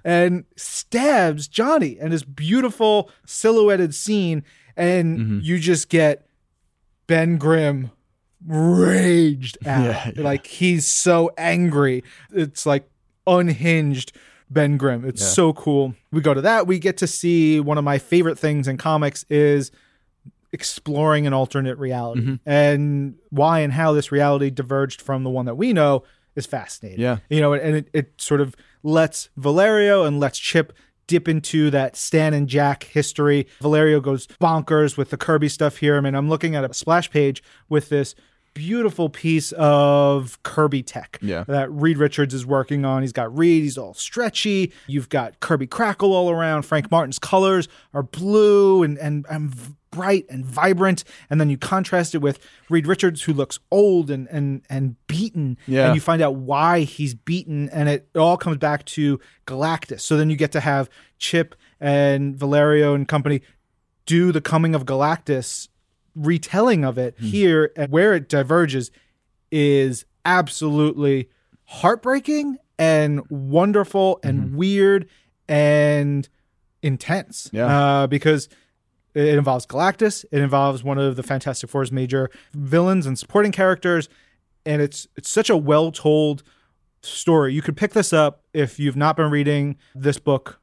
and 0.05 0.45
stabs 0.57 1.49
Johnny, 1.49 1.99
and 2.01 2.13
this 2.13 2.25
beautiful 2.25 3.11
silhouetted 3.27 3.95
scene, 3.95 4.43
and 4.77 5.19
mm-hmm. 5.19 5.39
you 5.43 5.59
just 5.59 5.89
get 5.89 6.27
Ben 7.07 7.37
Grimm 7.37 7.91
raged 8.47 9.59
at, 9.67 10.17
yeah. 10.17 10.23
like 10.23 10.47
he's 10.47 10.87
so 10.87 11.31
angry. 11.37 12.03
It's 12.33 12.67
like 12.67 12.89
unhinged. 13.27 14.13
Ben 14.51 14.77
Grimm. 14.77 15.05
It's 15.05 15.27
so 15.27 15.53
cool. 15.53 15.95
We 16.13 16.21
go 16.21 16.35
to 16.35 16.41
that. 16.43 16.67
We 16.67 16.79
get 16.79 16.97
to 16.99 17.07
see 17.07 17.61
one 17.61 17.79
of 17.79 17.85
my 17.85 17.99
favorite 17.99 18.39
things 18.39 18.69
in 18.69 18.77
comics 18.77 19.25
is 19.29 19.71
exploring 20.53 21.27
an 21.27 21.33
alternate 21.33 21.79
reality 21.79 22.21
Mm-hmm. 22.23 22.35
and 22.49 23.17
why 23.31 23.61
and 23.61 23.73
how 23.73 23.93
this 23.93 24.13
reality 24.13 24.51
diverged 24.51 25.01
from 25.03 25.25
the 25.25 25.31
one 25.31 25.47
that 25.47 25.57
we 25.57 25.73
know 25.73 26.05
is 26.37 26.47
fascinating. 26.47 27.01
Yeah. 27.01 27.19
You 27.29 27.41
know, 27.41 27.53
and 27.55 27.77
it, 27.77 27.89
it 27.93 28.13
sort 28.19 28.41
of 28.41 28.55
lets 28.83 29.31
Valerio 29.37 30.05
and 30.05 30.21
lets 30.21 30.39
Chip 30.39 30.73
dip 31.07 31.29
into 31.29 31.71
that 31.71 31.97
Stan 31.97 32.33
and 32.35 32.49
Jack 32.49 32.85
history. 32.85 33.47
Valerio 33.61 34.01
goes 34.01 34.27
bonkers 34.41 34.97
with 34.97 35.11
the 35.11 35.17
Kirby 35.17 35.49
stuff 35.49 35.79
here. 35.79 35.97
I 35.97 36.01
mean, 36.01 36.15
I'm 36.15 36.29
looking 36.29 36.55
at 36.55 36.69
a 36.69 36.73
splash 36.73 37.11
page 37.11 37.43
with 37.69 37.89
this 37.89 38.15
beautiful 38.55 39.09
piece 39.09 39.53
of 39.53 40.41
Kirby 40.45 40.83
tech 40.83 41.19
Yeah. 41.21 41.45
that 41.49 41.71
Reed 41.73 41.99
Richards 41.99 42.33
is 42.33 42.47
working 42.47 42.85
on. 42.85 43.03
He's 43.03 43.13
got 43.13 43.37
Reed, 43.37 43.65
he's 43.65 43.77
all 43.77 43.95
stretchy. 43.95 44.73
You've 44.87 45.09
got 45.09 45.41
Kirby 45.41 45.67
Crackle 45.67 46.13
all 46.13 46.31
around. 46.31 46.63
Frank 46.63 46.91
Martin's 46.91 47.19
colors 47.19 47.69
are 47.93 48.03
blue 48.05 48.83
and, 48.83 48.97
and, 48.99 49.27
and 49.29 49.53
bright 49.91 50.27
and 50.29 50.45
vibrant. 50.45 51.05
And 51.31 51.41
then 51.41 51.51
you 51.51 51.59
contrast 51.59 52.15
it 52.15 52.19
with 52.19 52.39
Reed 52.71 52.87
Richards, 52.87 53.23
who 53.23 53.33
looks 53.33 53.59
old 53.71 54.11
and, 54.11 54.27
and, 54.31 54.63
and 54.71 54.97
beaten. 55.07 55.57
Yeah. 55.67 55.87
And 55.87 55.95
you 55.95 56.01
find 56.01 56.23
out 56.23 56.35
why 56.37 56.81
he's 56.81 57.15
beaten, 57.15 57.69
and 57.71 57.89
it, 57.89 58.09
it 58.15 58.19
all 58.19 58.37
comes 58.37 58.57
back 58.59 58.85
to 58.87 59.21
Galactus. 59.47 60.01
So 60.01 60.17
then 60.17 60.31
you 60.31 60.37
get 60.37 60.53
to 60.53 60.61
have 60.61 60.89
Chip 61.19 61.55
and 61.81 62.35
Valerio 62.37 62.95
and 62.95 63.07
company 63.07 63.43
do 64.07 64.33
the 64.33 64.41
coming 64.41 64.75
of 64.75 64.85
Galactus 64.85 65.69
retelling 66.15 66.85
of 66.85 66.99
it 66.99 67.19
here 67.19 67.73
and 67.77 67.91
where 67.91 68.15
it 68.15 68.29
diverges 68.29 68.91
is 69.51 70.05
absolutely 70.25 71.29
heartbreaking 71.65 72.57
and 72.79 73.21
wonderful 73.31 74.19
and 74.23 74.55
weird 74.57 75.09
and 75.49 76.29
intense. 76.83 77.51
Yeah. 77.53 77.67
Uh, 77.67 78.07
because 78.07 78.49
it 79.15 79.37
involves 79.39 79.67
Galactus, 79.67 80.25
it 80.33 80.41
involves 80.41 80.83
one 80.83 80.99
of 80.99 81.17
the 81.17 81.23
Fantastic 81.23 81.71
Four's 81.71 81.93
major 81.93 82.31
villains 82.53 83.07
and 83.07 83.19
supporting 83.19 83.53
characters, 83.53 84.09
and 84.67 84.83
it's 84.83 85.07
it's 85.17 85.31
such 85.31 85.51
a 85.51 85.57
well 85.57 85.93
told 85.93 86.43
story. 87.03 87.53
You 87.55 87.63
could 87.63 87.77
pick 87.77 87.93
this 87.93 88.13
up 88.13 88.43
if 88.53 88.79
you've 88.81 88.97
not 88.97 89.17
been 89.17 89.31
reading 89.31 89.77
this 89.95 90.19
book 90.19 90.61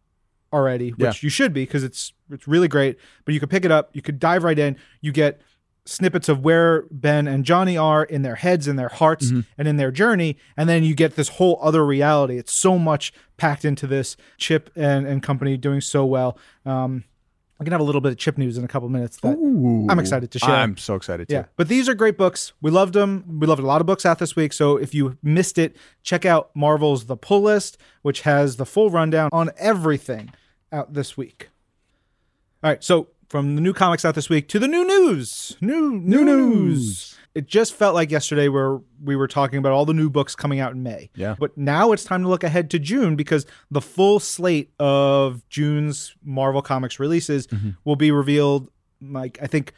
already, 0.51 0.89
which 0.91 0.99
Yeah. 0.99 1.13
you 1.21 1.29
should 1.29 1.53
be 1.53 1.63
because 1.63 1.83
it's 1.83 2.11
it's 2.31 2.47
really 2.47 2.67
great. 2.67 2.97
But 3.25 3.33
you 3.33 3.39
could 3.39 3.49
pick 3.49 3.65
it 3.65 3.71
up, 3.71 3.89
you 3.93 4.01
could 4.01 4.19
dive 4.19 4.43
right 4.43 4.57
in. 4.57 4.77
You 5.01 5.11
get 5.11 5.41
snippets 5.85 6.29
of 6.29 6.43
where 6.43 6.83
Ben 6.91 7.27
and 7.27 7.43
Johnny 7.43 7.75
are 7.75 8.03
in 8.03 8.21
their 8.21 8.35
heads, 8.35 8.67
in 8.67 8.75
their 8.75 8.89
hearts, 8.89 9.31
and 9.57 9.67
in 9.67 9.77
their 9.77 9.91
journey, 9.91 10.37
and 10.55 10.69
then 10.69 10.83
you 10.83 10.93
get 10.93 11.15
this 11.15 11.27
whole 11.27 11.57
other 11.61 11.83
reality. 11.83 12.37
It's 12.37 12.53
so 12.53 12.77
much 12.77 13.11
packed 13.37 13.65
into 13.65 13.87
this. 13.87 14.15
Chip 14.37 14.69
and 14.75 15.07
and 15.07 15.23
company 15.23 15.57
doing 15.57 15.81
so 15.81 16.05
well. 16.05 16.37
Um, 16.65 17.03
We're 17.59 17.65
gonna 17.65 17.75
have 17.75 17.81
a 17.81 17.83
little 17.83 18.01
bit 18.01 18.11
of 18.11 18.17
chip 18.19 18.37
news 18.37 18.57
in 18.57 18.63
a 18.63 18.67
couple 18.67 18.89
minutes 18.89 19.17
that 19.21 19.35
Ooh. 19.37 19.87
I'm 19.89 19.97
excited 19.99 20.29
to 20.31 20.39
share. 20.39 20.49
I'm 20.51 20.77
so 20.77 20.95
excited 20.95 21.27
too. 21.29 21.35
Yeah, 21.35 21.45
but 21.57 21.67
these 21.67 21.89
are 21.89 21.95
great 21.95 22.17
books. 22.17 22.53
We 22.61 22.69
loved 22.69 22.93
them. 22.93 23.39
We 23.39 23.47
loved 23.47 23.61
a 23.61 23.65
lot 23.65 23.81
of 23.81 23.87
books 23.87 24.05
out 24.05 24.19
this 24.19 24.35
week. 24.35 24.53
So 24.53 24.77
if 24.77 24.93
you 24.93 25.17
missed 25.23 25.57
it, 25.57 25.75
check 26.03 26.25
out 26.25 26.51
Marvel's 26.55 27.05
The 27.05 27.17
Pull 27.17 27.41
List, 27.41 27.79
which 28.03 28.21
has 28.21 28.57
the 28.57 28.65
full 28.65 28.91
rundown 28.91 29.29
on 29.33 29.49
everything 29.57 30.31
out 30.71 30.93
this 30.93 31.17
week. 31.17 31.49
All 32.63 32.69
right, 32.69 32.83
so 32.83 33.07
from 33.27 33.55
the 33.55 33.61
new 33.61 33.73
comics 33.73 34.05
out 34.05 34.13
this 34.13 34.29
week 34.29 34.47
to 34.49 34.59
the 34.59 34.67
new 34.67 34.85
news, 34.85 35.57
new 35.61 35.93
new, 35.93 36.23
news. 36.23 37.17
It 37.33 37.47
just 37.47 37.73
felt 37.73 37.95
like 37.95 38.11
yesterday 38.11 38.49
where 38.49 38.81
we 39.01 39.15
were 39.15 39.27
talking 39.27 39.57
about 39.57 39.71
all 39.71 39.85
the 39.85 39.93
new 39.93 40.09
books 40.09 40.35
coming 40.35 40.59
out 40.59 40.73
in 40.73 40.83
May. 40.83 41.09
Yeah. 41.15 41.35
But 41.39 41.57
now 41.57 41.93
it's 41.93 42.03
time 42.03 42.23
to 42.23 42.27
look 42.27 42.43
ahead 42.43 42.69
to 42.71 42.79
June 42.79 43.15
because 43.15 43.45
the 43.71 43.79
full 43.79 44.19
slate 44.19 44.73
of 44.79 45.47
June's 45.47 46.13
Marvel 46.23 46.61
Comics 46.61 46.99
releases 46.99 47.47
mm-hmm. 47.47 47.69
will 47.85 47.95
be 47.95 48.11
revealed 48.11 48.69
like 49.01 49.39
I 49.41 49.47
think 49.47 49.73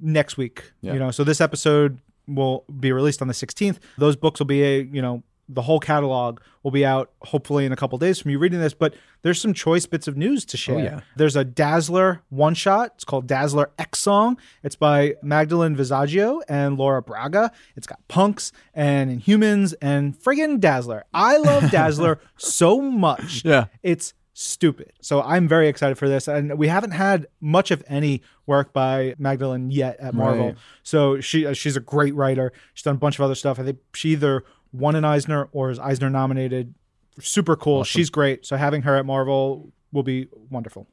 next 0.00 0.36
week. 0.36 0.72
Yeah. 0.80 0.94
You 0.94 0.98
know, 0.98 1.10
so 1.10 1.22
this 1.22 1.40
episode 1.40 2.00
will 2.26 2.64
be 2.80 2.92
released 2.92 3.22
on 3.22 3.28
the 3.28 3.34
16th. 3.34 3.78
Those 3.98 4.16
books 4.16 4.40
will 4.40 4.46
be 4.46 4.62
a, 4.64 4.82
you 4.82 5.02
know, 5.02 5.22
the 5.48 5.62
whole 5.62 5.78
catalog 5.80 6.40
will 6.62 6.70
be 6.70 6.84
out 6.84 7.10
hopefully 7.22 7.64
in 7.64 7.72
a 7.72 7.76
couple 7.76 7.96
days 7.98 8.18
from 8.18 8.30
you 8.32 8.38
reading 8.38 8.60
this, 8.60 8.74
but 8.74 8.94
there's 9.22 9.40
some 9.40 9.54
choice 9.54 9.86
bits 9.86 10.08
of 10.08 10.16
news 10.16 10.44
to 10.46 10.56
share. 10.56 10.78
yeah. 10.78 11.00
There's 11.16 11.36
a 11.36 11.44
Dazzler 11.44 12.22
one 12.30 12.54
shot. 12.54 12.92
It's 12.96 13.04
called 13.04 13.26
Dazzler 13.26 13.70
X 13.78 13.98
Song. 14.00 14.38
It's 14.62 14.76
by 14.76 15.14
Magdalene 15.22 15.76
Visaggio 15.76 16.40
and 16.48 16.76
Laura 16.76 17.02
Braga. 17.02 17.52
It's 17.76 17.86
got 17.86 18.06
punks 18.08 18.50
and 18.74 19.22
Inhumans 19.22 19.74
and 19.80 20.18
friggin' 20.18 20.58
Dazzler. 20.60 21.04
I 21.14 21.36
love 21.38 21.70
Dazzler 21.70 22.18
so 22.36 22.80
much. 22.80 23.44
Yeah. 23.44 23.66
It's 23.82 24.12
stupid. 24.38 24.92
So 25.00 25.22
I'm 25.22 25.48
very 25.48 25.66
excited 25.66 25.96
for 25.96 26.08
this. 26.08 26.28
And 26.28 26.58
we 26.58 26.68
haven't 26.68 26.90
had 26.90 27.26
much 27.40 27.70
of 27.70 27.82
any 27.88 28.20
work 28.44 28.72
by 28.74 29.14
Magdalene 29.18 29.70
yet 29.70 29.98
at 29.98 30.12
Marvel. 30.14 30.48
Right. 30.48 30.56
So 30.82 31.20
she 31.20 31.46
uh, 31.46 31.54
she's 31.54 31.76
a 31.76 31.80
great 31.80 32.14
writer. 32.14 32.52
She's 32.74 32.82
done 32.82 32.96
a 32.96 32.98
bunch 32.98 33.18
of 33.18 33.22
other 33.24 33.34
stuff. 33.34 33.58
I 33.58 33.64
think 33.64 33.78
she 33.94 34.10
either 34.10 34.44
won 34.76 34.94
an 34.94 35.04
Eisner 35.04 35.48
or 35.52 35.70
is 35.70 35.78
Eisner 35.78 36.10
nominated. 36.10 36.74
Super 37.20 37.56
cool. 37.56 37.84
She's 37.84 38.10
great. 38.10 38.44
So 38.44 38.56
having 38.56 38.82
her 38.82 38.96
at 38.96 39.06
Marvel 39.06 39.72
will 39.92 40.02
be 40.02 40.28
wonderful. 40.50 40.86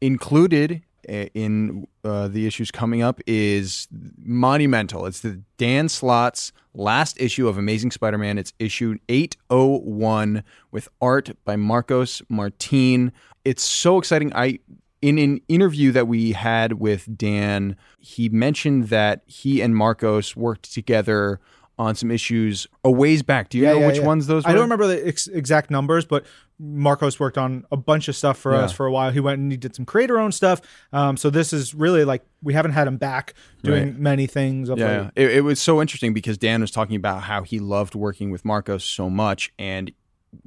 included 0.00 0.82
uh, 1.08 1.26
in 1.34 1.86
uh, 2.04 2.28
the 2.28 2.46
issues 2.46 2.70
coming 2.70 3.02
up 3.02 3.20
is 3.26 3.88
monumental. 4.18 5.06
It's 5.06 5.20
the 5.20 5.40
Dan 5.56 5.88
Slott's 5.88 6.52
last 6.74 7.20
issue 7.20 7.48
of 7.48 7.58
Amazing 7.58 7.90
Spider-Man. 7.90 8.38
It's 8.38 8.52
issue 8.58 8.98
801 9.08 10.44
with 10.70 10.88
art 11.00 11.30
by 11.44 11.56
Marcos 11.56 12.22
Martin. 12.28 13.12
It's 13.44 13.62
so 13.62 13.98
exciting. 13.98 14.32
I 14.34 14.60
in 15.00 15.18
an 15.18 15.40
interview 15.48 15.90
that 15.90 16.06
we 16.06 16.32
had 16.32 16.74
with 16.74 17.18
Dan, 17.18 17.76
he 17.98 18.28
mentioned 18.28 18.88
that 18.88 19.22
he 19.26 19.60
and 19.60 19.74
Marcos 19.74 20.36
worked 20.36 20.72
together 20.72 21.40
on 21.78 21.94
some 21.94 22.10
issues 22.10 22.66
a 22.84 22.90
ways 22.90 23.22
back. 23.22 23.48
Do 23.48 23.58
you 23.58 23.64
know 23.64 23.78
yeah, 23.80 23.86
which 23.86 23.96
yeah. 23.96 24.06
ones 24.06 24.26
those 24.26 24.44
were? 24.44 24.50
I 24.50 24.52
don't 24.52 24.62
remember 24.62 24.86
the 24.86 25.06
ex- 25.06 25.26
exact 25.26 25.70
numbers, 25.70 26.04
but 26.04 26.24
Marcos 26.58 27.18
worked 27.18 27.38
on 27.38 27.64
a 27.72 27.76
bunch 27.76 28.08
of 28.08 28.14
stuff 28.14 28.38
for 28.38 28.52
Yeah. 28.52 28.60
us 28.60 28.72
for 28.72 28.86
a 28.86 28.92
while. 28.92 29.10
He 29.10 29.20
went 29.20 29.40
and 29.40 29.50
he 29.50 29.56
did 29.56 29.74
some 29.74 29.84
creator 29.84 30.18
owned 30.18 30.34
stuff. 30.34 30.60
Um, 30.92 31.16
so 31.16 31.30
this 31.30 31.52
is 31.52 31.74
really 31.74 32.04
like 32.04 32.22
we 32.42 32.54
haven't 32.54 32.72
had 32.72 32.86
him 32.86 32.98
back 32.98 33.34
doing 33.62 33.84
Right. 33.84 33.98
many 33.98 34.26
things. 34.26 34.68
Of 34.68 34.78
Yeah, 34.78 35.10
it, 35.16 35.30
it 35.32 35.40
was 35.40 35.60
so 35.60 35.80
interesting 35.80 36.12
because 36.14 36.38
Dan 36.38 36.60
was 36.60 36.70
talking 36.70 36.96
about 36.96 37.22
how 37.22 37.42
he 37.42 37.58
loved 37.58 37.94
working 37.94 38.30
with 38.30 38.44
Marcos 38.44 38.84
so 38.84 39.08
much, 39.10 39.52
and 39.58 39.90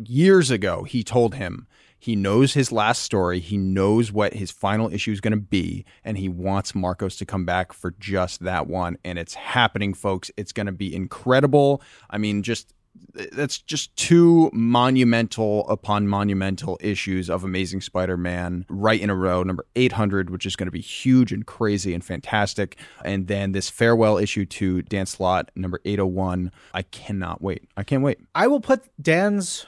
years 0.04 0.52
ago 0.52 0.84
he 0.84 1.04
told 1.04 1.36
him 1.36 1.68
he 2.00 2.16
knows 2.16 2.54
his 2.54 2.72
last 2.72 3.02
story, 3.02 3.40
he 3.40 3.58
knows 3.58 4.12
what 4.12 4.34
his 4.34 4.52
final 4.52 4.94
issue 4.94 5.12
is 5.12 5.22
going 5.22 5.32
to 5.32 5.38
be, 5.38 5.86
and 6.04 6.18
he 6.18 6.30
wants 6.30 6.76
Marcos 6.76 7.16
to 7.18 7.26
come 7.26 7.46
back 7.46 7.74
for 7.74 7.96
just 8.00 8.42
that 8.42 8.68
one, 8.68 8.98
and 9.04 9.18
it's 9.18 9.34
happening, 9.34 9.94
folks. 9.94 10.30
It's 10.38 10.52
going 10.52 10.68
to 10.68 10.72
be 10.72 10.94
incredible. 10.96 11.82
I 12.10 12.18
mean, 12.18 12.44
just 12.44 12.74
that's 13.14 13.58
just 13.58 13.96
two 13.96 14.50
monumental 14.54 15.68
upon 15.70 16.08
monumental 16.08 16.78
issues 16.82 17.30
of 17.30 17.44
Amazing 17.44 17.82
Spider-Man 17.82 18.66
right 18.70 19.00
in 19.00 19.10
a 19.10 19.16
row. 19.16 19.44
Number 19.44 19.66
800, 19.76 20.30
which 20.30 20.46
is 20.46 20.56
going 20.56 20.68
to 20.68 20.72
be 20.72 20.82
huge 20.82 21.32
and 21.32 21.46
crazy 21.46 21.94
and 21.94 22.04
fantastic, 22.04 22.78
and 23.04 23.28
then 23.28 23.52
this 23.52 23.70
farewell 23.70 24.18
issue 24.18 24.46
to 24.46 24.82
Dan 24.84 25.06
Slott, 25.06 25.52
number 25.56 25.82
801. 25.86 26.52
I 26.74 26.84
cannot 26.84 27.42
wait. 27.42 27.68
I 27.76 27.84
can't 27.84 28.04
wait. 28.04 28.20
I 28.34 28.48
will 28.48 28.62
put 28.62 28.84
Dan's 29.02 29.66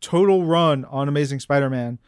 total 0.00 0.44
run 0.44 0.84
on 0.86 1.08
Amazing 1.08 1.40
Spider-Man 1.40 1.98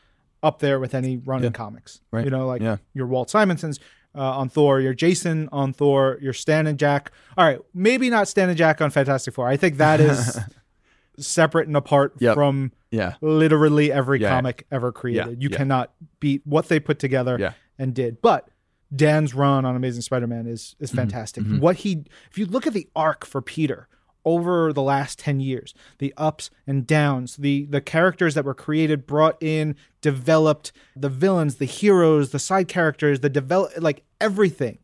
up 0.42 0.58
there 0.60 0.80
with 0.80 0.94
any 0.94 1.16
run 1.18 1.44
in 1.44 1.52
comics. 1.52 2.00
Right. 2.10 2.24
You 2.24 2.30
know, 2.30 2.46
like 2.46 2.62
Yeah. 2.62 2.76
your 2.94 3.06
Walt 3.06 3.28
Simonsons 3.30 3.78
uh, 4.14 4.38
on 4.38 4.48
Thor, 4.48 4.80
your 4.80 4.94
Jason 4.94 5.48
on 5.52 5.72
Thor, 5.72 6.18
your 6.20 6.32
Stan 6.32 6.66
and 6.66 6.78
Jack. 6.78 7.12
All 7.36 7.44
right, 7.44 7.60
maybe 7.74 8.10
not 8.10 8.26
Stan 8.28 8.48
and 8.48 8.56
Jack 8.58 8.80
on 8.80 8.90
Fantastic 8.90 9.34
Four. 9.34 9.46
I 9.48 9.56
think 9.56 9.76
that 9.76 10.00
is 10.00 10.38
separate 11.18 11.66
and 11.68 11.76
apart 11.76 12.14
Yep. 12.18 12.34
from 12.34 12.72
Yeah. 12.90 13.14
literally 13.20 13.92
every 13.92 14.20
Yeah. 14.20 14.30
comic 14.30 14.66
ever 14.70 14.92
created. 14.92 15.26
Yeah. 15.26 15.34
You 15.38 15.48
Yeah. 15.50 15.56
cannot 15.56 15.92
beat 16.18 16.42
what 16.46 16.68
they 16.68 16.80
put 16.80 16.98
together 16.98 17.36
Yeah. 17.38 17.52
and 17.78 17.94
did. 17.94 18.20
But 18.22 18.48
Dan's 18.94 19.34
run 19.34 19.64
on 19.64 19.76
Amazing 19.76 20.02
Spider-Man 20.02 20.46
is 20.46 20.74
Mm-hmm. 20.74 20.84
is 20.84 20.90
fantastic. 20.90 21.44
What 21.46 21.76
he 21.76 22.04
if 22.30 22.38
you 22.38 22.46
look 22.46 22.66
at 22.66 22.72
the 22.72 22.88
arc 22.96 23.24
for 23.24 23.40
Peter 23.42 23.86
over 24.24 24.72
the 24.72 24.82
last 24.82 25.18
10 25.18 25.40
years, 25.40 25.74
the 25.98 26.12
ups 26.16 26.50
and 26.66 26.86
downs, 26.86 27.36
the 27.36 27.64
the 27.66 27.80
characters 27.80 28.34
that 28.34 28.44
were 28.44 28.54
created, 28.54 29.06
brought 29.06 29.36
in, 29.42 29.76
developed, 30.00 30.72
the 30.96 31.08
villains, 31.08 31.56
the 31.56 31.64
heroes, 31.64 32.30
the 32.30 32.38
side 32.38 32.68
characters, 32.68 33.20
the 33.20 33.28
develop 33.30 33.72
like 33.78 34.02
everything 34.20 34.78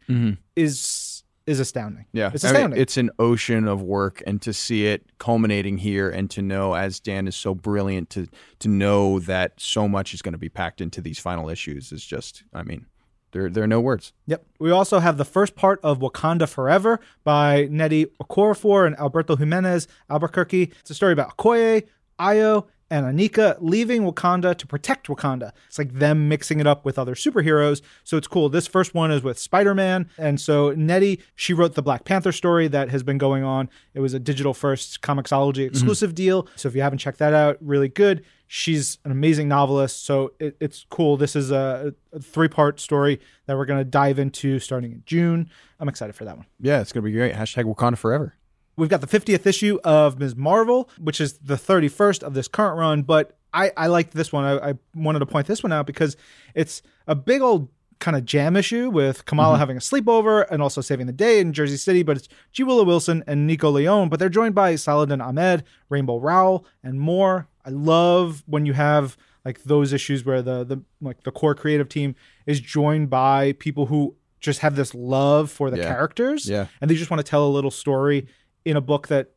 is 0.54 1.22
is 1.46 1.60
astounding. 1.60 2.02
Mm-hmm. 2.06 2.18
Yeah, 2.18 2.30
It's 2.34 2.44
I 2.44 2.48
mean, 2.48 2.56
astounding. 2.56 2.80
it's 2.80 2.96
an 2.96 3.10
ocean 3.20 3.68
of 3.68 3.80
work, 3.80 4.20
and 4.26 4.42
to 4.42 4.52
see 4.52 4.86
it 4.86 5.06
culminating 5.18 5.78
here, 5.78 6.10
and 6.10 6.28
to 6.30 6.42
know, 6.42 6.74
as 6.74 6.98
Dan 6.98 7.28
is 7.28 7.36
so 7.36 7.54
brilliant, 7.54 8.10
to 8.10 8.26
to 8.60 8.68
know 8.68 9.20
that 9.20 9.52
so 9.58 9.86
much 9.86 10.12
is 10.12 10.22
going 10.22 10.32
to 10.32 10.38
be 10.38 10.48
packed 10.48 10.80
into 10.80 11.00
these 11.00 11.18
final 11.20 11.48
issues 11.48 11.92
is 11.92 12.04
just, 12.04 12.42
I 12.52 12.62
mean, 12.64 12.86
there 13.32 13.48
there 13.48 13.64
are 13.64 13.68
no 13.68 13.80
words. 13.80 14.12
Yep. 14.26 14.46
We 14.58 14.70
also 14.70 14.98
have 14.98 15.18
the 15.18 15.24
first 15.24 15.54
part 15.56 15.80
of 15.82 15.98
Wakanda 15.98 16.48
Forever 16.48 17.00
by 17.24 17.66
Nnedi 17.66 18.10
Okorafor 18.22 18.86
and 18.86 18.96
Alberto 18.98 19.36
Jimenez 19.36 19.88
Albuquerque. 20.08 20.72
It's 20.80 20.90
a 20.90 20.94
story 20.94 21.12
about 21.12 21.36
Okoye, 21.36 21.84
Ayo, 22.18 22.66
and 22.90 23.04
Aneka 23.06 23.56
leaving 23.60 24.02
Wakanda 24.02 24.56
to 24.56 24.66
protect 24.66 25.08
Wakanda. 25.08 25.52
It's 25.66 25.78
like 25.78 25.92
them 25.92 26.28
mixing 26.28 26.60
it 26.60 26.66
up 26.66 26.84
with 26.84 26.98
other 26.98 27.14
superheroes. 27.14 27.82
So 28.04 28.16
it's 28.16 28.28
cool. 28.28 28.48
This 28.48 28.66
first 28.66 28.94
one 28.94 29.10
is 29.10 29.22
with 29.22 29.38
Spider 29.38 29.74
Man. 29.74 30.08
And 30.18 30.40
so 30.40 30.72
Nnedi, 30.72 31.20
she 31.34 31.52
wrote 31.52 31.74
the 31.74 31.82
Black 31.82 32.04
Panther 32.04 32.32
story 32.32 32.68
that 32.68 32.90
has 32.90 33.02
been 33.02 33.18
going 33.18 33.42
on. 33.42 33.68
It 33.94 34.00
was 34.00 34.14
a 34.14 34.20
digital 34.20 34.54
first 34.54 35.02
Comixology 35.02 35.54
mm-hmm. 35.54 35.66
exclusive 35.66 36.14
deal. 36.14 36.46
So 36.56 36.68
if 36.68 36.74
you 36.76 36.82
haven't 36.82 36.98
checked 36.98 37.18
that 37.18 37.34
out, 37.34 37.58
really 37.60 37.88
good. 37.88 38.24
She's 38.46 38.98
an 39.04 39.10
amazing 39.10 39.48
novelist. 39.48 40.04
So 40.04 40.32
it, 40.38 40.56
it's 40.60 40.86
cool. 40.88 41.16
This 41.16 41.34
is 41.34 41.50
a, 41.50 41.92
a 42.12 42.20
three 42.20 42.48
part 42.48 42.78
story 42.78 43.20
that 43.46 43.56
we're 43.56 43.66
going 43.66 43.80
to 43.80 43.84
dive 43.84 44.20
into 44.20 44.60
starting 44.60 44.92
in 44.92 45.02
June. 45.06 45.50
I'm 45.80 45.88
excited 45.88 46.14
for 46.14 46.24
that 46.24 46.36
one. 46.36 46.46
Yeah, 46.60 46.80
it's 46.80 46.92
going 46.92 47.02
to 47.02 47.10
be 47.10 47.16
great. 47.16 47.34
Hashtag 47.34 47.64
Wakanda 47.64 47.98
forever. 47.98 48.35
We've 48.76 48.88
got 48.90 49.00
the 49.00 49.06
50th 49.06 49.46
issue 49.46 49.78
of 49.84 50.18
Ms. 50.18 50.36
Marvel, 50.36 50.90
which 50.98 51.20
is 51.20 51.38
the 51.38 51.54
31st 51.54 52.22
of 52.22 52.34
this 52.34 52.46
current 52.48 52.78
run, 52.78 53.02
but 53.02 53.38
I, 53.54 53.72
I 53.76 53.86
liked 53.86 54.12
this 54.12 54.32
one. 54.32 54.44
I, 54.44 54.70
I 54.70 54.74
wanted 54.94 55.20
to 55.20 55.26
point 55.26 55.46
this 55.46 55.62
one 55.62 55.72
out 55.72 55.86
because 55.86 56.16
it's 56.54 56.82
a 57.06 57.14
big 57.14 57.40
old 57.40 57.68
kind 57.98 58.16
of 58.16 58.26
jam 58.26 58.56
issue 58.56 58.90
with 58.90 59.24
Kamala 59.24 59.54
mm-hmm. 59.54 59.60
having 59.60 59.76
a 59.78 59.80
sleepover 59.80 60.46
and 60.50 60.60
also 60.60 60.82
saving 60.82 61.06
the 61.06 61.12
day 61.12 61.40
in 61.40 61.54
Jersey 61.54 61.78
City, 61.78 62.02
but 62.02 62.18
it's 62.18 62.28
G. 62.52 62.62
Willow 62.62 62.84
Wilson 62.84 63.24
and 63.26 63.46
Nico 63.46 63.70
Leon, 63.70 64.10
but 64.10 64.18
they're 64.18 64.28
joined 64.28 64.54
by 64.54 64.76
Saladin 64.76 65.22
Ahmed, 65.22 65.64
Rainbow 65.88 66.18
Rowell, 66.18 66.66
and 66.82 67.00
more. 67.00 67.48
I 67.64 67.70
love 67.70 68.42
when 68.46 68.66
you 68.66 68.74
have 68.74 69.16
like 69.46 69.62
those 69.62 69.92
issues 69.94 70.24
where 70.26 70.42
the 70.42 70.64
the 70.64 70.82
like 71.00 71.22
the 71.22 71.30
core 71.30 71.54
creative 71.54 71.88
team 71.88 72.14
is 72.44 72.60
joined 72.60 73.08
by 73.08 73.52
people 73.52 73.86
who 73.86 74.14
just 74.40 74.60
have 74.60 74.76
this 74.76 74.94
love 74.94 75.50
for 75.50 75.70
the 75.70 75.78
Yeah. 75.78 75.88
characters 75.88 76.48
Yeah. 76.48 76.66
and 76.80 76.90
they 76.90 76.94
just 76.94 77.10
want 77.10 77.24
to 77.24 77.28
tell 77.28 77.46
a 77.46 77.48
little 77.48 77.70
story 77.70 78.26
in 78.66 78.76
a 78.76 78.80
book 78.82 79.08
that 79.08 79.30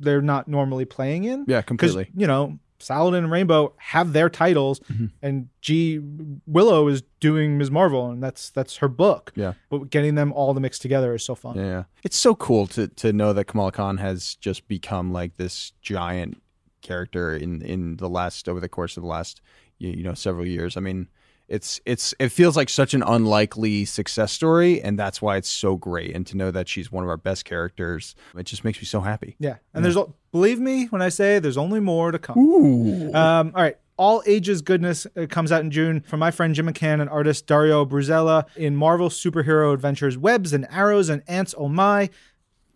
they're 0.00 0.22
not 0.22 0.48
normally 0.48 0.84
playing 0.86 1.24
in. 1.24 1.44
Yeah, 1.46 1.62
completely. 1.62 2.10
you 2.16 2.26
know, 2.26 2.58
Saladin 2.78 3.24
and 3.24 3.30
Rainbow 3.30 3.74
have 3.76 4.12
their 4.14 4.30
titles 4.30 4.80
Mm-hmm. 4.80 5.06
and 5.20 5.48
G 5.60 6.00
Willow 6.46 6.88
is 6.88 7.02
doing 7.20 7.58
Ms. 7.58 7.70
Marvel 7.70 8.10
and 8.10 8.22
that's 8.22 8.48
that's 8.50 8.78
her 8.78 8.88
book. 8.88 9.32
Yeah. 9.36 9.52
But 9.68 9.90
getting 9.90 10.14
them 10.14 10.32
all 10.32 10.54
to 10.54 10.60
mix 10.60 10.78
together 10.78 11.14
is 11.14 11.22
so 11.22 11.34
fun. 11.34 11.56
Yeah, 11.56 11.64
yeah. 11.66 11.82
It's 12.02 12.16
so 12.16 12.34
cool 12.34 12.66
to 12.68 12.88
to 12.88 13.12
know 13.12 13.34
that 13.34 13.44
Kamala 13.44 13.72
Khan 13.72 13.98
has 13.98 14.34
just 14.36 14.66
become 14.66 15.12
like 15.12 15.36
this 15.36 15.72
giant 15.82 16.40
character 16.80 17.36
in 17.36 17.60
in 17.62 17.98
the 17.98 18.08
last 18.08 18.48
over 18.48 18.60
the 18.60 18.68
course 18.68 18.96
of 18.96 19.02
the 19.02 19.08
last 19.08 19.42
you, 19.78 19.90
you 19.90 20.02
know 20.02 20.14
several 20.14 20.46
years. 20.46 20.78
I 20.78 20.80
mean, 20.80 21.08
it's 21.50 21.80
it's 21.84 22.14
it 22.18 22.30
feels 22.30 22.56
like 22.56 22.68
such 22.70 22.94
an 22.94 23.02
unlikely 23.02 23.84
success 23.84 24.32
story, 24.32 24.80
and 24.80 24.98
that's 24.98 25.20
why 25.20 25.36
it's 25.36 25.50
so 25.50 25.76
great. 25.76 26.14
And 26.14 26.26
to 26.28 26.36
know 26.36 26.50
that 26.50 26.68
she's 26.68 26.90
one 26.90 27.04
of 27.04 27.10
our 27.10 27.16
best 27.16 27.44
characters, 27.44 28.14
it 28.36 28.44
just 28.44 28.64
makes 28.64 28.78
me 28.78 28.84
so 28.84 29.00
happy. 29.00 29.36
Yeah. 29.38 29.56
And 29.74 29.84
there's 29.84 29.96
there's 29.96 30.08
believe 30.32 30.60
me 30.60 30.86
when 30.86 31.02
I 31.02 31.08
say 31.10 31.38
there's 31.40 31.56
only 31.58 31.80
more 31.80 32.12
to 32.12 32.18
come. 32.18 32.38
Ooh. 32.38 33.12
Um, 33.12 33.52
all 33.54 33.62
right. 33.62 33.76
all 33.96 34.22
ages 34.26 34.62
goodness 34.62 35.06
uh, 35.16 35.26
comes 35.28 35.50
out 35.52 35.62
in 35.62 35.70
June 35.70 36.00
from 36.00 36.20
my 36.20 36.30
friend 36.30 36.54
Jim 36.54 36.66
McCann 36.68 37.00
and 37.00 37.10
artist 37.10 37.46
Dario 37.46 37.84
Brizuela 37.84 38.44
in 38.56 38.76
Marvel 38.76 39.08
Superhero 39.08 39.74
Adventures 39.74 40.16
Webs 40.16 40.52
and 40.52 40.66
Arrows 40.70 41.08
and 41.08 41.22
Ants 41.26 41.54
Oh 41.58 41.68
My. 41.68 42.08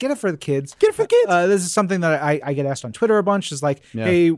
Get 0.01 0.11
it 0.11 0.19
for 0.19 0.33
the 0.33 0.37
kids. 0.37 0.75
Get 0.81 0.91
it 0.91 0.95
for 0.97 1.03
the 1.03 1.09
kids. 1.09 1.27
Uh, 1.29 1.47
this 1.47 1.63
is 1.63 1.73
something 1.73 2.01
that 2.01 2.21
I, 2.21 2.41
I 2.45 2.53
get 2.53 2.67
asked 2.67 2.85
on 2.85 2.93
Twitter 2.93 3.17
a 3.19 3.23
bunch. 3.23 3.53
Is 3.53 3.63
like, 3.63 3.83
Yeah. 3.95 4.05
hey, 4.05 4.33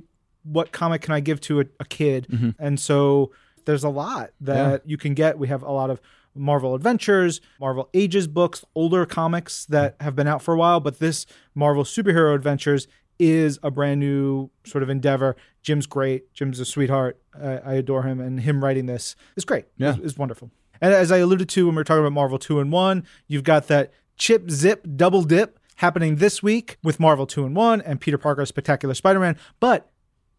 what 0.45 0.71
comic 0.71 1.01
can 1.01 1.15
I 1.15 1.21
give 1.21 1.41
to 1.43 1.61
a, 1.61 1.65
a 1.81 1.85
kid? 1.87 2.27
Mm-hmm. 2.31 2.51
And 2.59 2.79
so 2.79 3.33
there's 3.67 3.85
a 3.85 3.89
lot 3.89 4.31
that 4.41 4.83
you 4.87 4.97
can 4.97 5.15
get. 5.15 5.39
We 5.39 5.49
have 5.49 5.63
a 5.63 5.71
lot 5.71 5.91
of 5.91 6.01
Marvel 6.35 6.75
Adventures, 6.75 7.41
Marvel 7.61 7.89
Ages 7.95 8.27
books, 8.27 8.65
older 8.75 9.07
comics 9.07 9.65
that 9.67 9.99
mm. 9.99 10.03
have 10.03 10.17
been 10.17 10.27
out 10.27 10.43
for 10.43 10.55
a 10.55 10.57
while, 10.59 10.81
but 10.81 10.99
this 10.99 11.27
Marvel 11.55 11.85
Superhero 11.85 12.35
Adventures 12.35 12.89
is 13.19 13.59
a 13.63 13.71
brand 13.71 14.01
new 14.01 14.51
sort 14.65 14.83
of 14.83 14.91
endeavor. 14.91 15.37
Jim's 15.63 15.87
great. 15.87 16.33
Jim's 16.35 16.61
a 16.61 16.65
sweetheart. 16.65 17.19
I, 17.35 17.59
I 17.59 17.73
adore 17.75 18.03
him, 18.03 18.21
and 18.21 18.41
him 18.41 18.63
writing 18.63 18.87
this 18.87 19.17
is 19.37 19.45
great. 19.45 19.65
Yeah. 19.79 19.93
is, 19.93 19.99
is 19.99 20.19
wonderful. 20.19 20.51
And 20.81 20.93
as 20.93 21.11
I 21.11 21.19
alluded 21.19 21.49
to 21.51 21.67
when 21.67 21.75
we 21.75 21.81
were 21.81 21.85
talking 21.85 22.01
about 22.01 22.13
Marvel 22.13 22.39
Two-in-One, 22.39 23.07
you've 23.27 23.45
got 23.45 23.69
that 23.69 23.93
chip 24.17 24.51
zip 24.51 24.87
double 24.97 25.23
dip 25.23 25.59
happening 25.77 26.17
this 26.17 26.43
week 26.43 26.77
with 26.83 27.01
Marvel 27.01 27.27
Two-in-One 27.27 27.81
and 27.81 28.01
Peter 28.01 28.19
Parker's 28.19 28.51
Spectacular 28.51 28.95
Spider-Man, 28.95 29.39
but 29.61 29.91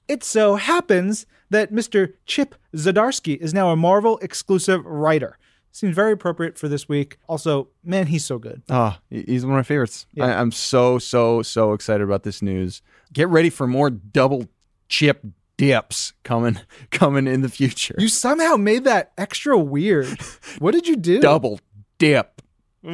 it 0.08 0.24
so 0.24 0.56
happens 0.56 1.26
that 1.50 1.72
Mr. 1.72 2.14
Chip 2.26 2.56
Zdarsky 2.76 3.38
is 3.38 3.54
now 3.54 3.70
a 3.70 3.76
Marvel 3.76 4.18
exclusive 4.20 4.86
writer. 4.86 5.38
Seems 5.72 5.96
very 5.96 6.12
appropriate 6.12 6.58
for 6.58 6.68
this 6.68 6.90
week. 6.90 7.18
Also, 7.28 7.68
man, 7.84 8.08
he's 8.08 8.26
so 8.26 8.40
good. 8.40 8.64
Oh, 8.70 8.98
he's 9.10 9.46
one 9.46 9.54
of 9.54 9.58
my 9.60 9.64
favorites. 9.64 10.08
I, 10.20 10.34
I'm 10.34 10.52
so 10.52 10.98
so 10.98 11.44
so 11.44 11.74
excited 11.74 12.04
about 12.04 12.24
this 12.24 12.42
news. 12.42 12.82
Get 13.14 13.28
ready 13.30 13.50
for 13.52 13.68
more 13.68 13.90
double 13.92 14.48
chip 14.90 15.24
dips 15.58 16.14
coming 16.24 16.60
coming 16.92 17.28
in 17.28 17.42
the 17.42 17.50
future. 17.50 17.96
You 18.00 18.08
somehow 18.08 18.56
made 18.56 18.86
that 18.86 19.12
extra 19.18 19.58
weird. 19.58 20.08
What 20.60 20.72
did 20.74 20.88
you 20.88 20.96
do? 20.96 21.20
double 21.20 21.60
dip 22.00 22.42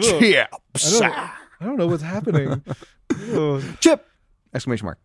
chips. 0.01 1.01
I 1.01 1.07
don't, 1.07 1.14
I 1.61 1.66
don't 1.66 1.78
know 1.78 1.88
what's 1.88 2.03
happening. 2.03 2.64
Chip! 3.80 4.05
Exclamation 4.53 4.86
mark. 4.86 4.99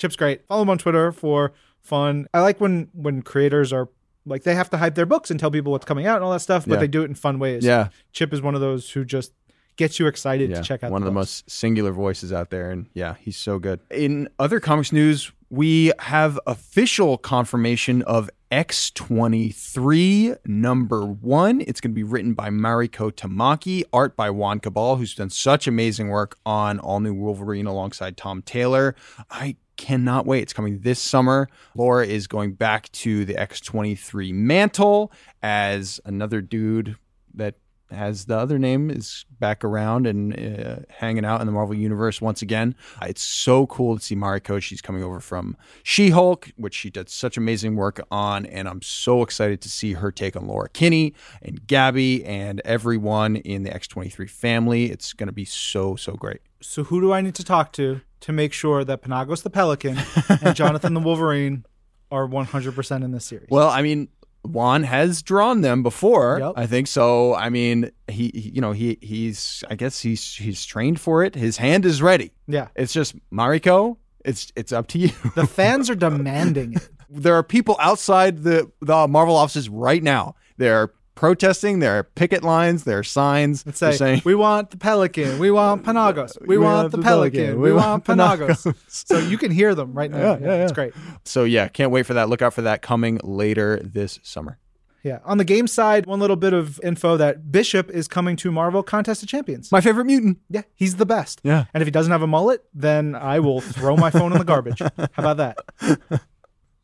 Chip's 0.00 0.16
great. 0.16 0.44
Follow 0.48 0.62
him 0.62 0.70
on 0.70 0.78
Twitter 0.78 1.12
for 1.12 1.52
fun. 1.80 2.26
I 2.34 2.40
like 2.40 2.60
when 2.60 2.88
when 2.92 3.22
creators 3.22 3.72
are 3.72 3.88
like 4.26 4.42
they 4.42 4.54
have 4.54 4.68
to 4.70 4.78
hype 4.78 4.94
their 4.96 5.06
books 5.06 5.30
and 5.30 5.38
tell 5.38 5.50
people 5.50 5.70
what's 5.72 5.84
coming 5.84 6.06
out 6.06 6.16
and 6.16 6.24
all 6.24 6.32
that 6.32 6.40
stuff, 6.40 6.64
but 6.66 6.74
Yeah. 6.74 6.80
they 6.80 6.88
do 6.88 7.02
it 7.02 7.06
in 7.06 7.14
fun 7.14 7.38
ways. 7.38 7.64
Yeah. 7.64 7.88
Chip 8.12 8.32
is 8.32 8.42
one 8.42 8.54
of 8.54 8.60
those 8.60 8.90
who 8.90 9.04
just 9.04 9.32
gets 9.76 9.98
you 9.98 10.06
excited 10.06 10.50
Yeah, 10.50 10.56
to 10.56 10.62
check 10.62 10.82
out 10.84 10.90
one 10.90 11.00
of 11.02 11.06
the 11.06 11.12
most 11.12 11.48
singular 11.50 11.92
voices 11.92 12.32
out 12.32 12.50
there, 12.50 12.70
and 12.70 12.86
yeah, 12.92 13.14
he's 13.20 13.36
so 13.36 13.58
good. 13.58 13.80
In 13.90 14.28
other 14.38 14.60
comics 14.60 14.92
news, 14.92 15.32
we 15.48 15.92
have 16.00 16.38
official 16.46 17.16
confirmation 17.16 18.02
of 18.02 18.28
X23 18.52 20.36
number 20.46 21.06
one. 21.06 21.60
It's 21.62 21.80
going 21.80 21.92
to 21.92 21.94
be 21.94 22.02
written 22.02 22.34
by 22.34 22.50
Mariko 22.50 23.10
Tamaki, 23.10 23.82
art 23.92 24.16
by 24.16 24.28
Juan 24.30 24.60
Cabal, 24.60 24.96
who's 24.96 25.14
done 25.14 25.30
such 25.30 25.66
amazing 25.66 26.08
work 26.08 26.36
on 26.44 26.78
All 26.78 27.00
New 27.00 27.14
Wolverine 27.14 27.66
alongside 27.66 28.16
Tom 28.16 28.42
Taylor. 28.42 28.94
I 29.30 29.56
cannot 29.80 30.26
wait. 30.26 30.42
It's 30.42 30.52
coming 30.52 30.80
this 30.80 31.00
summer. 31.00 31.48
Laura 31.74 32.06
is 32.06 32.26
going 32.26 32.52
back 32.52 32.92
to 32.92 33.24
the 33.24 33.32
X23 33.32 34.30
mantle 34.34 35.10
as 35.42 35.98
another 36.04 36.42
dude 36.42 36.96
that 37.32 37.54
has 37.92 38.26
the 38.26 38.36
other 38.36 38.58
name 38.58 38.90
is 38.90 39.24
back 39.38 39.64
around 39.64 40.06
and 40.06 40.38
uh, 40.38 40.76
hanging 40.88 41.24
out 41.24 41.40
in 41.40 41.46
the 41.46 41.52
Marvel 41.52 41.74
universe 41.74 42.20
once 42.20 42.42
again. 42.42 42.74
It's 43.02 43.22
so 43.22 43.66
cool 43.66 43.98
to 43.98 44.04
see 44.04 44.16
Mariko. 44.16 44.60
She's 44.60 44.80
coming 44.80 45.02
over 45.02 45.20
from 45.20 45.56
She-Hulk, 45.82 46.50
which 46.56 46.74
she 46.74 46.90
did 46.90 47.08
such 47.08 47.36
amazing 47.36 47.76
work 47.76 48.00
on, 48.10 48.46
and 48.46 48.68
I'm 48.68 48.82
so 48.82 49.22
excited 49.22 49.60
to 49.62 49.68
see 49.68 49.94
her 49.94 50.12
take 50.12 50.36
on 50.36 50.46
Laura 50.46 50.68
Kinney 50.68 51.14
and 51.42 51.66
Gabby 51.66 52.24
and 52.24 52.60
everyone 52.64 53.36
in 53.36 53.62
the 53.62 53.70
X23 53.70 54.28
family. 54.28 54.90
It's 54.90 55.12
going 55.12 55.28
to 55.28 55.32
be 55.32 55.44
so 55.44 55.96
so 55.96 56.14
great. 56.14 56.40
So 56.60 56.84
who 56.84 57.00
do 57.00 57.12
I 57.12 57.20
need 57.20 57.34
to 57.36 57.44
talk 57.44 57.72
to 57.72 58.00
to 58.20 58.32
make 58.32 58.52
sure 58.52 58.84
that 58.84 59.02
Panagos 59.02 59.42
the 59.42 59.50
Pelican 59.50 59.98
and 60.42 60.54
Jonathan 60.54 60.94
the 60.94 61.00
Wolverine 61.00 61.64
are 62.10 62.26
100% 62.26 63.04
in 63.04 63.12
this 63.12 63.24
series? 63.24 63.48
Well, 63.50 63.68
I 63.68 63.82
mean, 63.82 64.08
Juan 64.42 64.84
has 64.84 65.22
drawn 65.22 65.60
them 65.60 65.82
before. 65.82 66.38
Yep. 66.40 66.52
I 66.56 66.66
think 66.66 66.86
so. 66.86 67.34
I 67.34 67.50
mean, 67.50 67.90
he, 68.08 68.30
he 68.34 68.50
you 68.54 68.60
know, 68.60 68.72
he 68.72 68.98
he's 69.00 69.62
I 69.70 69.74
guess 69.74 70.00
he's 70.00 70.34
he's 70.34 70.64
trained 70.64 71.00
for 71.00 71.22
it. 71.22 71.34
His 71.34 71.58
hand 71.58 71.84
is 71.84 72.00
ready. 72.02 72.32
yeah. 72.46 72.68
It's 72.74 72.92
just 72.92 73.14
Mariko. 73.30 73.96
It's 74.24 74.52
it's 74.56 74.72
up 74.72 74.86
to 74.88 74.98
you. 74.98 75.10
The 75.34 75.46
fans 75.46 75.88
are 75.90 75.94
demanding 75.94 76.74
it. 76.74 76.88
there 77.08 77.34
are 77.34 77.42
people 77.42 77.76
outside 77.80 78.42
the 78.42 78.70
the 78.80 79.06
Marvel 79.08 79.36
offices 79.36 79.68
right 79.68 80.02
now. 80.02 80.34
They're 80.56 80.92
protesting. 81.20 81.78
There 81.80 81.98
are 81.98 82.02
picket 82.02 82.42
lines. 82.42 82.84
There 82.84 82.98
are 82.98 83.04
signs. 83.04 83.64
Let's 83.66 83.78
say, 83.78 83.92
saying 83.92 84.22
we 84.24 84.34
want 84.34 84.70
the 84.70 84.78
Pelican, 84.78 85.38
we 85.38 85.50
want 85.50 85.82
Panagos, 85.86 86.36
we, 86.46 86.56
want, 86.58 86.90
the 86.90 86.98
Pelican, 86.98 87.60
we 87.60 87.72
want 87.72 88.04
Panagos. 88.04 88.74
so 88.88 89.18
you 89.18 89.36
can 89.38 89.50
hear 89.50 89.74
them 89.74 89.92
right 89.92 90.10
now. 90.10 90.18
Yeah, 90.30 90.38
yeah, 90.40 90.62
It's 90.64 90.72
great. 90.72 90.92
so. 91.24 91.44
Yeah, 91.44 91.68
can't 91.68 91.90
wait 91.90 92.04
for 92.06 92.14
that. 92.14 92.28
Look 92.28 92.40
out 92.42 92.54
for 92.54 92.62
that 92.62 92.82
coming 92.82 93.20
later 93.22 93.80
this 93.82 94.18
summer. 94.22 94.58
Yeah. 95.02 95.18
On 95.24 95.38
the 95.38 95.44
game 95.44 95.66
side, 95.66 96.04
one 96.06 96.20
little 96.20 96.36
bit 96.36 96.52
of 96.52 96.78
info 96.84 97.16
that 97.16 97.50
Bishop 97.50 97.90
is 97.90 98.06
coming 98.06 98.36
to 98.36 98.52
Marvel 98.52 98.82
Contest 98.82 99.22
of 99.22 99.28
Champions. 99.28 99.72
My 99.72 99.80
favorite 99.80 100.04
mutant. 100.04 100.38
yeah, 100.50 100.62
he's 100.74 100.96
the 100.96 101.06
best. 101.06 101.40
Yeah. 101.42 101.64
And 101.72 101.80
if 101.82 101.86
he 101.86 101.90
doesn't 101.90 102.12
have 102.12 102.22
a 102.22 102.26
mullet, 102.26 102.64
then 102.74 103.14
I 103.14 103.40
will 103.40 103.60
throw 103.60 103.96
my 103.96 104.10
phone 104.10 104.32
in 104.32 104.38
the 104.38 104.44
garbage. 104.44 104.78
How 104.98 105.08
about 105.16 105.36
that? 105.38 105.58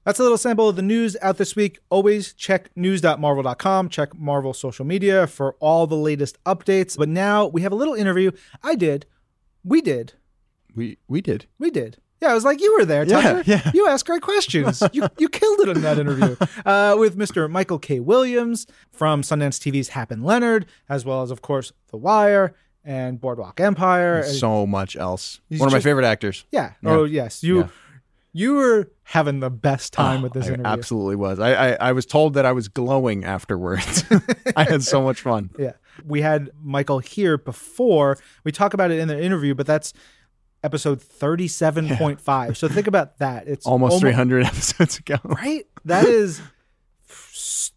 That's 0.07 0.19
a 0.19 0.23
little 0.23 0.39
sample 0.39 0.69
of 0.69 0.77
the 0.77 0.83
news 0.83 1.17
out 1.21 1.37
this 1.37 1.55
week. 1.55 1.79
Always 1.91 2.33
check 2.33 2.71
news.marvel.com, 2.77 3.89
check 3.91 4.17
Marvel 4.19 4.55
social 4.55 4.85
media 4.87 5.27
for 5.27 5.57
all 5.61 5.87
the 5.87 5.97
latest 5.97 6.43
updates. 6.45 6.97
But 6.97 7.09
now 7.11 7.47
we 7.47 7.61
have 7.63 7.73
a 7.73 7.75
little 7.75 7.95
interview. 7.95 8.31
I 8.63 8.77
did. 8.77 9.05
We 9.65 9.83
did. 9.83 10.15
We 10.75 10.99
we 11.09 11.21
did. 11.21 11.47
We 11.59 11.71
did. 11.71 11.99
Yeah, 12.23 12.31
I 12.31 12.35
was 12.35 12.45
like, 12.45 12.63
you 12.63 12.75
were 12.79 12.87
there, 12.87 13.05
Tucker. 13.05 13.43
yeah. 13.45 13.71
You 13.75 13.89
asked 13.89 14.07
great 14.07 14.23
questions. 14.23 14.83
you, 14.95 15.07
you 15.19 15.29
killed 15.29 15.61
it 15.61 15.69
in 15.77 15.83
that 15.83 15.99
interview 15.99 16.35
uh, 16.65 16.97
with 16.99 17.19
Mr. 17.19 17.51
Michael 17.51 17.79
K. 17.79 18.01
Williams 18.01 18.67
from 18.91 19.21
Sundance 19.21 19.59
TV's 19.61 19.89
Hap 19.91 20.11
and 20.11 20.25
Leonard, 20.25 20.65
as 20.89 21.05
well 21.05 21.21
as, 21.23 21.31
of 21.31 21.43
course, 21.43 21.73
The 21.91 21.99
Wire 21.99 22.55
and 22.85 23.21
Boardwalk 23.21 23.61
Empire. 23.61 24.21
And- 24.21 24.35
So 24.35 24.67
much 24.67 24.97
else. 24.97 25.41
He's 25.51 25.61
One 25.61 25.67
of 25.69 25.75
my 25.75 25.81
favorite 25.81 26.07
actors. 26.07 26.47
yeah. 26.51 26.73
Yeah. 26.83 26.91
Oh, 26.91 27.05
yes. 27.05 27.43
You 27.43 27.59
Yeah. 27.61 27.69
You 28.39 28.55
were 28.55 28.91
having 29.05 29.41
the 29.41 29.49
best 29.51 29.93
time 29.95 30.21
Oh, 30.21 30.23
with 30.25 30.33
this 30.35 30.45
I 30.47 30.49
interview. 30.49 30.67
absolutely 30.67 31.17
was. 31.17 31.39
I, 31.41 31.53
I 31.55 31.73
I 31.89 31.93
was 31.93 32.05
told 32.05 32.35
that 32.35 32.45
I 32.45 32.53
was 32.53 32.69
glowing 32.69 33.25
afterwards. 33.25 34.05
I 34.57 34.65
had 34.65 34.83
so 34.83 35.01
much 35.03 35.21
fun. 35.23 35.51
Yeah. 35.59 35.73
We 36.05 36.21
had 36.21 36.51
Michael 36.63 36.99
here 36.99 37.39
before. 37.39 38.19
We 38.45 38.53
talk 38.53 38.75
about 38.75 38.91
it 38.91 38.99
in 38.99 39.09
the 39.09 39.19
interview, 39.19 39.55
but 39.55 39.67
that's 39.67 39.95
episode 40.63 41.01
37.5. 41.01 42.57
So 42.57 42.69
think 42.69 42.87
about 42.87 43.19
that. 43.19 43.49
It's 43.49 43.67
Almost 43.73 44.01
300 44.01 44.45
episodes 44.45 44.99
ago. 44.99 45.17
Right? 45.25 45.67
That 45.87 46.05
is 46.05 46.43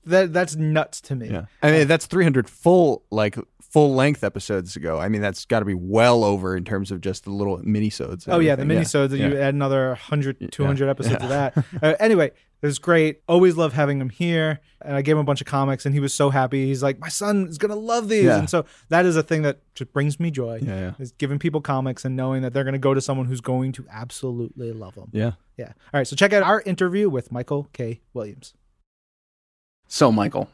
that 0.05 0.33
that's 0.33 0.55
nuts 0.55 1.01
to 1.01 1.15
me. 1.15 1.29
Yeah. 1.29 1.45
I 1.61 1.71
mean, 1.71 1.87
that's 1.87 2.05
300 2.07 2.49
full, 2.49 3.03
like, 3.11 3.37
full 3.69 3.93
length 3.93 4.23
episodes 4.23 4.75
ago. 4.75 4.99
I 4.99 5.09
mean, 5.09 5.21
that's 5.21 5.45
got 5.45 5.59
to 5.59 5.65
be 5.65 5.73
well 5.75 6.23
over 6.23 6.57
in 6.57 6.65
terms 6.65 6.89
of 6.91 7.01
just 7.01 7.23
the 7.23 7.31
little 7.31 7.59
minisodes. 7.59 8.25
and 8.25 8.33
Oh 8.33 8.39
yeah, 8.39 8.55
the 8.55 8.63
everything. 8.63 8.83
minisodes. 8.83 9.17
Yeah. 9.17 9.27
You 9.27 9.37
add 9.39 9.53
another 9.53 9.89
100, 9.89 10.51
200 10.51 10.85
Yeah. 10.85 10.89
episodes 10.91 11.23
of 11.23 11.29
that. 11.29 11.57
Uh, 11.81 11.93
anyway, 11.99 12.27
it 12.61 12.65
was 12.65 12.79
great. 12.79 13.21
Always 13.27 13.55
love 13.55 13.73
having 13.73 14.01
him 14.01 14.09
here. 14.09 14.59
And 14.81 14.95
I 14.95 15.01
gave 15.01 15.15
him 15.15 15.19
a 15.19 15.23
bunch 15.25 15.41
of 15.41 15.47
comics, 15.47 15.85
and 15.85 15.93
he 15.93 15.99
was 15.99 16.13
so 16.13 16.29
happy. 16.29 16.65
He's 16.65 16.81
like, 16.81 16.99
"My 16.99 17.09
son 17.09 17.47
is 17.47 17.57
gonna 17.57 17.75
love 17.75 18.07
these," 18.07 18.23
Yeah. 18.23 18.39
and 18.39 18.49
so 18.49 18.63
that 18.87 19.05
is 19.05 19.17
a 19.17 19.23
thing 19.23 19.41
that 19.41 19.59
just 19.75 19.91
brings 19.91 20.21
me 20.21 20.31
joy. 20.31 20.59
Yeah, 20.63 20.79
yeah. 20.79 20.91
Is 20.99 21.11
giving 21.11 21.37
people 21.37 21.59
comics 21.59 22.05
and 22.05 22.15
knowing 22.15 22.43
that 22.43 22.53
they're 22.53 22.63
gonna 22.63 22.77
go 22.77 22.93
to 22.93 23.01
someone 23.01 23.25
who's 23.27 23.41
going 23.41 23.73
to 23.73 23.85
absolutely 23.91 24.71
love 24.71 24.95
them. 24.95 25.09
Yeah. 25.11 25.33
Yeah. 25.57 25.67
All 25.93 25.99
right. 25.99 26.07
So 26.07 26.15
check 26.15 26.31
out 26.31 26.43
our 26.43 26.61
interview 26.61 27.09
with 27.09 27.29
Michael 27.29 27.67
K. 27.73 27.99
Williams. 28.13 28.53
So, 29.87 30.11
Michael, 30.11 30.47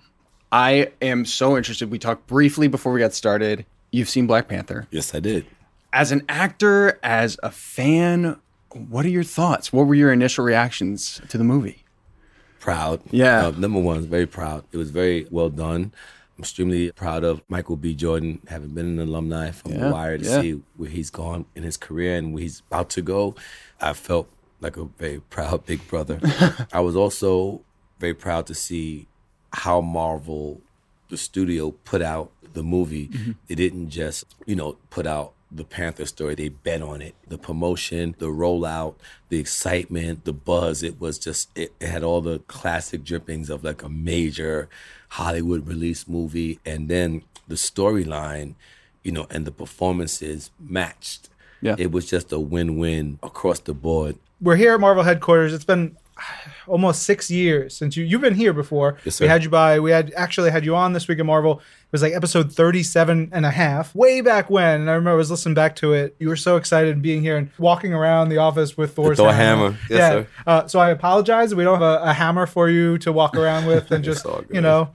I 0.55 0.93
am 1.01 1.25
so 1.25 1.57
interested. 1.57 1.91
We 1.91 1.99
talked 1.99 2.27
briefly 2.27 2.69
before 2.69 2.93
we 2.93 3.01
got 3.01 3.13
started. 3.13 3.65
You've 3.91 4.07
seen 4.07 4.25
Black 4.25 4.47
Panther. 4.47 4.87
Yes, 4.89 5.13
I 5.13 5.19
did. 5.19 5.45
As 5.91 6.13
an 6.13 6.23
actor, 6.29 6.97
as 7.03 7.37
a 7.43 7.51
fan, 7.51 8.39
what 8.71 9.03
are 9.03 9.09
your 9.09 9.25
thoughts? 9.25 9.73
What 9.73 9.85
were 9.85 9.95
your 9.95 10.13
initial 10.13 10.45
reactions 10.45 11.19
to 11.27 11.37
the 11.37 11.43
movie? 11.43 11.83
Proud. 12.61 13.01
Yeah. 13.11 13.47
Uh, 13.47 13.51
number 13.51 13.81
one, 13.81 14.07
very 14.07 14.25
proud. 14.25 14.63
It 14.71 14.77
was 14.77 14.91
very 14.91 15.27
well 15.29 15.49
done. 15.49 15.91
I'm 16.37 16.43
extremely 16.43 16.89
proud 16.93 17.25
of 17.25 17.41
Michael 17.49 17.75
B. 17.75 17.93
Jordan, 17.93 18.39
having 18.47 18.69
been 18.69 18.97
an 18.97 19.09
alumni 19.09 19.51
from 19.51 19.73
Yeah, 19.73 19.79
The 19.79 19.91
Wire 19.91 20.17
to 20.17 20.23
yeah. 20.23 20.39
see 20.41 20.61
where 20.77 20.89
he's 20.89 21.09
gone 21.09 21.47
in 21.55 21.63
his 21.63 21.75
career 21.75 22.15
and 22.15 22.33
where 22.33 22.43
he's 22.43 22.61
about 22.71 22.89
to 22.91 23.01
go. 23.01 23.35
I 23.81 23.91
felt 23.91 24.29
like 24.61 24.77
a 24.77 24.85
very 24.85 25.19
proud 25.19 25.65
big 25.65 25.85
brother. 25.89 26.21
I 26.71 26.79
was 26.79 26.95
also 26.95 27.59
very 27.99 28.13
proud 28.13 28.47
to 28.47 28.53
see 28.53 29.07
how 29.55 29.81
Marvel, 29.81 30.61
the 31.09 31.17
studio, 31.17 31.71
put 31.71 32.01
out 32.01 32.31
the 32.53 32.63
movie. 32.63 33.07
Mm-hmm. 33.07 33.31
They 33.47 33.55
didn't 33.55 33.89
just, 33.89 34.25
you 34.45 34.55
know, 34.55 34.77
put 34.89 35.07
out 35.07 35.33
the 35.51 35.63
Panther 35.63 36.05
story. 36.05 36.35
They 36.35 36.49
bet 36.49 36.81
on 36.81 37.01
it. 37.01 37.15
The 37.27 37.37
promotion, 37.37 38.15
the 38.17 38.27
rollout, 38.27 38.95
the 39.29 39.39
excitement, 39.39 40.25
the 40.25 40.33
buzz. 40.33 40.83
It 40.83 40.99
was 40.99 41.17
just, 41.17 41.49
it, 41.55 41.73
it 41.79 41.87
had 41.87 42.03
all 42.03 42.21
the 42.21 42.39
classic 42.47 43.03
drippings 43.03 43.49
of 43.49 43.63
like 43.63 43.81
a 43.81 43.89
major 43.89 44.67
Hollywood 45.09 45.67
release 45.67 46.07
movie. 46.07 46.59
And 46.65 46.89
then 46.89 47.23
the 47.47 47.55
storyline, 47.55 48.55
you 49.03 49.11
know, 49.11 49.27
and 49.29 49.45
the 49.45 49.51
performances 49.51 50.51
matched. 50.59 51.29
Yeah. 51.61 51.75
It 51.77 51.91
was 51.91 52.05
just 52.05 52.31
a 52.33 52.39
win 52.39 52.77
win 52.77 53.19
across 53.23 53.59
the 53.59 53.73
board. 53.73 54.17
We're 54.41 54.57
here 54.57 54.73
at 54.73 54.79
Marvel 54.81 55.03
headquarters. 55.03 55.53
It's 55.53 55.63
been 55.63 55.95
almost 56.67 57.03
six 57.03 57.29
years 57.29 57.75
since 57.75 57.95
you 57.97 58.03
you've 58.03 58.21
been 58.21 58.35
here 58.35 58.53
before. 58.53 58.97
Yes, 59.03 59.19
we 59.19 59.27
had 59.27 59.43
you 59.43 59.49
by 59.49 59.79
we 59.79 59.91
had 59.91 60.13
actually 60.15 60.51
had 60.51 60.65
you 60.65 60.75
on 60.75 60.93
this 60.93 61.07
week 61.07 61.19
at 61.19 61.25
Marvel. 61.25 61.59
It 61.59 61.91
was 61.91 62.01
like 62.01 62.13
episode 62.13 62.51
37 62.51 63.29
and 63.31 63.45
a 63.45 63.51
half, 63.51 63.95
way 63.95 64.21
back 64.21 64.49
when. 64.49 64.81
And 64.81 64.89
I 64.89 64.93
remember 64.93 65.11
I 65.11 65.15
was 65.15 65.31
listening 65.31 65.55
back 65.55 65.75
to 65.77 65.93
it. 65.93 66.15
You 66.19 66.27
were 66.27 66.35
so 66.35 66.57
excited 66.57 67.01
being 67.01 67.21
here 67.21 67.37
and 67.37 67.49
walking 67.57 67.93
around 67.93 68.29
the 68.29 68.37
office 68.37 68.75
with 68.75 68.93
Thor's 68.93 69.17
Thor 69.17 69.31
hammer. 69.31 69.77
Yes, 69.89 70.25
yeah. 70.47 70.51
Uh, 70.51 70.67
so 70.67 70.79
I 70.79 70.89
apologize. 70.89 71.55
We 71.55 71.63
don't 71.63 71.79
have 71.79 72.01
a, 72.01 72.03
a 72.09 72.13
hammer 72.13 72.45
for 72.45 72.69
you 72.69 72.97
to 72.99 73.11
walk 73.11 73.35
around 73.35 73.65
with 73.65 73.91
and 73.91 74.03
just 74.03 74.25
you 74.51 74.61
know 74.61 74.89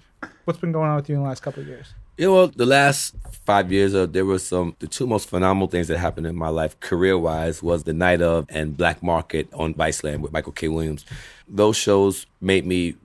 what's 0.44 0.60
been 0.60 0.72
going 0.72 0.90
on 0.90 0.96
with 0.96 1.08
you 1.08 1.14
in 1.14 1.22
the 1.22 1.28
last 1.28 1.42
couple 1.42 1.62
of 1.62 1.68
years. 1.68 1.94
Yeah, 2.20 2.26
know, 2.26 2.46
the 2.48 2.66
last 2.66 3.14
five 3.46 3.72
years, 3.72 3.94
uh, 3.94 4.04
there 4.04 4.26
were 4.26 4.38
some 4.38 4.76
the 4.78 4.86
two 4.86 5.06
most 5.06 5.26
phenomenal 5.26 5.68
things 5.68 5.88
that 5.88 5.96
happened 5.96 6.26
in 6.26 6.36
my 6.36 6.50
life, 6.50 6.78
career 6.78 7.16
wise, 7.16 7.62
was 7.62 7.84
the 7.84 7.94
night 7.94 8.20
of 8.20 8.44
and 8.50 8.76
Black 8.76 9.02
Market 9.02 9.48
on 9.54 9.72
Viceland 9.72 10.20
with 10.20 10.30
Michael 10.30 10.52
K. 10.52 10.68
Williams. 10.68 11.06
Those 11.48 11.78
shows 11.78 12.26
made 12.42 12.66
me 12.66 12.96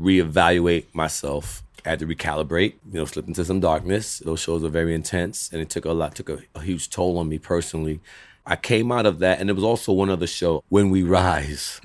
reevaluate 0.00 0.86
myself. 0.94 1.62
I 1.84 1.90
had 1.90 1.98
to 1.98 2.06
recalibrate, 2.06 2.72
you 2.90 3.00
know, 3.00 3.04
slip 3.04 3.28
into 3.28 3.44
some 3.44 3.60
darkness. 3.60 4.20
Those 4.20 4.40
shows 4.40 4.62
were 4.62 4.70
very 4.70 4.94
intense, 4.94 5.50
and 5.52 5.60
it 5.60 5.68
took 5.68 5.84
a 5.84 5.92
lot, 5.92 6.14
took 6.14 6.30
a, 6.30 6.38
a 6.54 6.62
huge 6.62 6.88
toll 6.88 7.18
on 7.18 7.28
me 7.28 7.38
personally. 7.38 8.00
I 8.46 8.56
came 8.56 8.90
out 8.90 9.04
of 9.04 9.18
that, 9.18 9.40
and 9.40 9.50
it 9.50 9.52
was 9.52 9.64
also 9.64 9.92
one 9.92 10.08
other 10.08 10.26
show, 10.26 10.64
When 10.70 10.88
We 10.88 11.02
Rise. 11.02 11.82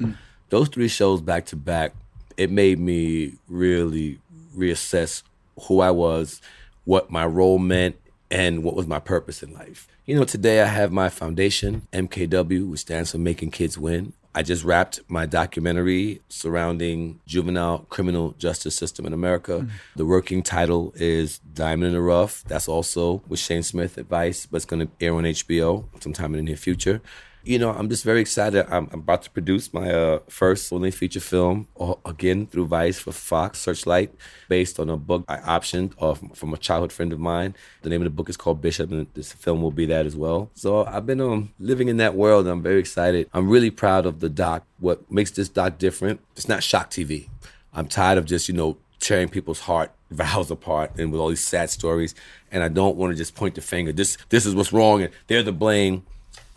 Those 0.47 0.69
three 0.69 0.87
shows 0.87 1.19
back 1.19 1.45
to 1.47 1.57
back, 1.57 1.91
it 2.37 2.49
made 2.49 2.79
me 2.79 3.33
really 3.49 4.19
reassess 4.55 5.23
who 5.63 5.81
I 5.81 5.91
was, 5.91 6.41
what 6.89 7.11
my 7.11 7.23
role 7.23 7.59
meant, 7.59 7.95
and 8.31 8.63
what 8.63 8.75
was 8.75 8.87
my 8.87 8.97
purpose 8.97 9.43
in 9.43 9.53
life. 9.53 9.87
You 10.07 10.15
know, 10.15 10.23
today 10.23 10.59
I 10.59 10.65
have 10.65 10.91
my 10.91 11.07
foundation, 11.09 11.87
MKW, 11.93 12.67
which 12.67 12.79
stands 12.79 13.11
for 13.11 13.19
Making 13.19 13.51
Kids 13.51 13.77
Win. 13.77 14.13
I 14.33 14.41
just 14.41 14.63
wrapped 14.63 14.99
my 15.07 15.27
documentary 15.27 16.21
surrounding 16.29 17.19
juvenile 17.27 17.85
criminal 17.89 18.31
justice 18.39 18.75
system 18.75 19.05
in 19.05 19.13
America. 19.13 19.59
Mm. 19.59 19.69
The 19.97 20.05
working 20.07 20.41
title 20.41 20.91
is 20.95 21.37
Diamond 21.53 21.89
in 21.89 21.93
the 21.93 22.01
Rough. 22.01 22.43
That's 22.45 22.67
also 22.67 23.21
with 23.27 23.39
Shane 23.39 23.61
Smith 23.61 23.99
advice, 23.99 24.47
but 24.47 24.57
it's 24.57 24.65
going 24.65 24.87
to 24.87 24.91
air 24.99 25.13
on 25.13 25.25
HBO 25.25 25.85
sometime 26.01 26.33
in 26.33 26.37
the 26.37 26.43
near 26.43 26.57
future. 26.57 27.01
You 27.43 27.57
know, 27.57 27.71
I'm 27.71 27.87
just 27.87 28.03
very 28.03 28.19
excited. 28.19 28.65
I'm, 28.69 28.89
I'm 28.91 28.99
about 28.99 29.21
to 29.23 29.29
produce 29.29 29.73
my 29.73 29.89
uh, 29.89 30.19
first 30.27 30.67
full-length 30.67 30.97
feature 30.97 31.21
film, 31.21 31.69
uh, 31.79 31.93
again 32.05 32.47
through 32.47 32.67
Vice 32.67 32.99
for 32.99 33.13
Fox 33.13 33.59
Searchlight, 33.59 34.13
based 34.49 34.77
on 34.77 34.89
a 34.89 34.97
book 34.97 35.23
I 35.29 35.37
optioned 35.37 35.93
off 35.99 36.21
from 36.35 36.53
a 36.53 36.57
childhood 36.57 36.91
friend 36.91 37.13
of 37.13 37.19
mine. 37.19 37.55
The 37.81 37.89
name 37.89 38.01
of 38.01 38.05
the 38.05 38.09
book 38.09 38.29
is 38.29 38.35
called 38.35 38.61
Bishop, 38.61 38.91
and 38.91 39.07
this 39.13 39.31
film 39.31 39.61
will 39.61 39.71
be 39.71 39.85
that 39.85 40.05
as 40.05 40.17
well. 40.17 40.51
So 40.53 40.85
I've 40.85 41.05
been 41.05 41.21
um, 41.21 41.53
living 41.59 41.87
in 41.87 41.95
that 41.97 42.13
world. 42.13 42.45
And 42.45 42.51
I'm 42.51 42.61
very 42.61 42.79
excited. 42.79 43.29
I'm 43.33 43.49
really 43.49 43.71
proud 43.71 44.05
of 44.05 44.19
the 44.19 44.29
doc. 44.29 44.65
What 44.79 45.09
makes 45.09 45.31
this 45.31 45.47
doc 45.47 45.77
different? 45.77 46.19
It's 46.35 46.49
not 46.49 46.61
shock 46.61 46.91
TV. 46.91 47.29
I'm 47.73 47.87
tired 47.87 48.17
of 48.17 48.25
just 48.25 48.49
you 48.49 48.55
know 48.55 48.77
tearing 48.99 49.29
people's 49.29 49.61
heart 49.61 49.91
vows 50.11 50.51
apart 50.51 50.91
and 50.97 51.11
with 51.11 51.21
all 51.21 51.29
these 51.29 51.43
sad 51.43 51.69
stories. 51.69 52.15
And 52.51 52.63
I 52.63 52.67
don't 52.67 52.97
want 52.97 53.11
to 53.11 53.17
just 53.17 53.33
point 53.33 53.55
the 53.55 53.61
finger. 53.61 53.93
This 53.93 54.17
this 54.27 54.45
is 54.45 54.55
what's 54.55 54.73
wrong, 54.73 55.03
and 55.03 55.13
they're 55.27 55.43
the 55.43 55.53
blame. 55.53 56.03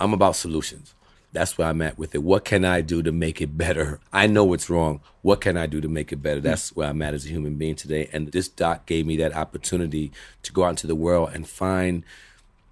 I'm 0.03 0.13
about 0.13 0.35
solutions. 0.35 0.95
That's 1.33 1.57
where 1.57 1.69
I'm 1.69 1.81
at 1.81 1.97
with 1.97 2.15
it. 2.15 2.23
What 2.23 2.45
can 2.45 2.65
I 2.65 2.81
do 2.81 3.03
to 3.03 3.13
make 3.13 3.41
it 3.41 3.57
better? 3.57 4.01
I 4.13 4.27
know 4.27 4.45
what's 4.45 4.69
wrong. 4.69 5.01
What 5.23 5.41
can 5.41 5.57
I 5.57 5.67
do 5.67 5.81
to 5.81 5.89
make 5.89 6.13
it 6.13 6.17
better? 6.17 6.41
Hmm. 6.41 6.47
That's 6.47 6.75
where 6.75 6.89
I'm 6.89 7.01
at 7.03 7.15
as 7.15 7.25
a 7.25 7.29
human 7.29 7.55
being 7.55 7.77
today. 7.77 8.11
And 8.13 8.33
this 8.33 8.49
doc 8.49 8.85
gave 8.87 9.07
me 9.07 9.17
that 9.19 9.35
opportunity 9.35 10.11
to 10.43 10.53
go 10.53 10.65
out 10.65 10.71
into 10.71 10.89
the 10.89 10.97
world 10.97 11.31
and 11.33 11.49
find 11.49 12.03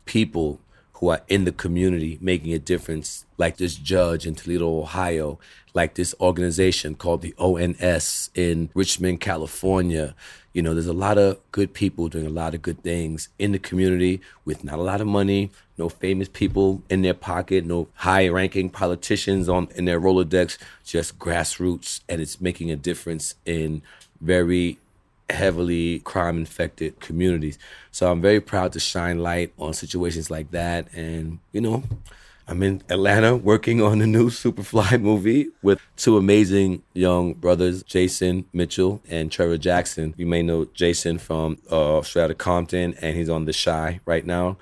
people 0.06 0.60
who 0.94 1.08
are 1.08 1.22
in 1.28 1.44
the 1.44 1.52
community 1.52 2.18
making 2.20 2.52
a 2.52 2.58
difference, 2.58 3.24
like 3.38 3.56
this 3.56 3.76
judge 3.76 4.26
in 4.26 4.34
Toledo, 4.34 4.80
Ohio, 4.80 5.38
like 5.72 5.94
this 5.94 6.14
organization 6.20 6.96
called 6.96 7.22
the 7.22 7.34
ONS 7.38 8.30
in 8.34 8.70
Richmond, 8.74 9.20
California. 9.20 10.14
You 10.52 10.62
know, 10.62 10.74
there's 10.74 10.86
a 10.86 10.92
lot 10.92 11.16
of 11.16 11.38
good 11.52 11.72
people 11.74 12.08
doing 12.08 12.26
a 12.26 12.30
lot 12.30 12.54
of 12.54 12.62
good 12.62 12.82
things 12.82 13.28
in 13.38 13.52
the 13.52 13.58
community 13.58 14.20
with 14.44 14.64
not 14.64 14.78
a 14.78 14.82
lot 14.82 15.00
of 15.00 15.06
money, 15.06 15.50
no 15.78 15.88
famous 15.88 16.28
people 16.28 16.82
in 16.90 17.02
their 17.02 17.14
pocket, 17.14 17.64
no 17.64 17.86
high 17.94 18.28
ranking 18.28 18.68
politicians 18.68 19.48
on 19.48 19.68
in 19.76 19.84
their 19.84 20.00
Rolodex, 20.00 20.58
just 20.84 21.18
grassroots. 21.18 22.00
And 22.08 22.20
it's 22.20 22.40
making 22.40 22.70
a 22.70 22.76
difference 22.76 23.36
in 23.46 23.82
very 24.20 24.78
heavily 25.30 26.00
crime 26.00 26.38
infected 26.38 26.98
communities. 27.00 27.58
So 27.92 28.10
I'm 28.10 28.20
very 28.20 28.40
proud 28.40 28.72
to 28.72 28.80
shine 28.80 29.20
light 29.20 29.52
on 29.58 29.72
situations 29.72 30.30
like 30.30 30.50
that. 30.50 30.92
And, 30.92 31.38
you 31.52 31.60
know, 31.60 31.84
I'm 32.48 32.62
in 32.62 32.82
Atlanta 32.88 33.36
working 33.36 33.80
on 33.80 34.00
the 34.00 34.06
new 34.06 34.28
Superfly 34.28 35.00
movie 35.02 35.48
with 35.62 35.80
two 35.96 36.16
amazing 36.16 36.82
young 36.94 37.34
brothers, 37.34 37.82
Jason 37.82 38.44
Mitchell 38.52 39.00
and 39.08 39.30
Trevor 39.30 39.56
Jackson. 39.56 40.14
You 40.16 40.26
may 40.26 40.42
know 40.42 40.64
Jason 40.66 41.18
from 41.18 41.58
uh, 41.70 42.02
Straight 42.02 42.24
Outta 42.24 42.34
Compton, 42.34 42.94
and 43.00 43.16
he's 43.16 43.28
on 43.28 43.44
The 43.44 43.52
Chi 43.52 44.00
right 44.04 44.26
now. 44.26 44.56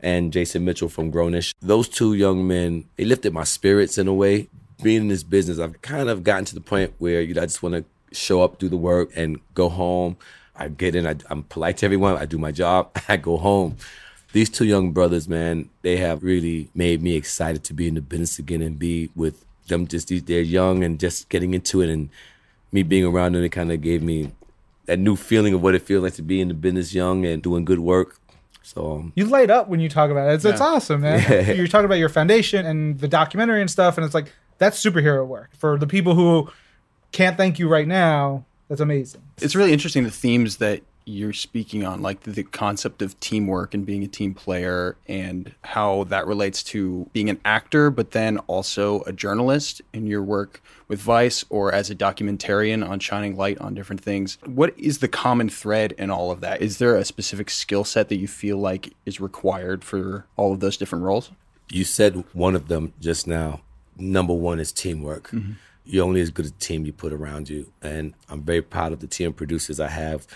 And 0.00 0.32
Jason 0.32 0.64
Mitchell 0.64 0.88
from 0.88 1.12
Grownish. 1.12 1.54
Those 1.60 1.88
two 1.88 2.14
young 2.14 2.46
men, 2.46 2.86
they 2.96 3.04
lifted 3.04 3.32
my 3.32 3.44
spirits 3.44 3.98
in 3.98 4.08
a 4.08 4.14
way. 4.14 4.48
Being 4.82 5.02
in 5.02 5.08
this 5.08 5.22
business, 5.22 5.58
I've 5.58 5.80
kind 5.82 6.08
of 6.08 6.24
gotten 6.24 6.46
to 6.46 6.54
the 6.54 6.60
point 6.60 6.94
where 6.98 7.20
you 7.20 7.34
know, 7.34 7.42
I 7.42 7.46
just 7.46 7.62
want 7.62 7.74
to 7.74 7.84
show 8.16 8.42
up, 8.42 8.58
do 8.58 8.68
the 8.68 8.78
work, 8.78 9.10
and 9.14 9.38
go 9.54 9.68
home. 9.68 10.16
I 10.56 10.68
get 10.68 10.94
in, 10.94 11.06
I, 11.06 11.16
I'm 11.30 11.42
polite 11.44 11.78
to 11.78 11.86
everyone, 11.86 12.16
I 12.16 12.26
do 12.26 12.38
my 12.38 12.52
job, 12.52 12.90
I 13.08 13.16
go 13.16 13.38
home. 13.38 13.76
These 14.32 14.50
two 14.50 14.64
young 14.64 14.92
brothers, 14.92 15.28
man, 15.28 15.68
they 15.82 15.96
have 15.96 16.22
really 16.22 16.68
made 16.74 17.02
me 17.02 17.16
excited 17.16 17.64
to 17.64 17.74
be 17.74 17.88
in 17.88 17.94
the 17.94 18.00
business 18.00 18.38
again 18.38 18.62
and 18.62 18.78
be 18.78 19.10
with 19.16 19.44
them. 19.66 19.86
Just 19.86 20.08
these- 20.08 20.22
they're 20.22 20.40
young 20.40 20.84
and 20.84 21.00
just 21.00 21.28
getting 21.28 21.52
into 21.54 21.80
it, 21.80 21.90
and 21.90 22.08
me 22.72 22.82
being 22.82 23.04
around 23.04 23.34
them, 23.34 23.42
it 23.42 23.48
kind 23.50 23.72
of 23.72 23.80
gave 23.80 24.02
me 24.02 24.30
that 24.86 24.98
new 24.98 25.16
feeling 25.16 25.54
of 25.54 25.62
what 25.62 25.74
it 25.74 25.82
feels 25.82 26.02
like 26.02 26.14
to 26.14 26.22
be 26.22 26.40
in 26.40 26.48
the 26.48 26.54
business 26.54 26.94
young 26.94 27.24
and 27.26 27.42
doing 27.42 27.64
good 27.64 27.80
work. 27.80 28.16
So 28.62 28.92
um, 28.96 29.12
You 29.16 29.24
light 29.26 29.50
up 29.50 29.68
when 29.68 29.80
you 29.80 29.88
talk 29.88 30.10
about 30.10 30.30
it. 30.30 30.34
It's, 30.34 30.44
it's 30.44 30.60
awesome, 30.60 31.00
man. 31.00 31.24
Yeah. 31.28 31.52
You're 31.52 31.66
talking 31.66 31.86
about 31.86 31.98
your 31.98 32.08
foundation 32.08 32.66
and 32.66 32.98
the 33.00 33.08
documentary 33.08 33.60
and 33.60 33.70
stuff, 33.70 33.96
and 33.98 34.04
it's 34.04 34.14
like 34.14 34.32
that's 34.58 34.84
superhero 34.84 35.26
work 35.26 35.50
for 35.56 35.76
the 35.78 35.86
people 35.86 36.14
who 36.14 36.50
can't 37.12 37.36
thank 37.36 37.58
you 37.58 37.68
right 37.68 37.88
now. 37.88 38.44
That's 38.68 38.80
amazing. 38.80 39.22
It's 39.40 39.56
really 39.56 39.72
interesting 39.72 40.04
the 40.04 40.10
themes 40.10 40.58
that 40.58 40.82
you're 41.04 41.32
speaking 41.32 41.84
on, 41.84 42.02
like 42.02 42.20
the, 42.20 42.42
concept 42.42 43.02
of 43.02 43.18
teamwork 43.20 43.74
and 43.74 43.84
being 43.84 44.02
a 44.02 44.08
team 44.08 44.34
player, 44.34 44.96
and 45.06 45.54
how 45.62 46.04
that 46.04 46.26
relates 46.26 46.62
to 46.62 47.08
being 47.12 47.28
an 47.28 47.40
actor, 47.44 47.90
but 47.90 48.12
then 48.12 48.38
also 48.38 49.02
a 49.02 49.12
journalist 49.12 49.82
in 49.92 50.06
your 50.06 50.22
work 50.22 50.62
with 50.88 51.00
Vice 51.00 51.44
or 51.48 51.72
as 51.72 51.90
a 51.90 51.94
documentarian 51.94 52.86
on 52.86 52.98
shining 52.98 53.36
light 53.36 53.58
on 53.58 53.74
different 53.74 54.00
things. 54.00 54.38
What 54.44 54.78
is 54.78 54.98
the 54.98 55.08
common 55.08 55.48
thread 55.48 55.92
in 55.92 56.10
all 56.10 56.30
of 56.30 56.40
that? 56.40 56.60
Is 56.60 56.78
there 56.78 56.96
a 56.96 57.04
specific 57.04 57.50
skill 57.50 57.84
set 57.84 58.08
that 58.08 58.16
you 58.16 58.26
feel 58.26 58.58
like 58.58 58.94
is 59.06 59.20
required 59.20 59.84
for 59.84 60.26
all 60.36 60.52
of 60.52 60.60
those 60.60 60.76
different 60.76 61.04
roles? 61.04 61.30
you 61.70 61.84
said 61.84 62.24
one 62.32 62.54
of 62.54 62.68
them 62.68 62.92
just 63.00 63.26
now. 63.26 63.60
Number 63.96 64.34
one 64.34 64.60
is 64.60 64.72
teamwork. 64.72 65.30
Mm-hmm. 65.30 65.52
You're 65.84 66.04
only 66.04 66.20
as 66.20 66.30
good 66.30 66.44
as 66.44 66.52
the 66.52 66.58
team 66.58 66.84
you 66.84 66.92
put 66.92 67.12
around 67.12 67.48
you. 67.48 67.72
And 67.82 68.14
I'm 68.28 68.42
very 68.42 68.62
proud 68.62 68.92
of 68.92 69.00
the 69.00 69.06
team 69.06 69.32
producers 69.32 69.80
I 69.80 69.88
have 69.88 70.26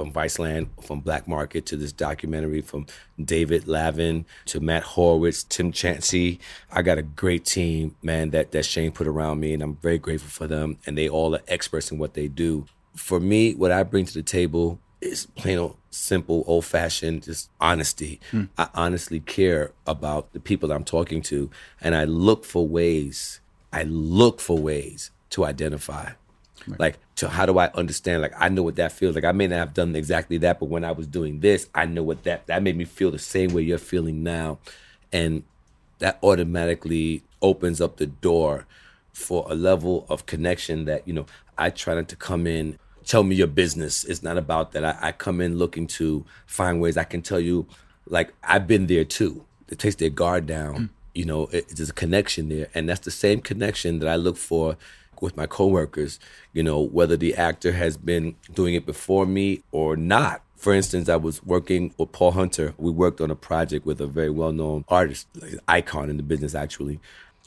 from 0.00 0.12
Viceland, 0.14 0.66
from 0.82 1.00
Black 1.00 1.28
Market 1.28 1.66
to 1.66 1.76
this 1.76 1.92
documentary, 1.92 2.62
from 2.62 2.86
David 3.22 3.68
Lavin 3.68 4.24
to 4.46 4.58
Matt 4.58 4.82
Horowitz, 4.82 5.44
Tim 5.44 5.72
Chancey. 5.72 6.40
I 6.72 6.80
got 6.80 6.96
a 6.96 7.02
great 7.02 7.44
team, 7.44 7.96
man, 8.02 8.30
that, 8.30 8.50
that 8.52 8.64
Shane 8.64 8.92
put 8.92 9.06
around 9.06 9.40
me, 9.40 9.52
and 9.52 9.62
I'm 9.62 9.76
very 9.76 9.98
grateful 9.98 10.30
for 10.30 10.46
them. 10.46 10.78
And 10.86 10.96
they 10.96 11.06
all 11.06 11.34
are 11.34 11.42
experts 11.48 11.90
in 11.90 11.98
what 11.98 12.14
they 12.14 12.28
do. 12.28 12.64
For 12.96 13.20
me, 13.20 13.54
what 13.54 13.72
I 13.72 13.82
bring 13.82 14.06
to 14.06 14.14
the 14.14 14.22
table 14.22 14.80
is 15.02 15.26
plain 15.34 15.58
old 15.58 15.76
simple, 15.90 16.44
old 16.46 16.64
fashioned, 16.64 17.24
just 17.24 17.50
honesty. 17.60 18.20
Hmm. 18.30 18.44
I 18.56 18.70
honestly 18.74 19.20
care 19.20 19.72
about 19.86 20.32
the 20.32 20.40
people 20.40 20.72
I'm 20.72 20.84
talking 20.84 21.20
to, 21.22 21.50
and 21.78 21.94
I 21.94 22.04
look 22.04 22.46
for 22.46 22.66
ways. 22.66 23.40
I 23.70 23.82
look 23.82 24.40
for 24.40 24.56
ways 24.56 25.10
to 25.28 25.44
identify. 25.44 26.12
Like 26.78 26.98
to 27.20 27.28
how 27.28 27.46
do 27.46 27.58
I 27.58 27.66
understand? 27.74 28.22
Like 28.22 28.32
I 28.38 28.48
know 28.48 28.62
what 28.62 28.76
that 28.76 28.92
feels 28.92 29.14
like. 29.14 29.24
I 29.24 29.32
may 29.32 29.46
not 29.46 29.56
have 29.56 29.74
done 29.74 29.94
exactly 29.94 30.38
that, 30.38 30.58
but 30.58 30.66
when 30.66 30.84
I 30.84 30.92
was 30.92 31.06
doing 31.06 31.40
this, 31.40 31.68
I 31.74 31.84
know 31.86 32.02
what 32.02 32.24
that 32.24 32.46
that 32.46 32.62
made 32.62 32.76
me 32.76 32.84
feel 32.84 33.10
the 33.10 33.18
same 33.18 33.52
way 33.52 33.62
you're 33.62 33.78
feeling 33.78 34.22
now, 34.22 34.58
and 35.12 35.44
that 35.98 36.18
automatically 36.22 37.22
opens 37.42 37.80
up 37.80 37.98
the 37.98 38.06
door 38.06 38.66
for 39.12 39.46
a 39.50 39.54
level 39.54 40.06
of 40.08 40.24
connection 40.24 40.86
that 40.86 41.06
you 41.06 41.12
know 41.12 41.26
I 41.58 41.70
try 41.70 41.94
not 41.94 42.08
to 42.08 42.16
come 42.16 42.46
in 42.46 42.78
tell 43.04 43.22
me 43.22 43.34
your 43.34 43.46
business. 43.48 44.04
It's 44.04 44.22
not 44.22 44.38
about 44.38 44.72
that. 44.72 44.84
I, 44.84 44.96
I 45.00 45.12
come 45.12 45.40
in 45.40 45.58
looking 45.58 45.86
to 45.88 46.24
find 46.46 46.80
ways 46.80 46.96
I 46.96 47.04
can 47.04 47.22
tell 47.22 47.40
you, 47.40 47.66
like 48.06 48.32
I've 48.42 48.66
been 48.66 48.86
there 48.86 49.04
too. 49.04 49.44
it 49.68 49.78
takes 49.78 49.96
their 49.96 50.10
guard 50.10 50.46
down. 50.46 50.74
Mm. 50.74 50.88
You 51.14 51.24
know, 51.24 51.46
it, 51.46 51.68
there's 51.68 51.90
a 51.90 51.94
connection 51.94 52.48
there, 52.48 52.68
and 52.74 52.88
that's 52.88 53.00
the 53.00 53.10
same 53.10 53.40
connection 53.40 53.98
that 53.98 54.08
I 54.08 54.16
look 54.16 54.36
for 54.36 54.76
with 55.22 55.36
my 55.36 55.46
coworkers. 55.46 56.18
You 56.52 56.62
know, 56.62 56.80
whether 56.80 57.16
the 57.16 57.34
actor 57.34 57.72
has 57.72 57.96
been 57.96 58.36
doing 58.52 58.74
it 58.74 58.86
before 58.86 59.26
me 59.26 59.62
or 59.72 59.96
not. 59.96 60.42
For 60.56 60.74
instance, 60.74 61.08
I 61.08 61.16
was 61.16 61.42
working 61.42 61.94
with 61.96 62.12
Paul 62.12 62.32
Hunter. 62.32 62.74
We 62.76 62.90
worked 62.90 63.20
on 63.22 63.30
a 63.30 63.36
project 63.36 63.86
with 63.86 64.00
a 64.00 64.06
very 64.06 64.28
well-known 64.28 64.84
artist, 64.88 65.26
icon 65.66 66.10
in 66.10 66.18
the 66.18 66.22
business. 66.22 66.54
Actually, 66.54 67.00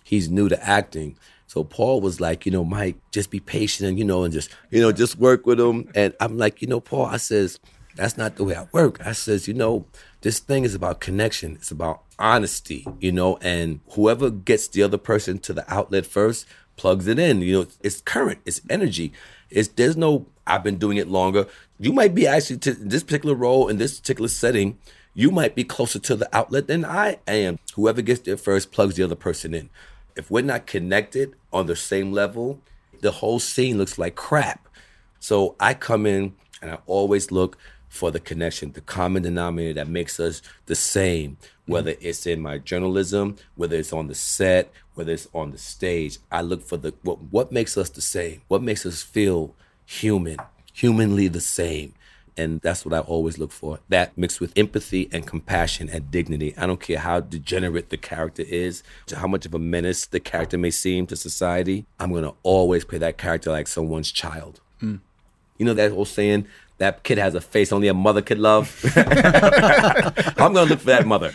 he's 0.03 0.29
new 0.29 0.49
to 0.49 0.67
acting. 0.67 1.15
So 1.45 1.63
Paul 1.63 2.01
was 2.01 2.19
like, 2.19 2.47
you 2.47 2.51
know, 2.51 2.63
Mike, 2.63 2.95
just 3.11 3.29
be 3.29 3.39
patient 3.39 3.87
and 3.87 3.99
you 3.99 4.03
know, 4.03 4.23
and 4.23 4.33
just 4.33 4.49
you 4.71 4.81
know, 4.81 4.91
just 4.91 5.17
work 5.19 5.45
with 5.45 5.59
him. 5.59 5.91
And 5.93 6.15
I'm 6.19 6.37
like, 6.37 6.63
you 6.63 6.67
know, 6.67 6.79
Paul, 6.79 7.05
I 7.05 7.17
says, 7.17 7.59
that's 7.95 8.17
not 8.17 8.37
the 8.37 8.43
way 8.43 8.55
I 8.55 8.67
work. 8.71 9.05
I 9.05 9.11
says, 9.11 9.47
you 9.47 9.53
know, 9.53 9.85
this 10.21 10.39
thing 10.39 10.63
is 10.63 10.73
about 10.73 10.99
connection. 10.99 11.53
It's 11.53 11.69
about 11.69 12.01
honesty, 12.17 12.87
you 12.99 13.11
know, 13.11 13.37
and 13.41 13.81
whoever 13.91 14.31
gets 14.31 14.67
the 14.67 14.81
other 14.81 14.97
person 14.97 15.37
to 15.39 15.53
the 15.53 15.71
outlet 15.71 16.05
first 16.05 16.47
plugs 16.75 17.07
it 17.07 17.19
in. 17.19 17.41
You 17.41 17.61
know, 17.61 17.67
it's 17.81 18.01
current, 18.01 18.39
it's 18.45 18.61
energy. 18.69 19.13
It's 19.49 19.69
there's 19.69 19.97
no 19.97 20.25
I've 20.45 20.63
been 20.63 20.77
doing 20.77 20.97
it 20.97 21.07
longer. 21.07 21.47
You 21.79 21.93
might 21.93 22.13
be 22.13 22.27
actually 22.27 22.57
to 22.59 22.73
this 22.73 23.03
particular 23.03 23.35
role 23.35 23.67
in 23.67 23.77
this 23.77 23.99
particular 23.99 24.27
setting, 24.27 24.77
you 25.13 25.31
might 25.31 25.55
be 25.55 25.63
closer 25.63 25.99
to 25.99 26.15
the 26.15 26.35
outlet 26.35 26.67
than 26.67 26.83
I 26.83 27.19
am. 27.27 27.59
Whoever 27.75 28.01
gets 28.01 28.21
there 28.21 28.37
first 28.37 28.71
plugs 28.71 28.95
the 28.95 29.03
other 29.03 29.15
person 29.15 29.53
in. 29.53 29.69
If 30.15 30.29
we're 30.29 30.41
not 30.41 30.67
connected 30.67 31.35
on 31.51 31.67
the 31.67 31.75
same 31.75 32.11
level, 32.11 32.61
the 33.01 33.11
whole 33.11 33.39
scene 33.39 33.77
looks 33.77 33.97
like 33.97 34.15
crap. 34.15 34.67
So 35.19 35.55
I 35.59 35.73
come 35.73 36.05
in 36.05 36.33
and 36.61 36.71
I 36.71 36.79
always 36.87 37.31
look 37.31 37.57
for 37.93 38.09
the 38.09 38.19
connection, 38.19 38.71
the 38.71 38.81
common 38.81 39.21
denominator 39.21 39.75
that 39.75 39.87
makes 39.87 40.19
us 40.19 40.41
the 40.65 40.73
same, 40.73 41.37
whether 41.67 41.91
mm-hmm. 41.91 42.07
it's 42.07 42.25
in 42.25 42.41
my 42.41 42.57
journalism, 42.57 43.35
whether 43.53 43.75
it's 43.75 43.93
on 43.93 44.07
the 44.07 44.15
set, 44.15 44.71
whether 44.95 45.11
it's 45.11 45.27
on 45.31 45.51
the 45.51 45.59
stage. 45.59 46.17
I 46.31 46.41
look 46.41 46.63
for 46.63 46.75
the 46.75 46.95
what, 47.03 47.21
what 47.29 47.51
makes 47.51 47.77
us 47.77 47.89
the 47.89 48.01
same, 48.01 48.41
what 48.47 48.63
makes 48.63 48.83
us 48.87 49.03
feel 49.03 49.53
human, 49.85 50.37
humanly 50.73 51.27
the 51.27 51.39
same. 51.39 51.93
And 52.35 52.61
that's 52.61 52.83
what 52.83 52.95
I 52.95 52.99
always 53.01 53.37
look 53.37 53.51
for. 53.51 53.77
That 53.89 54.17
mixed 54.17 54.41
with 54.41 54.57
empathy 54.57 55.07
and 55.11 55.27
compassion 55.27 55.87
and 55.87 56.09
dignity. 56.09 56.55
I 56.57 56.65
don't 56.65 56.81
care 56.81 56.97
how 56.97 57.19
degenerate 57.19 57.91
the 57.91 57.97
character 57.97 58.41
is, 58.41 58.81
how 59.15 59.27
much 59.27 59.45
of 59.45 59.53
a 59.53 59.59
menace 59.59 60.07
the 60.07 60.19
character 60.19 60.57
may 60.57 60.71
seem 60.71 61.05
to 61.07 61.15
society. 61.15 61.85
I'm 61.99 62.09
going 62.09 62.23
to 62.23 62.33
always 62.41 62.85
play 62.85 62.97
that 62.97 63.19
character 63.19 63.51
like 63.51 63.67
someone's 63.67 64.11
child. 64.11 64.61
Mm. 64.81 65.01
You 65.59 65.67
know 65.67 65.75
that 65.75 65.91
old 65.91 66.07
saying, 66.07 66.47
that 66.77 67.03
kid 67.03 67.17
has 67.17 67.35
a 67.35 67.41
face 67.41 67.71
only 67.71 67.87
a 67.87 67.93
mother 67.93 68.21
could 68.21 68.39
love? 68.39 68.83
I'm 68.95 70.53
going 70.53 70.67
to 70.67 70.73
look 70.73 70.79
for 70.79 70.87
that 70.87 71.05
mother. 71.05 71.31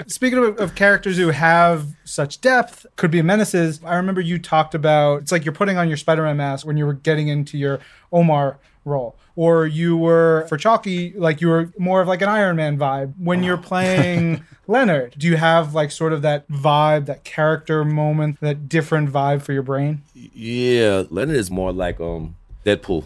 Speaking 0.06 0.38
of, 0.38 0.58
of 0.58 0.74
characters 0.74 1.16
who 1.16 1.28
have 1.28 1.88
such 2.04 2.40
depth, 2.40 2.86
could 2.96 3.10
be 3.10 3.22
menaces. 3.22 3.80
I 3.84 3.96
remember 3.96 4.20
you 4.20 4.38
talked 4.38 4.74
about 4.74 5.22
it's 5.22 5.32
like 5.32 5.44
you're 5.44 5.54
putting 5.54 5.76
on 5.76 5.88
your 5.88 5.96
Spider-Man 5.96 6.36
mask 6.36 6.66
when 6.66 6.76
you 6.76 6.86
were 6.86 6.94
getting 6.94 7.28
into 7.28 7.58
your 7.58 7.80
Omar 8.12 8.58
role, 8.84 9.16
or 9.34 9.66
you 9.66 9.96
were 9.96 10.46
for 10.48 10.56
Chalky 10.56 11.12
like 11.16 11.40
you 11.40 11.48
were 11.48 11.72
more 11.78 12.00
of 12.00 12.08
like 12.08 12.22
an 12.22 12.28
Iron 12.28 12.56
Man 12.56 12.78
vibe 12.78 13.14
when 13.18 13.42
you're 13.42 13.56
playing 13.58 14.44
Leonard. 14.66 15.14
Do 15.18 15.26
you 15.26 15.36
have 15.36 15.74
like 15.74 15.90
sort 15.90 16.12
of 16.12 16.22
that 16.22 16.48
vibe, 16.48 17.06
that 17.06 17.24
character 17.24 17.84
moment, 17.84 18.40
that 18.40 18.68
different 18.68 19.10
vibe 19.10 19.42
for 19.42 19.52
your 19.52 19.62
brain? 19.62 20.02
yeah, 20.14 21.02
Leonard 21.10 21.36
is 21.36 21.50
more 21.50 21.72
like 21.72 22.00
um 22.00 22.36
Deadpool. 22.64 23.04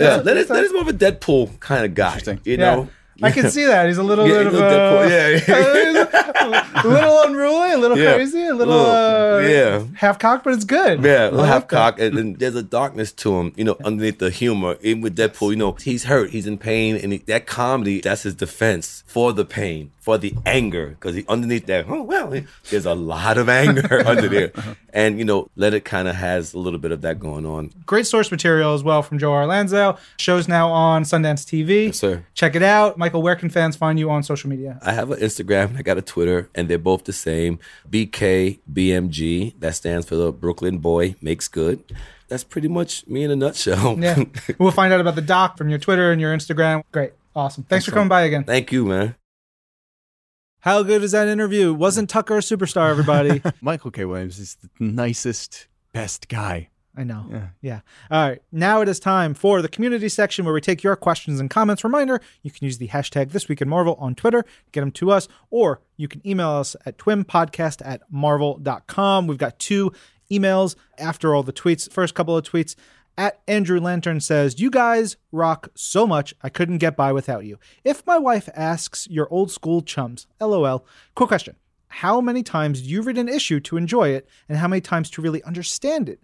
Yeah, 0.00 0.16
Leonard, 0.16 0.48
Leonard's 0.48 0.72
more 0.72 0.82
of 0.82 0.88
a 0.88 0.92
Deadpool 0.92 1.60
kind 1.60 1.84
of 1.84 1.94
guy. 1.94 2.20
You 2.44 2.56
know? 2.56 2.88
I 3.22 3.30
can 3.30 3.50
see 3.50 3.64
that. 3.66 3.86
He's 3.86 3.98
a 3.98 4.02
little 4.02 4.26
Yeah, 4.26 4.44
bit 4.44 4.46
of 4.48 4.54
a 4.54 5.08
Yeah, 5.08 6.80
a 6.84 6.88
little 6.88 7.22
unruly, 7.22 7.72
a 7.72 7.78
little 7.78 7.98
Yeah. 7.98 8.14
crazy, 8.14 8.46
a 8.46 8.54
little, 8.54 8.74
Little- 8.76 8.90
uh, 8.90 9.38
yeah. 9.40 9.82
half 9.96 10.18
cocked, 10.18 10.44
but 10.44 10.54
it's 10.54 10.64
good. 10.64 11.02
Yeah, 11.04 11.26
I 11.26 11.28
we'll 11.30 11.40
like 11.40 11.50
that. 11.50 11.68
cock, 11.68 12.00
and, 12.00 12.18
and 12.18 12.38
there's 12.38 12.54
a 12.54 12.62
darkness 12.62 13.12
to 13.12 13.36
him, 13.38 13.52
you 13.56 13.64
know, 13.64 13.76
underneath 13.84 14.18
the 14.18 14.30
humor. 14.30 14.76
Even 14.80 15.02
with 15.02 15.16
Deadpool, 15.16 15.50
you 15.50 15.56
know, 15.56 15.72
he's 15.80 16.04
hurt, 16.04 16.30
he's 16.30 16.46
in 16.46 16.58
pain, 16.58 16.96
and 16.96 17.12
he, 17.12 17.18
that 17.26 17.46
comedy, 17.46 18.00
that's 18.00 18.22
his 18.22 18.34
defense 18.34 19.02
for 19.06 19.32
the 19.32 19.44
pain, 19.44 19.90
for 19.98 20.16
the 20.18 20.34
anger, 20.46 20.88
because 20.90 21.14
he 21.14 21.24
underneath 21.28 21.66
that, 21.66 21.86
oh 21.88 22.02
well, 22.02 22.32
there's 22.70 22.86
a 22.86 22.94
lot 22.94 23.36
of 23.38 23.48
anger 23.48 24.02
under 24.06 24.28
there, 24.28 24.52
and 24.92 25.18
you 25.18 25.24
know, 25.24 25.48
Let 25.56 25.74
It 25.74 25.84
kind 25.84 26.08
of 26.08 26.14
has 26.16 26.54
a 26.54 26.58
little 26.58 26.78
bit 26.78 26.92
of 26.92 27.02
that 27.02 27.18
going 27.18 27.44
on. 27.46 27.70
Great 27.86 28.06
source 28.06 28.30
material 28.30 28.74
as 28.74 28.82
well 28.82 29.02
from 29.02 29.18
Joe. 29.18 29.30
Lansdale. 29.44 29.98
Show's 30.18 30.48
now 30.48 30.68
on 30.70 31.02
Sundance 31.04 31.44
TV. 31.44 31.86
Yes, 31.86 31.98
sir. 31.98 32.24
Check 32.34 32.54
it 32.56 32.62
out. 32.62 32.98
Michael, 33.10 33.22
where 33.22 33.34
can 33.34 33.50
fans 33.50 33.74
find 33.74 33.98
you 33.98 34.08
on 34.08 34.22
social 34.22 34.48
media? 34.48 34.78
I 34.82 34.92
have 34.92 35.10
an 35.10 35.18
Instagram 35.18 35.70
and 35.70 35.78
I 35.78 35.82
got 35.82 35.98
a 35.98 36.02
Twitter, 36.02 36.48
and 36.54 36.68
they're 36.68 36.78
both 36.78 37.04
the 37.04 37.12
same. 37.12 37.58
BKBMG. 37.90 39.58
That 39.58 39.74
stands 39.74 40.06
for 40.06 40.14
the 40.14 40.30
Brooklyn 40.30 40.78
Boy 40.78 41.16
Makes 41.20 41.48
Good. 41.48 41.92
That's 42.28 42.44
pretty 42.44 42.68
much 42.68 43.04
me 43.08 43.24
in 43.24 43.32
a 43.32 43.36
nutshell. 43.36 43.98
Yeah. 43.98 44.22
we'll 44.58 44.70
find 44.70 44.92
out 44.92 45.00
about 45.00 45.16
the 45.16 45.22
doc 45.22 45.58
from 45.58 45.68
your 45.68 45.80
Twitter 45.80 46.12
and 46.12 46.20
your 46.20 46.32
Instagram. 46.32 46.84
Great. 46.92 47.14
Awesome. 47.34 47.64
Thanks 47.64 47.84
for 47.84 47.90
coming 47.90 48.08
by 48.08 48.22
again. 48.22 48.44
Thank 48.44 48.70
you, 48.70 48.84
man. 48.84 49.16
How 50.60 50.84
good 50.84 51.02
is 51.02 51.10
that 51.10 51.26
interview? 51.26 51.74
Wasn't 51.74 52.08
Tucker 52.08 52.36
a 52.36 52.40
superstar, 52.40 52.90
everybody? 52.90 53.42
Michael 53.60 53.90
K. 53.90 54.04
Williams 54.04 54.38
is 54.38 54.56
the 54.62 54.68
nicest, 54.78 55.66
best 55.92 56.28
guy. 56.28 56.68
I 56.96 57.04
know. 57.04 57.50
Yeah. 57.60 57.80
All 58.10 58.28
right. 58.28 58.42
Now 58.50 58.80
it 58.80 58.88
is 58.88 58.98
time 58.98 59.32
for 59.34 59.62
the 59.62 59.68
community 59.68 60.08
section 60.08 60.44
where 60.44 60.52
we 60.52 60.60
take 60.60 60.82
your 60.82 60.96
questions 60.96 61.38
and 61.38 61.48
comments. 61.48 61.84
Reminder 61.84 62.20
you 62.42 62.50
can 62.50 62.64
use 62.64 62.78
the 62.78 62.88
hashtag 62.88 63.30
This 63.30 63.48
Week 63.48 63.62
in 63.62 63.68
Marvel 63.68 63.96
on 64.00 64.14
Twitter, 64.14 64.44
get 64.72 64.80
them 64.80 64.90
to 64.92 65.10
us, 65.12 65.28
or 65.50 65.80
you 65.96 66.08
can 66.08 66.26
email 66.26 66.50
us 66.50 66.74
at 66.84 66.98
twimpodcast 66.98 67.80
at 67.84 68.02
marvel.com. 68.10 69.26
We've 69.28 69.38
got 69.38 69.58
two 69.58 69.92
emails 70.30 70.74
after 70.98 71.34
all 71.34 71.42
the 71.42 71.52
tweets. 71.52 71.90
First 71.92 72.14
couple 72.14 72.36
of 72.36 72.44
tweets 72.44 72.74
at 73.16 73.40
Andrew 73.46 73.80
Lantern 73.80 74.20
says, 74.20 74.60
You 74.60 74.70
guys 74.70 75.16
rock 75.30 75.68
so 75.74 76.06
much, 76.06 76.34
I 76.42 76.48
couldn't 76.48 76.78
get 76.78 76.96
by 76.96 77.12
without 77.12 77.44
you. 77.44 77.58
If 77.84 78.06
my 78.06 78.18
wife 78.18 78.48
asks 78.54 79.06
your 79.08 79.28
old 79.30 79.50
school 79.50 79.82
chums, 79.82 80.26
lol, 80.40 80.86
quick 81.14 81.28
question. 81.28 81.56
How 81.88 82.20
many 82.20 82.42
times 82.42 82.82
do 82.82 82.88
you 82.88 83.02
read 83.02 83.18
an 83.18 83.28
issue 83.28 83.60
to 83.60 83.76
enjoy 83.76 84.10
it, 84.10 84.28
and 84.48 84.58
how 84.58 84.68
many 84.68 84.80
times 84.80 85.10
to 85.10 85.22
really 85.22 85.42
understand 85.42 86.08
it? 86.08 86.22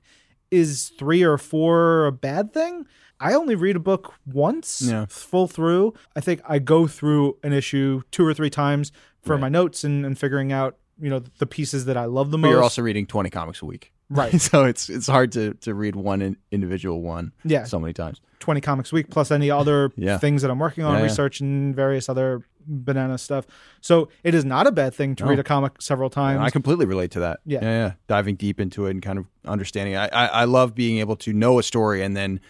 Is 0.56 0.90
three 0.98 1.22
or 1.22 1.36
four 1.38 2.06
a 2.06 2.12
bad 2.12 2.52
thing? 2.52 2.86
I 3.20 3.32
only 3.34 3.54
read 3.54 3.76
a 3.76 3.80
book 3.80 4.14
once, 4.26 4.82
Yeah. 4.82 5.06
full 5.08 5.46
through. 5.48 5.94
I 6.14 6.20
think 6.20 6.40
I 6.48 6.58
go 6.58 6.86
through 6.86 7.38
an 7.42 7.52
issue 7.52 8.02
two 8.10 8.26
or 8.26 8.34
three 8.34 8.50
times 8.50 8.92
for 9.22 9.38
my 9.38 9.48
notes 9.48 9.84
and, 9.84 10.04
and 10.06 10.18
figuring 10.18 10.52
out, 10.52 10.76
you 11.00 11.08
know, 11.10 11.20
the 11.38 11.46
pieces 11.46 11.84
that 11.86 11.96
I 11.96 12.04
love 12.04 12.30
the 12.30 12.36
But 12.38 12.42
most. 12.42 12.50
you're 12.52 12.62
also 12.62 12.82
reading 12.82 13.06
20 13.06 13.30
comics 13.30 13.62
a 13.62 13.66
week. 13.66 13.92
Right. 14.08 14.40
so 14.40 14.64
it's 14.64 14.88
it's 14.88 15.06
hard 15.06 15.32
to, 15.32 15.54
to 15.54 15.74
read 15.74 15.96
one 15.96 16.22
in, 16.22 16.36
individual 16.50 17.02
one 17.02 17.32
Yeah. 17.44 17.64
so 17.64 17.78
many 17.80 17.92
times. 17.92 18.20
20 18.40 18.60
comics 18.60 18.92
a 18.92 18.94
week 18.94 19.10
plus 19.10 19.30
any 19.30 19.50
other 19.50 19.92
Yeah. 19.96 20.18
things 20.18 20.42
that 20.42 20.50
I'm 20.50 20.58
working 20.58 20.84
on, 20.84 20.98
Yeah, 20.98 21.02
research 21.04 21.40
and 21.40 21.74
various 21.74 22.08
other 22.08 22.42
banana 22.68 23.16
stuff. 23.18 23.46
So 23.80 24.08
it 24.24 24.34
is 24.34 24.44
not 24.44 24.66
a 24.66 24.72
bad 24.72 24.92
thing 24.94 25.14
to 25.16 25.24
No. 25.24 25.30
read 25.30 25.38
a 25.38 25.44
comic 25.44 25.80
several 25.80 26.10
times. 26.10 26.40
I 26.42 26.50
completely 26.50 26.86
relate 26.86 27.10
to 27.12 27.20
that. 27.20 27.40
Yeah. 27.46 27.60
yeah, 27.62 27.70
yeah. 27.86 27.92
Diving 28.08 28.34
deep 28.36 28.60
into 28.60 28.86
it 28.86 28.90
and 28.90 29.02
kind 29.02 29.18
of 29.18 29.26
understanding. 29.44 29.96
I, 29.96 30.08
I 30.08 30.26
I 30.26 30.44
love 30.44 30.74
being 30.74 30.98
able 30.98 31.16
to 31.16 31.32
know 31.32 31.58
a 31.58 31.62
story 31.62 32.02
and 32.02 32.16
then 32.16 32.40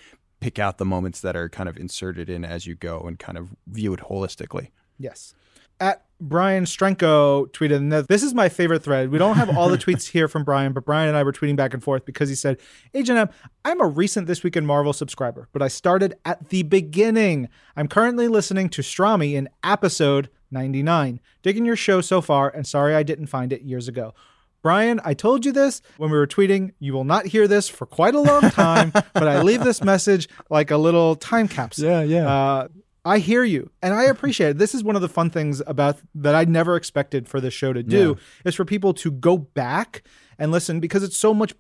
pick 0.41 0.59
out 0.59 0.77
the 0.79 0.85
moments 0.85 1.21
that 1.21 1.37
are 1.37 1.49
kind 1.49 1.69
of 1.69 1.77
inserted 1.79 2.29
in 2.29 2.45
as 2.45 2.67
you 2.67 2.75
go 2.75 3.01
and 3.01 3.19
kind 3.19 3.39
of 3.39 3.55
view 3.67 3.93
it 3.95 4.01
holistically. 4.01 4.69
Yes. 4.99 5.35
At 5.81 6.06
Brian 6.21 6.65
Strenko 6.65 7.51
tweeted, 7.53 7.77
and 7.77 7.93
this 7.93 8.23
is 8.23 8.33
my 8.33 8.49
favorite 8.49 8.83
thread. 8.83 9.11
We 9.11 9.19
don't 9.19 9.37
have 9.37 9.57
all 9.57 9.69
the 9.69 9.79
tweets 9.79 10.09
here 10.09 10.29
from 10.29 10.45
Brian, 10.45 10.73
but 10.73 10.85
Brian 10.85 11.09
and 11.09 11.17
I 11.17 11.23
were 11.23 11.33
tweeting 11.33 11.57
back 11.57 11.75
and 11.75 11.83
forth 11.83 12.05
because 12.05 12.29
he 12.29 12.35
said, 12.35 12.59
Agent 12.95 13.19
M, 13.19 13.29
I'm 13.65 13.81
a 13.81 13.87
recent 13.87 14.27
This 14.27 14.43
Week 14.43 14.57
in 14.57 14.65
Marvel 14.65 14.93
subscriber, 14.93 15.49
but 15.53 15.63
I 15.63 15.69
started 15.69 16.15
at 16.25 16.49
the 16.49 16.63
beginning. 16.63 17.49
I'm 17.77 17.89
currently 17.89 18.29
listening 18.29 18.69
to 18.71 18.83
Strami 18.83 19.35
in 19.35 19.49
episode 19.63 20.31
99. 20.51 21.21
Digging 21.43 21.67
your 21.67 21.77
show 21.77 22.01
so 22.01 22.21
far, 22.21 22.49
and 22.49 22.67
sorry 22.67 22.95
I 22.95 23.03
didn't 23.03 23.27
find 23.27 23.53
it 23.53 23.63
years 23.63 23.89
ago. 23.89 24.15
Brian, 24.63 25.01
I 25.05 25.15
told 25.15 25.45
you 25.45 25.53
this 25.53 25.81
when 25.97 26.11
we 26.11 26.17
were 26.17 26.27
tweeting. 26.27 26.73
You 26.81 26.93
will 26.93 27.05
not 27.05 27.27
hear 27.27 27.47
this 27.47 27.69
for 27.69 27.87
quite 27.87 28.17
a 28.17 28.21
long 28.21 28.51
time, 28.51 28.91
but 28.91 29.29
I 29.29 29.41
leave 29.43 29.63
this 29.63 29.81
message 29.85 30.29
like 30.51 30.73
a 30.73 30.77
little 30.77 31.15
time 31.15 31.47
capsule. 31.47 31.85
Yeah, 31.85 32.03
yeah. 32.03 32.29
Uh, 32.29 32.69
I 33.07 33.19
hear 33.19 33.45
you, 33.45 33.71
and 33.81 33.95
I 33.95 34.05
appreciate 34.05 34.51
it. 34.51 34.59
This 34.59 34.75
is 34.75 34.83
one 34.83 34.97
of 34.97 35.03
the 35.03 35.09
fun 35.09 35.31
things 35.31 35.63
about 35.67 35.99
that 36.17 36.35
I 36.35 36.45
never 36.45 36.75
expected 36.75 37.29
for 37.29 37.41
this 37.41 37.55
show 37.55 37.73
to 37.73 37.83
do 37.83 38.17
is 38.45 38.57
for 38.57 38.65
people 38.65 38.93
to 38.95 39.13
go 39.13 39.39
back 39.39 40.03
and 40.41 40.51
listen 40.51 40.81
because 40.81 41.05
it's 41.05 41.17
so 41.17 41.33
much 41.33 41.55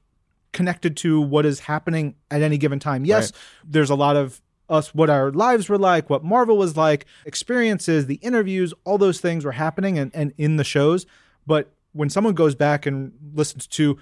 connected 0.52 0.96
to 0.96 1.20
what 1.20 1.46
is 1.46 1.60
happening 1.60 2.16
at 2.32 2.42
any 2.42 2.58
given 2.58 2.80
time. 2.80 3.04
Yes, 3.04 3.30
there's 3.64 3.90
a 3.90 3.94
lot 3.94 4.16
of 4.16 4.42
us 4.68 4.92
what 4.92 5.08
our 5.08 5.30
lives 5.30 5.68
were 5.68 5.78
like, 5.78 6.10
what 6.10 6.24
Marvel 6.24 6.56
was 6.56 6.76
like, 6.76 7.06
experiences, 7.24 8.06
the 8.06 8.16
interviews, 8.16 8.74
all 8.84 8.98
those 8.98 9.20
things 9.20 9.44
were 9.44 9.52
happening 9.52 9.98
and, 9.98 10.10
and 10.14 10.32
in 10.36 10.56
the 10.56 10.64
shows. 10.64 11.06
But 11.46 11.72
when 11.92 12.10
someone 12.10 12.34
goes 12.34 12.56
back 12.56 12.86
and 12.86 13.12
listens 13.34 13.68
to, 13.68 13.98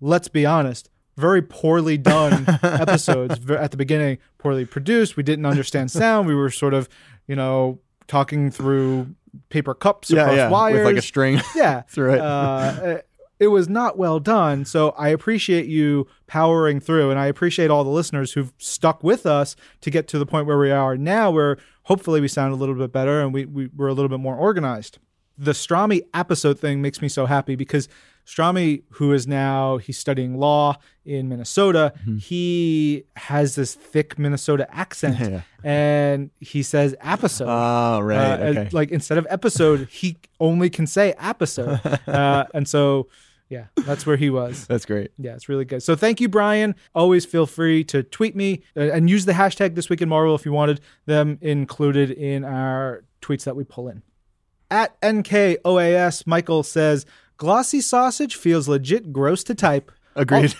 let's 0.00 0.28
be 0.28 0.44
honest, 0.44 0.90
very 1.16 1.42
poorly 1.42 1.98
done 1.98 2.44
episodes 2.62 3.38
at 3.50 3.70
the 3.70 3.76
beginning, 3.76 4.18
poorly 4.38 4.64
produced. 4.64 5.16
We 5.16 5.22
didn't 5.22 5.46
understand 5.46 5.90
sound. 6.02 6.26
We 6.28 6.34
were 6.34 6.50
sort 6.50 6.74
of, 6.74 6.88
you 7.26 7.36
know, 7.36 7.78
talking 8.08 8.50
through 8.50 9.14
paper 9.48 9.74
cups 9.74 10.10
Yeah, 10.10 10.22
across 10.22 10.36
yeah, 10.36 10.48
wires. 10.50 10.74
with 10.76 10.84
like 10.84 10.96
a 10.96 11.02
string. 11.02 11.40
yeah 11.56 11.82
through 11.82 12.14
it. 12.14 12.20
uh, 12.20 12.98
it 13.40 13.46
was 13.48 13.66
not 13.68 13.96
well 13.98 14.20
done 14.20 14.64
so 14.64 14.90
i 14.98 15.08
appreciate 15.08 15.66
you 15.66 16.06
powering 16.26 16.78
through 16.78 17.10
and 17.10 17.18
i 17.18 17.26
appreciate 17.26 17.70
all 17.70 17.82
the 17.82 17.90
listeners 17.90 18.32
who've 18.34 18.52
stuck 18.58 19.02
with 19.02 19.24
us 19.26 19.56
to 19.80 19.90
get 19.90 20.06
to 20.08 20.18
the 20.18 20.26
point 20.26 20.46
where 20.46 20.58
we 20.58 20.70
are 20.70 20.96
now 20.98 21.30
where 21.30 21.56
hopefully 21.84 22.20
we 22.20 22.28
sound 22.28 22.52
a 22.52 22.56
little 22.56 22.74
bit 22.74 22.92
better 22.92 23.20
and 23.22 23.32
we, 23.32 23.46
we, 23.46 23.68
we're 23.74 23.88
a 23.88 23.94
little 23.94 24.10
bit 24.10 24.20
more 24.20 24.36
organized 24.36 24.98
the 25.38 25.52
strami 25.52 26.02
episode 26.12 26.58
thing 26.58 26.82
makes 26.82 27.00
me 27.00 27.08
so 27.08 27.24
happy 27.26 27.56
because 27.56 27.88
strami 28.26 28.82
who 28.90 29.12
is 29.12 29.26
now 29.26 29.76
he's 29.78 29.98
studying 29.98 30.36
law 30.38 30.76
in 31.04 31.28
minnesota 31.28 31.92
Mm-hmm. 32.02 32.18
he 32.18 33.04
has 33.16 33.54
this 33.56 33.74
thick 33.74 34.18
minnesota 34.18 34.66
accent 34.74 35.18
Yeah. 35.20 35.40
and 35.64 36.30
he 36.40 36.62
says 36.62 36.94
episode 37.00 37.46
Oh, 37.48 38.00
right. 38.00 38.16
uh, 38.40 38.44
okay. 38.44 38.68
like 38.72 38.90
instead 38.90 39.18
of 39.18 39.26
episode, 39.30 39.88
he 39.90 40.16
only 40.40 40.70
can 40.70 40.86
say 40.86 41.14
episode, 41.18 41.80
uh, 42.06 42.44
and 42.54 42.66
so 42.68 43.08
yeah, 43.48 43.66
that's 43.84 44.06
where 44.06 44.16
he 44.16 44.30
was. 44.30 44.66
That's 44.66 44.86
great. 44.86 45.10
Yeah, 45.18 45.34
it's 45.34 45.46
really 45.46 45.66
good. 45.66 45.82
So 45.82 45.94
thank 45.94 46.22
you, 46.22 46.28
Brian. 46.30 46.74
Always 46.94 47.26
feel 47.26 47.44
free 47.46 47.84
to 47.84 48.02
tweet 48.02 48.34
me 48.34 48.62
uh, 48.74 48.80
and 48.92 49.10
use 49.10 49.26
the 49.26 49.32
hashtag 49.32 49.74
This 49.74 49.90
Week 49.90 50.00
in 50.00 50.08
Marvel 50.08 50.34
if 50.34 50.46
you 50.46 50.52
wanted 50.52 50.80
them 51.04 51.36
included 51.42 52.10
in 52.12 52.44
our 52.44 53.04
tweets 53.20 53.44
that 53.44 53.54
we 53.54 53.64
pull 53.64 53.88
in. 53.88 54.02
At 54.70 54.98
NKOAS, 55.02 56.26
Michael 56.26 56.62
says 56.62 57.04
glossy 57.42 57.80
sausage 57.80 58.36
feels 58.36 58.68
legit 58.68 59.12
gross 59.12 59.42
to 59.44 59.54
type. 59.56 59.90
Agreed. 60.14 60.54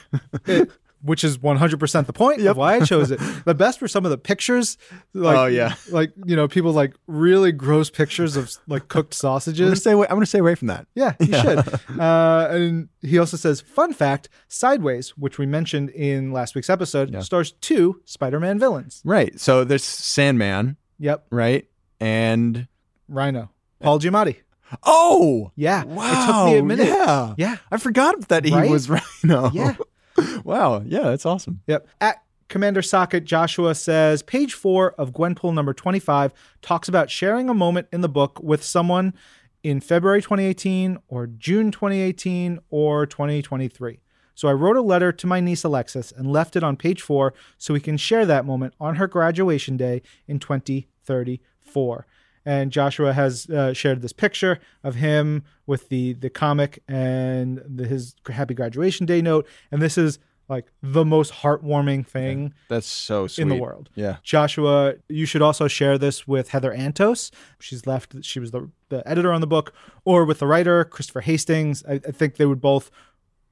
It- 0.47 0.69
which 1.05 1.25
is 1.25 1.37
100% 1.39 2.07
the 2.07 2.13
point 2.13 2.41
of 2.47 2.57
why 2.57 2.77
I 2.77 2.81
chose 2.85 3.11
it. 3.11 3.19
The 3.45 3.55
best 3.57 3.81
were 3.81 3.89
some 3.89 4.05
of 4.05 4.13
the 4.13 4.19
pictures. 4.19 4.79
Like, 5.13 5.37
Oh, 5.37 5.47
yeah. 5.47 5.75
Like, 5.91 6.13
you 6.27 6.37
know, 6.37 6.47
people 6.47 6.71
like 6.73 6.95
really 7.09 7.51
gross 7.51 7.91
pictures 7.91 8.37
of 8.37 8.53
like 8.69 8.87
cooked 8.87 9.13
I'm 9.21 9.27
gonna 9.29 9.41
sausages. 9.41 9.81
stay 9.81 9.91
away. 9.91 10.07
I'm 10.09 10.15
gonna 10.15 10.27
stay 10.27 10.39
away 10.39 10.55
from 10.55 10.69
that. 10.69 10.87
Yeah, 10.95 11.15
you 11.19 11.33
should. 11.35 11.59
Uh, 12.01 12.49
and 12.53 12.89
he 13.01 13.19
also 13.19 13.37
says, 13.37 13.61
fun 13.61 13.93
fact 13.93 14.29
Sideways, 14.47 15.11
which 15.19 15.39
we 15.39 15.47
mentioned 15.47 15.91
in 15.91 16.31
last 16.33 16.55
week's 16.55 16.71
episode, 16.71 17.21
stars 17.25 17.51
two 17.61 18.01
Spider 18.05 18.39
Man 18.39 18.61
villains. 18.61 19.03
Right. 19.05 19.39
So 19.41 19.65
there's 19.65 19.83
Sandman, 19.85 20.77
Yep. 21.01 21.27
right? 21.31 21.67
And 22.01 22.69
Rhino. 23.09 23.51
Paul 23.81 23.99
Giamatti. 23.99 24.37
Oh, 24.83 25.51
Yeah. 25.57 25.85
wow, 25.85 26.13
It 26.13 26.27
took 26.27 26.47
me 26.53 26.59
a 26.59 26.63
minute. 26.63 26.87
Yeah, 26.89 27.35
Yeah. 27.37 27.57
I 27.71 27.77
forgot 27.79 28.29
that 28.29 28.45
he 28.45 28.51
was 28.53 28.61
Right? 28.61 28.71
was 28.71 28.91
Rhino. 29.25 29.51
Yeah. 29.53 29.77
wow. 30.45 30.83
Yeah, 30.85 31.03
that's 31.03 31.27
awesome. 31.27 31.61
Yep. 31.67 31.89
At 32.01 32.23
Commander 32.49 32.83
Socket, 32.83 33.25
Joshua 33.25 33.75
says 33.75 34.23
page 34.23 34.53
four 34.55 34.93
of 34.93 35.13
Gwenpool 35.13 35.55
number 35.55 35.73
25 35.73 36.33
talks 36.61 36.89
about 36.89 37.11
sharing 37.11 37.49
a 37.49 37.55
moment 37.55 37.89
in 37.93 38.03
the 38.03 38.09
book 38.09 38.39
with 38.43 38.63
someone 38.63 39.15
in 39.63 39.81
February 39.81 40.21
2018 40.21 40.99
or 41.09 41.27
June 41.27 41.71
2018 41.71 42.59
or 42.69 43.07
2023. 43.07 44.01
So 44.35 44.49
I 44.49 44.53
wrote 44.53 44.77
a 44.77 44.83
letter 44.83 45.13
to 45.13 45.27
my 45.27 45.41
niece 45.41 45.63
Alexis 45.63 46.11
and 46.13 46.27
left 46.31 46.57
it 46.57 46.65
on 46.65 46.77
page 46.77 47.01
four 47.01 47.33
so 47.59 47.73
we 47.73 47.81
can 47.81 47.97
share 47.97 48.27
that 48.27 48.45
moment 48.45 48.75
on 48.81 48.97
her 48.97 49.07
graduation 49.07 49.77
day 49.77 50.03
in 50.27 50.39
2034. 50.39 52.07
And 52.45 52.73
Joshua 52.73 53.13
has 53.13 53.49
uh, 53.49 53.73
shared 53.73 54.03
this 54.03 54.13
picture 54.13 54.59
of 54.83 54.97
him 54.97 55.45
with 55.67 55.89
the 55.89 56.15
the 56.15 56.31
comic 56.31 56.83
and 56.89 57.63
the, 57.67 57.87
his 57.87 58.15
happy 58.31 58.55
graduation 58.55 59.07
day 59.07 59.23
note. 59.23 59.47
And 59.71 59.81
this 59.81 59.97
is 59.97 60.19
like 60.49 60.67
the 60.83 61.05
most 61.05 61.33
heartwarming 61.33 62.07
thing 62.07 62.53
That's 62.69 62.87
so 62.87 63.27
sweet 63.27 63.43
in 63.43 63.49
the 63.49 63.55
world. 63.55 63.89
Yeah. 63.95 64.17
Joshua, 64.23 64.95
you 65.09 65.25
should 65.25 65.41
also 65.41 65.69
share 65.69 65.97
this 65.99 66.27
with 66.27 66.49
Heather 66.51 66.75
Antos. 66.75 67.31
She's 67.61 67.87
left, 67.87 68.23
she 68.25 68.39
was 68.41 68.51
the, 68.51 68.69
the 68.91 69.09
editor 69.09 69.33
on 69.33 69.41
the 69.41 69.47
book, 69.47 69.73
or 70.05 70.25
with 70.25 70.41
the 70.41 70.47
writer, 70.47 70.85
Christopher 70.85 71.21
Hastings. 71.23 71.85
I, 71.89 71.95
I 71.95 71.99
think 72.11 72.37
they 72.37 72.45
would 72.45 72.61
both 72.61 72.91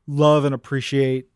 love 0.07 0.45
and 0.45 0.55
appreciate 0.55 1.29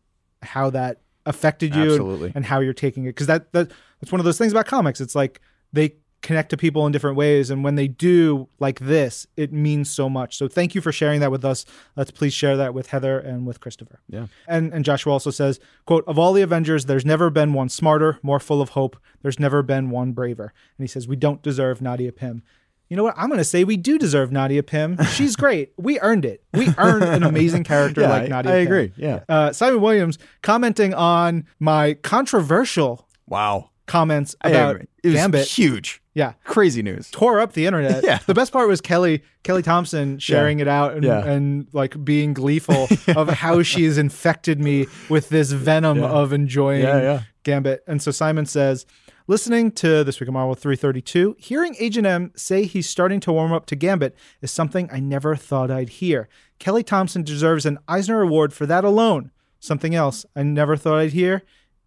how 0.43 0.69
that 0.71 1.01
affected 1.25 1.73
you 1.73 1.95
and- 2.21 2.35
and, 2.35 2.45
how 2.45 2.59
you're 2.59 2.73
taking 2.73 3.05
it. 3.05 3.09
Because 3.09 3.27
that, 3.27 3.51
that 3.53 3.71
that's 4.01 4.11
one 4.11 4.19
of 4.19 4.25
those 4.25 4.37
things 4.37 4.51
about 4.51 4.67
comics. 4.67 5.01
It's 5.01 5.15
like 5.15 5.41
they 5.73 5.95
connect 6.21 6.49
to 6.49 6.57
people 6.57 6.85
in 6.87 6.91
different 6.91 7.17
ways. 7.17 7.49
And 7.51 7.63
when 7.63 7.75
they 7.75 7.87
do 7.87 8.47
like 8.59 8.79
this, 8.79 9.27
it 9.37 9.53
means 9.53 9.91
so 9.91 10.09
much. 10.09 10.37
So 10.37 10.47
thank 10.47 10.73
you 10.73 10.81
for 10.81 10.91
sharing 10.91 11.19
that 11.19 11.29
with 11.29 11.45
us. 11.45 11.65
Let's 11.95 12.09
please 12.11 12.33
share 12.33 12.57
that 12.57 12.73
with 12.73 12.87
Heather 12.87 13.19
and 13.19 13.45
with 13.45 13.59
Christopher. 13.59 13.99
Yeah. 14.09 14.27
And 14.47 14.73
and 14.73 14.83
Joshua 14.83 15.13
also 15.13 15.29
says, 15.29 15.59
quote, 15.85 16.03
of 16.07 16.17
all 16.17 16.33
the 16.33 16.41
Avengers, 16.41 16.85
there's 16.85 17.05
never 17.05 17.29
been 17.29 17.53
one 17.53 17.69
smarter, 17.69 18.17
more 18.23 18.39
full 18.39 18.61
of 18.61 18.69
hope. 18.69 18.97
There's 19.21 19.39
never 19.39 19.61
been 19.61 19.91
one 19.91 20.13
braver. 20.13 20.51
And 20.77 20.83
he 20.83 20.87
says, 20.87 21.07
we 21.07 21.15
don't 21.15 21.41
deserve 21.43 21.81
Nadia 21.81 22.11
Pym. 22.11 22.41
You 22.89 22.95
know 22.95 23.03
what? 23.03 23.15
I'm 23.17 23.29
going 23.29 23.39
to 23.39 23.43
say 23.43 23.63
we 23.63 23.77
do 23.77 23.97
deserve 23.97 24.31
Nadia 24.31 24.61
Pym. 24.61 24.97
She's 25.11 25.35
great. 25.35 25.73
we 25.77 25.99
earned 26.01 26.23
it. 26.23 26.43
We 26.53 26.69
earned 26.77 27.03
an 27.03 27.23
amazing 27.23 27.63
character 27.71 28.01
Yeah, 28.01 28.09
like 28.09 28.29
Nadia 28.29 28.51
I 28.51 28.55
Pym. 28.57 28.67
agree. 28.67 28.93
Yeah. 28.95 29.19
Uh, 29.27 29.51
Simon 29.53 29.81
Williams 29.81 30.19
commenting 30.43 30.93
on 30.93 31.45
my 31.59 31.95
controversial 31.95 33.07
Wow. 33.27 33.71
comments 33.87 34.35
about. 34.41 34.81
It 35.03 35.07
was 35.09 35.13
Gambit. 35.15 35.47
huge. 35.47 36.01
Yeah. 36.15 36.33
Crazy 36.45 36.81
news. 36.81 37.11
Tore 37.11 37.39
up 37.39 37.53
the 37.53 37.65
internet. 37.67 38.03
Yeah. 38.05 38.19
The 38.25 38.33
best 38.33 38.51
part 38.51 38.67
was 38.67 38.81
Kelly 38.81 39.21
Kelly 39.43 39.61
Thompson 39.61 40.17
sharing 40.17 40.59
it 40.61 40.67
out 40.67 40.93
and, 40.95 41.03
Yeah. 41.03 41.23
and 41.25 41.67
like 41.73 42.03
being 42.03 42.33
gleeful 42.33 42.87
of 43.15 43.29
how 43.29 43.61
she 43.61 43.83
has 43.85 43.97
infected 43.99 44.59
me 44.59 44.87
with 45.09 45.29
this 45.29 45.51
venom 45.51 46.01
of 46.01 46.33
enjoying 46.33 46.81
Yeah, 46.83 47.01
yeah. 47.01 47.21
Gambit. 47.43 47.83
And 47.85 48.01
so 48.01 48.09
Simon 48.11 48.45
says, 48.47 48.85
listening 49.27 49.71
to 49.73 50.03
this 50.03 50.19
week 50.19 50.27
of 50.29 50.33
Marvel 50.33 50.55
332, 50.55 51.35
hearing 51.37 51.75
Agent 51.79 52.07
M 52.07 52.31
say 52.35 52.63
he's 52.65 52.89
starting 52.89 53.19
to 53.19 53.31
warm 53.33 53.51
up 53.53 53.65
to 53.67 53.75
Gambit 53.75 54.15
is 54.41 54.49
something 54.51 54.89
I 54.91 54.99
never 54.99 55.35
thought 55.35 55.69
I'd 55.69 55.89
hear. 55.89 56.27
Kelly 56.59 56.81
Thompson 56.83 57.23
deserves 57.23 57.65
an 57.65 57.77
Eisner 57.87 58.21
Award 58.21 58.53
for 58.53 58.65
that 58.65 58.83
alone. 58.85 59.31
Something 59.59 59.93
else 59.95 60.25
I 60.35 60.43
never 60.43 60.77
thought 60.77 60.99
I'd 60.99 61.13
hear 61.13 61.43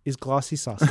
is 0.08 0.16
glossy 0.16 0.56
sausage. 0.56 0.88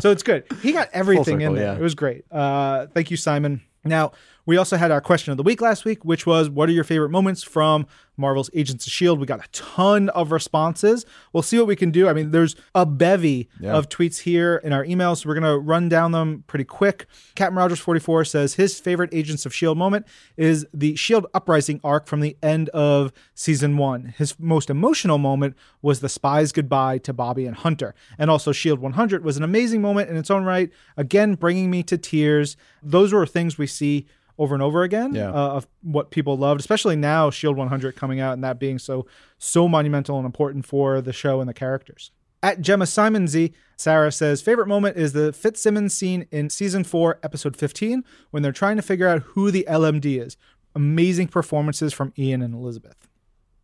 so 0.00 0.10
it's 0.10 0.22
good. 0.22 0.44
He 0.62 0.72
got 0.72 0.88
everything 0.92 1.40
in 1.40 1.54
there. 1.54 1.72
yeah. 1.72 1.74
It 1.74 1.80
was 1.80 1.94
great. 1.94 2.24
Uh, 2.30 2.86
thank 2.94 3.10
you, 3.10 3.16
Simon. 3.16 3.62
Now, 3.84 4.12
we 4.44 4.56
also 4.56 4.76
had 4.76 4.90
our 4.90 5.00
question 5.00 5.30
of 5.30 5.36
the 5.36 5.42
week 5.42 5.60
last 5.60 5.84
week, 5.84 6.04
which 6.04 6.26
was 6.26 6.50
what 6.50 6.68
are 6.68 6.72
your 6.72 6.84
favorite 6.84 7.10
moments 7.10 7.42
from 7.42 7.86
Marvel's 8.16 8.50
Agents 8.54 8.86
of 8.86 8.90
S.H.I.E.L.D.? 8.90 9.20
We 9.20 9.26
got 9.26 9.44
a 9.44 9.48
ton 9.52 10.08
of 10.10 10.32
responses. 10.32 11.06
We'll 11.32 11.42
see 11.42 11.58
what 11.58 11.66
we 11.66 11.76
can 11.76 11.90
do. 11.90 12.08
I 12.08 12.12
mean, 12.12 12.30
there's 12.30 12.56
a 12.74 12.84
bevy 12.84 13.48
of 13.64 13.88
tweets 13.88 14.20
here 14.20 14.56
in 14.64 14.72
our 14.72 14.84
emails, 14.84 15.18
so 15.18 15.28
we're 15.28 15.38
going 15.38 15.52
to 15.52 15.58
run 15.58 15.88
down 15.88 16.12
them 16.12 16.44
pretty 16.46 16.64
quick. 16.64 17.06
Captain 17.34 17.56
Rogers 17.56 17.78
44 17.78 18.24
says 18.24 18.54
his 18.54 18.78
favorite 18.78 19.10
Agents 19.12 19.46
of 19.46 19.52
S.H.I.E.L.D. 19.52 19.78
moment 19.78 20.06
is 20.36 20.66
the 20.74 20.94
S.H.I.E.L.D. 20.94 21.28
uprising 21.34 21.80
arc 21.84 22.06
from 22.06 22.20
the 22.20 22.36
end 22.42 22.68
of 22.70 23.12
season 23.34 23.76
one. 23.76 24.14
His 24.18 24.38
most 24.38 24.70
emotional 24.70 25.18
moment 25.18 25.56
was 25.80 26.00
the 26.00 26.08
spy's 26.08 26.52
goodbye 26.52 26.98
to 26.98 27.12
Bobby 27.12 27.46
and 27.46 27.56
Hunter. 27.56 27.94
And 28.18 28.30
also, 28.30 28.50
S.H.I.E.L.D. 28.50 28.82
100 28.82 29.24
was 29.24 29.36
an 29.36 29.44
amazing 29.44 29.80
moment 29.80 30.10
in 30.10 30.16
its 30.16 30.30
own 30.30 30.44
right, 30.44 30.70
again, 30.96 31.34
bringing 31.34 31.70
me 31.70 31.82
to 31.84 31.96
tears. 31.96 32.56
Those 32.82 33.12
were 33.12 33.26
things 33.26 33.56
we 33.56 33.66
see 33.66 34.06
over 34.38 34.54
and 34.54 34.62
over 34.62 34.82
again 34.82 35.14
Yeah. 35.14 35.30
uh, 35.30 35.48
of 35.56 35.66
what 35.82 36.10
people 36.10 36.36
loved, 36.36 36.60
especially 36.60 36.96
now 36.96 37.30
Shield 37.30 37.56
100 37.56 37.94
coming 37.96 38.20
out 38.20 38.32
and 38.34 38.42
that 38.44 38.58
being 38.58 38.78
so 38.78 39.06
so 39.38 39.68
monumental 39.68 40.16
and 40.18 40.26
important 40.26 40.66
for 40.66 41.00
the 41.00 41.12
show 41.12 41.40
and 41.40 41.48
the 41.48 41.54
characters. 41.54 42.10
At 42.42 42.60
Gemma 42.60 42.86
Simon 42.86 43.28
Z, 43.28 43.52
Sarah 43.76 44.10
says 44.10 44.42
favorite 44.42 44.66
moment 44.66 44.96
is 44.96 45.12
the 45.12 45.32
Fitzsimmons 45.32 45.94
scene 45.94 46.26
in 46.32 46.50
season 46.50 46.82
four, 46.82 47.18
episode 47.22 47.56
15, 47.56 48.02
when 48.30 48.42
they're 48.42 48.50
trying 48.52 48.76
to 48.76 48.82
figure 48.82 49.06
out 49.08 49.22
who 49.22 49.50
the 49.52 49.64
LMD 49.68 50.20
is. 50.20 50.36
Amazing 50.74 51.28
performances 51.28 51.92
from 51.92 52.12
Ian 52.18 52.42
and 52.42 52.54
Elizabeth. 52.54 52.96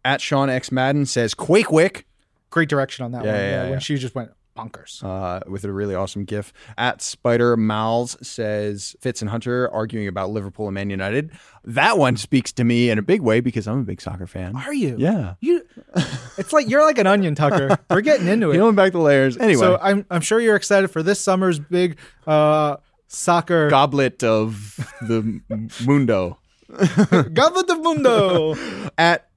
At 0.05 0.21
Sean 0.21 0.49
X 0.49 0.71
Madden 0.71 1.07
says 1.07 1.35
Quake 1.35 1.73
Wick 1.73 2.07
Great 2.51 2.69
direction 2.69 3.05
on 3.05 3.13
that 3.13 3.25
Yeah, 3.25 3.33
one. 3.33 3.41
yeah, 3.41 3.63
when 3.65 3.73
yeah. 3.73 3.79
she 3.79 3.97
just 3.97 4.15
went 4.15 4.31
bonkers. 4.59 5.03
uh, 5.05 5.41
with 5.49 5.65
a 5.65 5.73
really 5.73 5.95
awesome 5.95 6.25
gif. 6.25 6.53
At 6.77 7.01
Spider 7.01 7.57
Mals 7.57 8.23
says 8.25 8.97
Fitz 9.01 9.21
and 9.23 9.31
Hunter 9.31 9.71
arguing 9.73 10.09
about 10.09 10.31
Liverpool 10.31 10.67
and 10.67 10.75
Man 10.75 10.91
United. 10.91 11.31
That 11.65 11.99
one 11.99 12.17
speaks 12.17 12.53
to 12.53 12.65
me 12.65 12.91
in 12.91 12.99
a 12.99 13.03
big 13.03 13.21
way 13.21 13.41
because 13.41 13.69
I'm 13.69 13.81
a 13.81 13.85
big 13.85 14.01
soccer 14.01 14.27
fan. 14.27 14.57
Are 14.57 14.75
you? 14.75 14.97
Yeah. 14.99 15.35
You. 15.41 15.63
It's 16.37 16.53
like 16.53 16.69
you're 16.69 16.85
like 16.85 16.99
an 16.99 17.07
onion, 17.07 17.35
Tucker. 17.35 17.79
We're 17.91 18.01
getting 18.01 18.27
into 18.29 18.51
it. 18.51 18.55
Peeling 18.55 18.75
back 18.75 18.93
the 18.93 18.99
layers. 18.99 19.37
Anyway, 19.37 19.61
So 19.61 19.79
I'm 19.81 20.05
I'm 20.11 20.21
sure 20.21 20.41
you're 20.41 20.57
excited 20.57 20.89
for 20.89 21.03
this 21.03 21.21
summer's 21.21 21.59
big 21.59 21.99
uh, 22.27 22.77
soccer 23.07 23.69
goblet 23.71 24.23
of 24.25 24.77
the 25.03 25.41
mundo. 25.87 26.39
Goblet 27.33 27.71
of 27.71 27.81
Mundo. 27.83 28.55
At 28.99 29.28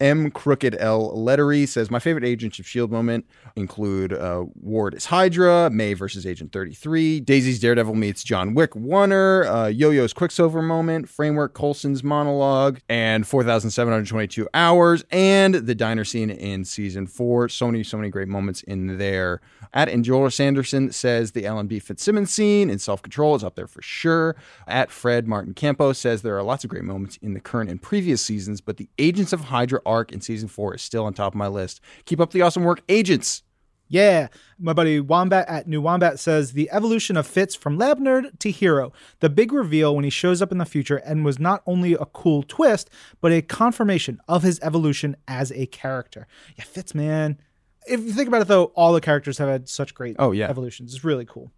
M. 0.00 0.30
Crooked 0.30 0.76
L. 0.78 1.12
Lettery 1.16 1.66
says, 1.66 1.90
My 1.90 1.98
favorite 1.98 2.24
Agents 2.24 2.58
of 2.58 2.64
S.H.I.E.L.D. 2.64 2.92
moment 2.92 3.26
include 3.56 4.12
uh, 4.12 4.44
Ward 4.60 4.94
is 4.94 5.06
Hydra, 5.06 5.70
May 5.70 5.94
versus 5.94 6.26
Agent 6.26 6.52
33, 6.52 7.20
Daisy's 7.20 7.58
Daredevil 7.58 7.94
meets 7.94 8.22
John 8.22 8.54
Wick 8.54 8.76
Warner, 8.76 9.44
uh, 9.46 9.66
Yo 9.66 9.90
Yo's 9.90 10.12
Quicksilver 10.12 10.62
moment, 10.62 11.08
Framework 11.08 11.54
Coulson's 11.54 12.04
monologue, 12.04 12.80
and 12.88 13.26
4,722 13.26 14.48
hours, 14.54 15.04
and 15.10 15.54
the 15.54 15.74
diner 15.74 16.04
scene 16.04 16.30
in 16.30 16.64
season 16.64 17.06
four. 17.06 17.48
So 17.48 17.66
many, 17.66 17.82
so 17.82 17.96
many 17.96 18.10
great 18.10 18.28
moments 18.28 18.62
in 18.62 18.98
there. 18.98 19.40
At 19.74 19.88
Enjola 19.88 20.32
Sanderson 20.32 20.92
says 20.92 21.32
the 21.32 21.42
LMD 21.42 21.82
Fitzsimmons 21.82 22.32
scene 22.32 22.70
in 22.70 22.78
Self 22.78 23.02
Control 23.02 23.34
is 23.34 23.44
up 23.44 23.54
there 23.54 23.66
for 23.66 23.82
sure. 23.82 24.36
At 24.66 24.90
Fred 24.90 25.26
Martin 25.26 25.54
Campo 25.54 25.92
says 25.92 26.22
there 26.22 26.36
are 26.38 26.42
lots 26.42 26.64
of 26.64 26.70
great 26.70 26.84
moments 26.84 27.18
in 27.20 27.34
the 27.34 27.40
current 27.40 27.70
and 27.70 27.80
previous 27.80 28.22
seasons, 28.22 28.60
but 28.60 28.76
the 28.76 28.88
Agents 28.98 29.32
of 29.32 29.40
Hydra 29.42 29.80
arc 29.88 30.12
in 30.12 30.20
season 30.20 30.48
four 30.48 30.74
is 30.74 30.82
still 30.82 31.04
on 31.06 31.14
top 31.14 31.32
of 31.32 31.36
my 31.38 31.48
list. 31.48 31.80
Keep 32.04 32.20
up 32.20 32.30
the 32.32 32.42
awesome 32.42 32.62
work, 32.64 32.82
Agents. 32.88 33.42
Yeah. 33.90 34.28
My 34.58 34.74
buddy 34.74 35.00
Wombat 35.00 35.48
at 35.48 35.66
New 35.66 35.80
Wombat 35.80 36.18
says 36.20 36.52
the 36.52 36.68
evolution 36.70 37.16
of 37.16 37.26
Fitz 37.26 37.54
from 37.54 37.78
lab 37.78 37.98
nerd 37.98 38.38
to 38.40 38.50
hero. 38.50 38.92
The 39.20 39.30
big 39.30 39.50
reveal 39.50 39.94
when 39.96 40.04
he 40.04 40.10
shows 40.10 40.42
up 40.42 40.52
in 40.52 40.58
the 40.58 40.66
future 40.66 40.98
and 40.98 41.24
was 41.24 41.38
not 41.38 41.62
only 41.66 41.94
a 41.94 42.04
cool 42.04 42.42
twist, 42.42 42.90
but 43.22 43.32
a 43.32 43.40
confirmation 43.40 44.20
of 44.28 44.42
his 44.42 44.60
evolution 44.60 45.16
as 45.26 45.50
a 45.52 45.64
character. 45.66 46.26
Yeah, 46.56 46.64
Fitz, 46.64 46.94
man. 46.94 47.38
If 47.86 48.00
you 48.00 48.12
think 48.12 48.28
about 48.28 48.42
it 48.42 48.48
though, 48.48 48.64
all 48.76 48.92
the 48.92 49.00
characters 49.00 49.38
have 49.38 49.48
had 49.48 49.70
such 49.70 49.94
great 49.94 50.16
Oh, 50.18 50.32
yeah. 50.32 50.50
evolutions. 50.50 50.94
It's 50.94 51.02
really 51.04 51.24
cool. 51.24 51.50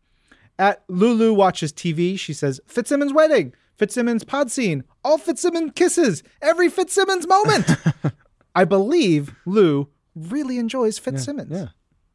At 0.57 0.85
Lulu 0.89 1.33
watches 1.35 1.73
TV, 1.73 2.17
she 2.17 2.33
says, 2.33 2.61
Fitzsimmons 2.67 3.13
wedding, 3.13 3.55
Fitzsimmons 3.75 4.23
pod 4.23 4.53
scene, 4.53 4.85
all 5.03 5.19
Fitzsimmons 5.19 5.73
kisses, 5.75 6.23
every 6.41 6.69
Fitzsimmons 6.69 7.27
moment. 7.27 7.67
I 8.55 8.65
believe 8.65 9.35
Lou 9.47 9.89
really 10.15 10.59
enjoys 10.59 10.99
Fitzsimmons. 10.99 11.51
yeah. 11.51 11.69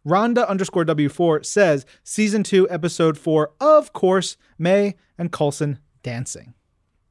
Rhonda 0.06 0.48
underscore 0.48 0.86
W4 0.86 1.44
says 1.44 1.86
season 2.04 2.44
two, 2.44 2.70
episode 2.70 3.18
four, 3.18 3.54
of 3.60 3.92
course, 3.92 4.38
May 4.60 4.96
and 5.18 5.32
Coulson 5.32 5.80
dancing. 6.04 6.54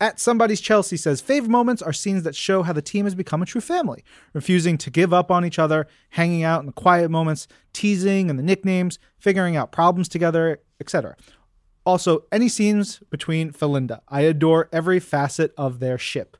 At 0.01 0.21
Somebody's 0.21 0.61
Chelsea 0.61 0.97
says 0.97 1.21
favorite 1.21 1.51
moments 1.51 1.81
are 1.81 1.93
scenes 1.93 2.25
that 2.25 2.37
show 2.37 2.63
how 2.63 2.73
the 2.73 2.83
team 2.83 3.07
has 3.07 3.15
become 3.15 3.43
a 3.43 3.47
true 3.47 3.61
family, 3.61 4.05
refusing 4.33 4.77
to 4.79 4.91
give 4.91 5.13
up 5.13 5.31
on 5.31 5.45
each 5.45 5.59
other, 5.59 5.87
hanging 6.11 6.43
out 6.43 6.61
in 6.61 6.67
the 6.67 6.73
quiet 6.73 7.11
moments, 7.11 7.49
teasing 7.73 8.29
and 8.31 8.39
the 8.39 8.43
nicknames, 8.43 8.99
figuring 9.19 9.57
out 9.57 9.73
problems 9.73 10.09
together, 10.09 10.61
etc. 10.79 11.17
Also, 11.87 12.25
any 12.31 12.49
scenes 12.49 13.01
between 13.11 13.53
Philinda. 13.53 14.01
I 14.09 14.23
adore 14.23 14.69
every 14.73 15.01
facet 15.01 15.53
of 15.57 15.81
their 15.81 15.99
ship. 15.99 16.37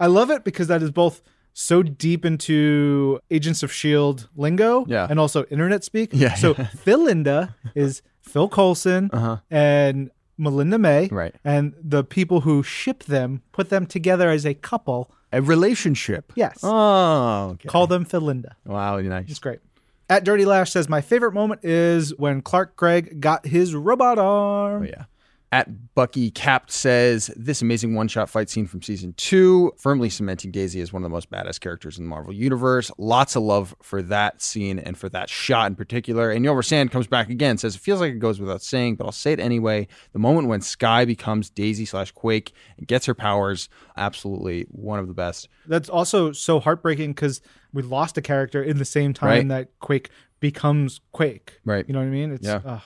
I 0.00 0.06
love 0.06 0.30
it 0.30 0.42
because 0.44 0.68
that 0.68 0.82
is 0.82 0.90
both 0.90 1.22
so 1.52 1.82
deep 1.82 2.24
into 2.24 3.20
Agents 3.30 3.62
of 3.62 3.70
S.H.I.E.L.D. 3.70 4.24
lingo 4.36 4.84
Yeah. 4.88 5.06
and 5.08 5.18
also 5.20 5.44
internet 5.44 5.84
speak. 5.84 6.10
Yeah. 6.22 6.34
So 6.34 6.54
Philinda 6.54 7.54
is 7.74 8.02
Phil 8.20 8.48
Coulson 8.48 9.10
uh-huh. 9.12 9.38
and 9.50 10.10
Melinda 10.38 10.78
May. 10.78 11.08
Right. 11.08 11.34
And 11.44 11.74
the 11.82 12.04
people 12.04 12.40
who 12.42 12.62
ship 12.62 13.04
them 13.04 13.42
put 13.52 13.68
them 13.70 13.86
together 13.86 14.30
as 14.30 14.46
a 14.46 14.54
couple, 14.54 15.10
A 15.32 15.42
relationship. 15.42 16.32
Yes. 16.36 16.60
Oh, 16.62 17.50
okay. 17.54 17.68
call 17.68 17.86
them 17.86 18.04
Philinda. 18.04 18.52
Wow, 18.64 18.98
nice. 19.00 19.28
It's 19.28 19.38
great. 19.38 19.60
At 20.08 20.24
Dirty 20.24 20.44
Lash 20.44 20.70
says, 20.70 20.88
My 20.88 21.00
favorite 21.00 21.32
moment 21.32 21.64
is 21.64 22.14
when 22.18 22.42
Clark 22.42 22.76
Gregg 22.76 23.20
got 23.20 23.46
his 23.46 23.74
robot 23.74 24.18
arm. 24.18 24.82
Oh, 24.82 24.86
yeah. 24.86 25.04
At 25.52 25.94
Bucky 25.94 26.30
Capped 26.30 26.72
says 26.72 27.26
this 27.36 27.60
amazing 27.60 27.94
one-shot 27.94 28.30
fight 28.30 28.48
scene 28.48 28.66
from 28.66 28.80
season 28.80 29.12
two, 29.18 29.70
firmly 29.76 30.08
cementing 30.08 30.50
Daisy 30.50 30.80
as 30.80 30.94
one 30.94 31.02
of 31.02 31.04
the 31.04 31.12
most 31.12 31.30
badass 31.30 31.60
characters 31.60 31.98
in 31.98 32.04
the 32.04 32.08
Marvel 32.08 32.32
universe. 32.32 32.90
Lots 32.96 33.36
of 33.36 33.42
love 33.42 33.74
for 33.82 34.00
that 34.00 34.40
scene 34.40 34.78
and 34.78 34.96
for 34.96 35.10
that 35.10 35.28
shot 35.28 35.66
in 35.66 35.76
particular. 35.76 36.30
And 36.30 36.42
Yover 36.42 36.64
Sand 36.64 36.90
comes 36.90 37.06
back 37.06 37.28
again, 37.28 37.58
says 37.58 37.74
it 37.74 37.80
feels 37.82 38.00
like 38.00 38.12
it 38.14 38.18
goes 38.18 38.40
without 38.40 38.62
saying, 38.62 38.96
but 38.96 39.04
I'll 39.04 39.12
say 39.12 39.32
it 39.32 39.40
anyway. 39.40 39.88
The 40.14 40.18
moment 40.18 40.48
when 40.48 40.62
Skye 40.62 41.04
becomes 41.04 41.50
Daisy 41.50 41.84
slash 41.84 42.12
Quake 42.12 42.54
and 42.78 42.88
gets 42.88 43.04
her 43.04 43.14
powers, 43.14 43.68
absolutely 43.98 44.62
one 44.70 45.00
of 45.00 45.06
the 45.06 45.12
best. 45.14 45.50
That's 45.66 45.90
also 45.90 46.32
so 46.32 46.60
heartbreaking 46.60 47.10
because 47.12 47.42
we 47.74 47.82
lost 47.82 48.16
a 48.16 48.22
character 48.22 48.62
in 48.62 48.78
the 48.78 48.86
same 48.86 49.12
time 49.12 49.28
Right. 49.28 49.48
that 49.48 49.78
Quake 49.80 50.08
becomes 50.40 51.02
Quake. 51.12 51.60
Right. 51.66 51.84
You 51.86 51.92
know 51.92 52.00
what 52.00 52.06
I 52.06 52.10
mean? 52.10 52.32
It's 52.32 52.46
Yeah. 52.46 52.60
ugh. 52.64 52.80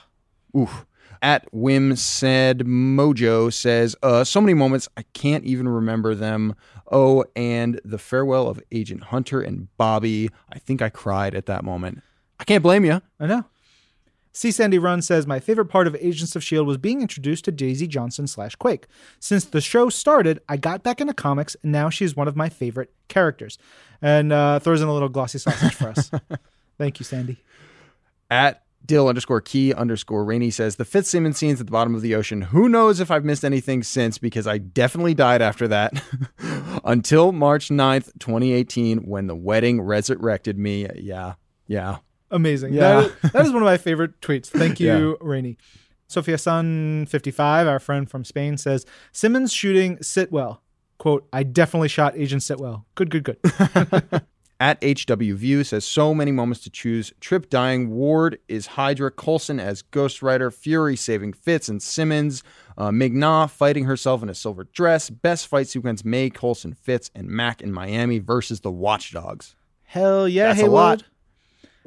Oof. 0.57 0.85
At 1.21 1.51
Whim 1.53 1.95
said 1.95 2.59
Mojo 2.59 3.51
says, 3.51 3.95
uh, 4.03 4.23
so 4.23 4.41
many 4.41 4.53
moments 4.53 4.87
I 4.97 5.03
can't 5.13 5.43
even 5.43 5.67
remember 5.67 6.15
them. 6.15 6.55
Oh, 6.91 7.25
and 7.35 7.81
the 7.83 7.97
farewell 7.97 8.47
of 8.47 8.61
Agent 8.71 9.05
Hunter 9.05 9.41
and 9.41 9.67
Bobby. 9.77 10.29
I 10.51 10.59
think 10.59 10.81
I 10.81 10.89
cried 10.89 11.35
at 11.35 11.45
that 11.47 11.63
moment. 11.63 12.01
I 12.39 12.43
can't 12.43 12.63
blame 12.63 12.85
you. 12.85 13.01
I 13.19 13.25
know. 13.25 13.45
C. 14.37 14.51
Sandy 14.51 14.77
Run 14.77 15.01
says, 15.01 15.25
My 15.25 15.39
favorite 15.39 15.65
part 15.65 15.87
of 15.87 15.95
Agents 15.95 16.35
of 16.35 16.43
S.H.I.E.L.D. 16.43 16.67
was 16.67 16.77
being 16.77 17.01
introduced 17.01 17.45
to 17.45 17.51
Daisy 17.51 17.87
Johnson 17.87 18.27
slash 18.27 18.55
Quake. 18.55 18.85
Since 19.19 19.45
the 19.45 19.61
show 19.61 19.89
started, 19.89 20.39
I 20.47 20.57
got 20.57 20.83
back 20.83 21.01
into 21.01 21.15
comics, 21.15 21.57
and 21.63 21.71
now 21.71 21.89
she's 21.89 22.15
one 22.15 22.27
of 22.27 22.35
my 22.35 22.47
favorite 22.47 22.93
characters. 23.07 23.57
And 23.99 24.31
uh, 24.31 24.59
throws 24.59 24.79
in 24.79 24.87
a 24.87 24.93
little 24.93 25.09
glossy 25.09 25.39
sausage 25.39 25.73
for 25.73 25.89
us. 25.89 26.11
Thank 26.77 26.99
you, 26.99 27.03
Sandy. 27.03 27.37
At 28.29 28.61
Dill 28.87 29.07
underscore 29.07 29.41
key 29.41 29.73
underscore 29.73 30.23
Rainey 30.23 30.49
says 30.49 30.77
the 30.77 30.85
Fitzsimmons 30.85 31.37
scenes 31.37 31.59
at 31.59 31.67
the 31.67 31.71
bottom 31.71 31.93
of 31.93 32.01
the 32.01 32.15
ocean. 32.15 32.41
Who 32.41 32.69
knows 32.69 32.99
if 32.99 33.11
I've 33.11 33.25
missed 33.25 33.43
anything 33.43 33.83
since 33.83 34.17
because 34.17 34.47
I 34.47 34.57
definitely 34.57 35.13
died 35.13 35.41
after 35.41 35.67
that 35.67 36.01
until 36.85 37.31
March 37.33 37.67
9th, 37.69 38.17
2018, 38.19 38.99
when 38.99 39.27
the 39.27 39.35
wedding 39.35 39.81
resurrected 39.81 40.57
me. 40.57 40.87
Yeah. 40.95 41.33
Yeah. 41.67 41.97
Amazing. 42.31 42.73
Yeah. 42.73 43.09
That, 43.21 43.33
that 43.33 43.45
is 43.45 43.51
one 43.51 43.61
of 43.61 43.65
my 43.65 43.77
favorite 43.77 44.19
tweets. 44.21 44.47
Thank 44.47 44.79
you, 44.79 45.17
Rainey. 45.21 45.57
Sophia 46.07 46.37
Sun 46.37 47.07
55, 47.07 47.67
our 47.67 47.79
friend 47.79 48.09
from 48.09 48.23
Spain, 48.23 48.57
says 48.57 48.85
Simmons 49.11 49.51
shooting 49.51 49.97
Sitwell. 49.97 50.59
Quote, 50.97 51.27
I 51.31 51.43
definitely 51.43 51.89
shot 51.89 52.13
Agent 52.15 52.41
Sitwell. 52.41 52.85
Good, 52.95 53.09
good, 53.09 53.23
good. 53.23 53.37
At 54.59 54.83
HW 54.83 55.35
View 55.35 55.63
says 55.63 55.85
so 55.85 56.15
many 56.15 56.31
moments 56.31 56.63
to 56.63 56.71
choose. 56.71 57.13
Trip 57.19 57.47
dying, 57.49 57.91
Ward 57.91 58.39
is 58.47 58.65
Hydra, 58.67 59.11
Coulson 59.11 59.59
as 59.59 59.83
Ghost 59.83 60.23
Rider, 60.23 60.49
Fury 60.49 60.95
saving 60.95 61.33
Fitz 61.33 61.69
and 61.69 61.81
Simmons, 61.81 62.43
uh, 62.75 62.89
Migna 62.89 63.49
fighting 63.49 63.85
herself 63.85 64.23
in 64.23 64.29
a 64.29 64.33
silver 64.33 64.63
dress. 64.63 65.11
Best 65.11 65.45
fight 65.45 65.67
sequence: 65.67 66.03
May, 66.03 66.31
Coulson, 66.31 66.73
Fitz, 66.73 67.11
and 67.13 67.27
Mac 67.27 67.61
in 67.61 67.71
Miami 67.71 68.17
versus 68.17 68.61
the 68.61 68.71
Watchdogs. 68.71 69.55
Hell 69.83 70.27
yeah, 70.27 70.53
That's 70.53 70.67
a 70.67 70.71
lot. 70.71 71.03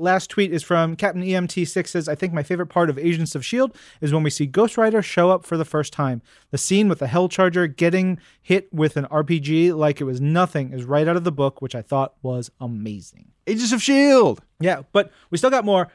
Last 0.01 0.30
tweet 0.30 0.53
is 0.53 0.62
from 0.62 0.96
Captain 0.96 1.22
EMT6 1.22 1.88
says, 1.88 2.09
I 2.09 2.14
think 2.14 2.32
my 2.32 2.42
favorite 2.42 2.68
part 2.68 2.88
of 2.88 2.98
Agents 2.98 3.34
of 3.34 3.42
S.H.I.E.L.D. 3.42 3.78
is 4.01 4.12
when 4.12 4.22
we 4.22 4.30
see 4.30 4.46
Ghost 4.46 4.78
Rider 4.78 5.03
show 5.03 5.30
up 5.30 5.44
for 5.44 5.57
the 5.57 5.64
first 5.64 5.92
time. 5.92 6.22
The 6.51 6.59
scene 6.59 6.88
with 6.88 7.01
the 7.01 7.07
Hell 7.07 7.28
Charger 7.28 7.66
getting 7.66 8.18
hit 8.40 8.72
with 8.72 8.96
an 8.96 9.05
RPG 9.07 9.76
like 9.76 10.01
it 10.01 10.05
was 10.05 10.20
nothing 10.20 10.72
is 10.72 10.84
right 10.84 11.07
out 11.07 11.16
of 11.16 11.24
the 11.24 11.32
book, 11.32 11.61
which 11.61 11.74
I 11.74 11.82
thought 11.82 12.14
was 12.22 12.51
amazing. 12.61 13.32
Agents 13.46 13.72
of 13.72 13.82
Shield. 13.82 14.42
Yeah, 14.59 14.82
but 14.92 15.12
we 15.30 15.38
still 15.38 15.51
got 15.51 15.64
more. 15.64 15.88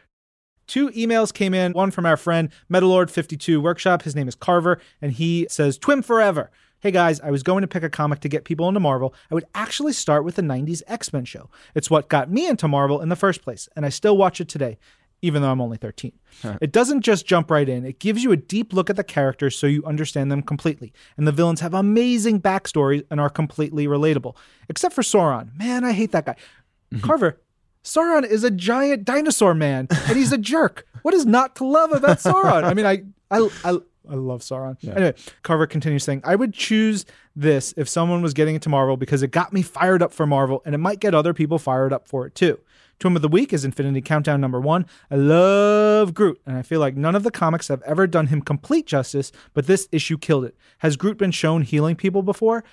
Two 0.68 0.89
emails 0.91 1.34
came 1.34 1.53
in, 1.53 1.74
one 1.74 1.91
from 1.91 2.06
our 2.06 2.18
friend 2.18 2.49
Metalord52 2.72 3.62
Workshop. 3.62 4.01
His 4.03 4.16
name 4.16 4.28
is 4.28 4.36
Carver, 4.36 4.80
and 5.01 5.12
he 5.12 5.47
says, 5.49 5.78
Twim 5.78 6.03
forever. 6.03 6.51
Hey 6.82 6.92
guys, 6.92 7.20
I 7.22 7.32
was 7.32 7.42
going 7.42 7.62
to 7.62 7.68
pick 7.68 7.84
a 7.84 7.90
comic 7.90 8.20
to 8.20 8.30
get 8.30 8.44
people 8.44 8.68
into 8.68 8.80
Marvel. 8.80 9.14
I 9.32 9.34
would 9.34 9.46
actually 9.56 9.94
start 9.94 10.24
with 10.24 10.36
the 10.36 10.42
90s 10.42 10.84
X 10.88 11.12
Men 11.14 11.26
show. 11.26 11.50
It's 11.74 11.90
what 11.90 12.10
got 12.10 12.30
me 12.30 12.48
into 12.48 12.68
Marvel 12.68 13.02
in 13.02 13.10
the 13.10 13.16
first 13.16 13.42
place, 13.42 13.68
and 13.76 13.86
I 13.86 13.90
still 13.90 14.18
watch 14.18 14.40
it 14.40 14.50
today, 14.50 14.78
even 15.22 15.42
though 15.42 15.50
I'm 15.52 15.62
only 15.62 15.78
13. 15.78 16.12
It 16.62 16.72
doesn't 16.72 17.02
just 17.02 17.26
jump 17.26 17.50
right 17.50 17.68
in, 17.68 17.86
it 17.86 18.00
gives 18.00 18.24
you 18.24 18.32
a 18.32 18.38
deep 18.38 18.74
look 18.74 18.90
at 18.90 18.98
the 18.98 19.04
characters 19.04 19.58
so 19.58 19.68
you 19.68 19.84
understand 19.86 20.32
them 20.32 20.44
completely. 20.44 20.94
And 21.18 21.26
the 21.26 21.32
villains 21.32 21.62
have 21.62 21.74
amazing 21.74 22.42
backstories 22.42 23.04
and 23.10 23.20
are 23.20 23.30
completely 23.30 23.88
relatable. 23.88 24.36
Except 24.70 24.94
for 24.94 25.02
Sauron. 25.02 25.58
Man, 25.58 25.84
I 25.84 25.94
hate 25.94 26.12
that 26.12 26.26
guy. 26.26 26.36
Mm-hmm. 26.94 27.06
Carver, 27.06 27.42
Sauron 27.84 28.26
is 28.28 28.44
a 28.44 28.52
giant 28.52 29.06
dinosaur 29.06 29.54
man, 29.56 29.88
and 29.90 30.18
he's 30.18 30.32
a 30.32 30.38
jerk. 30.38 30.86
What 31.04 31.14
is 31.14 31.26
not 31.26 31.56
to 31.58 31.66
love 31.66 31.94
about 31.94 32.18
Sauron? 32.18 32.64
I 32.64 32.74
mean, 32.74 32.86
I, 32.86 33.04
I, 33.32 33.50
I, 33.64 33.78
I 34.10 34.16
love 34.16 34.41
Sauron. 34.41 34.78
Anyway, 34.84 35.14
Carver 35.43 35.68
continues 35.68 36.03
saying, 36.03 36.22
I 36.24 36.36
would 36.36 36.53
choose 36.53 37.06
this 37.36 37.74
if 37.78 37.89
someone 37.89 38.22
was 38.22 38.34
getting 38.34 38.56
into 38.56 38.70
Marvel 38.70 38.97
because 38.97 39.24
it 39.24 39.32
got 39.32 39.53
me 39.53 39.62
fired 39.62 40.01
up 40.01 40.14
for 40.14 40.26
Marvel, 40.26 40.62
and 40.66 40.74
it 40.76 40.80
might 40.80 40.99
get 40.99 41.14
other 41.14 41.34
people 41.34 41.60
fired 41.60 41.93
up 41.93 42.08
for 42.08 42.26
it 42.26 42.36
too. 42.36 42.60
Twin 42.97 43.16
of 43.16 43.22
the 43.22 43.28
Week 43.28 43.51
is 43.51 43.66
Infinity 43.66 44.01
Countdown 44.01 44.39
number 44.39 44.62
one. 44.62 44.86
I 45.12 45.16
love 45.16 46.14
Groot, 46.14 46.39
and 46.45 46.56
I 46.58 46.62
feel 46.62 46.80
like 46.80 46.95
none 46.95 47.16
of 47.16 47.24
the 47.24 47.32
comics 47.32 47.68
have 47.68 47.82
ever 47.82 48.08
done 48.08 48.28
him 48.28 48.41
complete 48.41 48.86
justice, 48.86 49.32
but 49.53 49.68
this 49.68 49.89
issue 49.91 50.18
killed 50.18 50.45
it. 50.45 50.56
Has 50.78 50.95
Groot 50.95 51.18
been 51.18 51.32
shown 51.32 51.64
healing 51.64 51.95
people 51.95 52.22
before? 52.22 52.64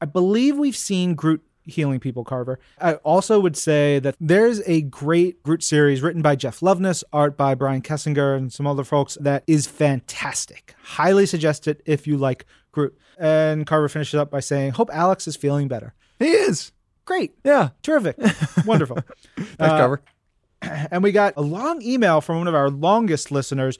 I 0.00 0.06
believe 0.06 0.56
we've 0.56 0.76
seen 0.76 1.14
Groot 1.14 1.42
healing 1.66 2.00
people, 2.00 2.24
Carver. 2.24 2.58
I 2.80 2.94
also 2.96 3.40
would 3.40 3.56
say 3.56 3.98
that 4.00 4.16
there's 4.20 4.60
a 4.66 4.82
great 4.82 5.42
Groot 5.42 5.62
series 5.62 6.02
written 6.02 6.22
by 6.22 6.36
Jeff 6.36 6.60
Loveness, 6.60 7.02
art 7.12 7.36
by 7.36 7.54
Brian 7.54 7.82
Kesinger 7.82 8.36
and 8.36 8.52
some 8.52 8.66
other 8.66 8.84
folks 8.84 9.16
that 9.20 9.44
is 9.46 9.66
fantastic. 9.66 10.74
Highly 10.82 11.26
suggest 11.26 11.66
it 11.68 11.82
if 11.86 12.06
you 12.06 12.16
like 12.16 12.46
Groot. 12.72 12.96
And 13.18 13.66
Carver 13.66 13.88
finishes 13.88 14.14
up 14.14 14.30
by 14.30 14.40
saying, 14.40 14.72
Hope 14.72 14.90
Alex 14.92 15.26
is 15.28 15.36
feeling 15.36 15.68
better. 15.68 15.94
He 16.18 16.26
is. 16.28 16.72
Great. 17.04 17.34
Yeah. 17.44 17.70
Terrific. 17.82 18.16
Wonderful. 18.66 18.98
Thanks, 19.36 19.54
Uh, 19.60 19.76
Trevor. 19.78 20.02
And 20.90 21.02
we 21.02 21.12
got 21.12 21.34
a 21.36 21.42
long 21.42 21.82
email 21.82 22.22
from 22.22 22.38
one 22.38 22.48
of 22.48 22.54
our 22.54 22.70
longest 22.70 23.30
listeners, 23.30 23.78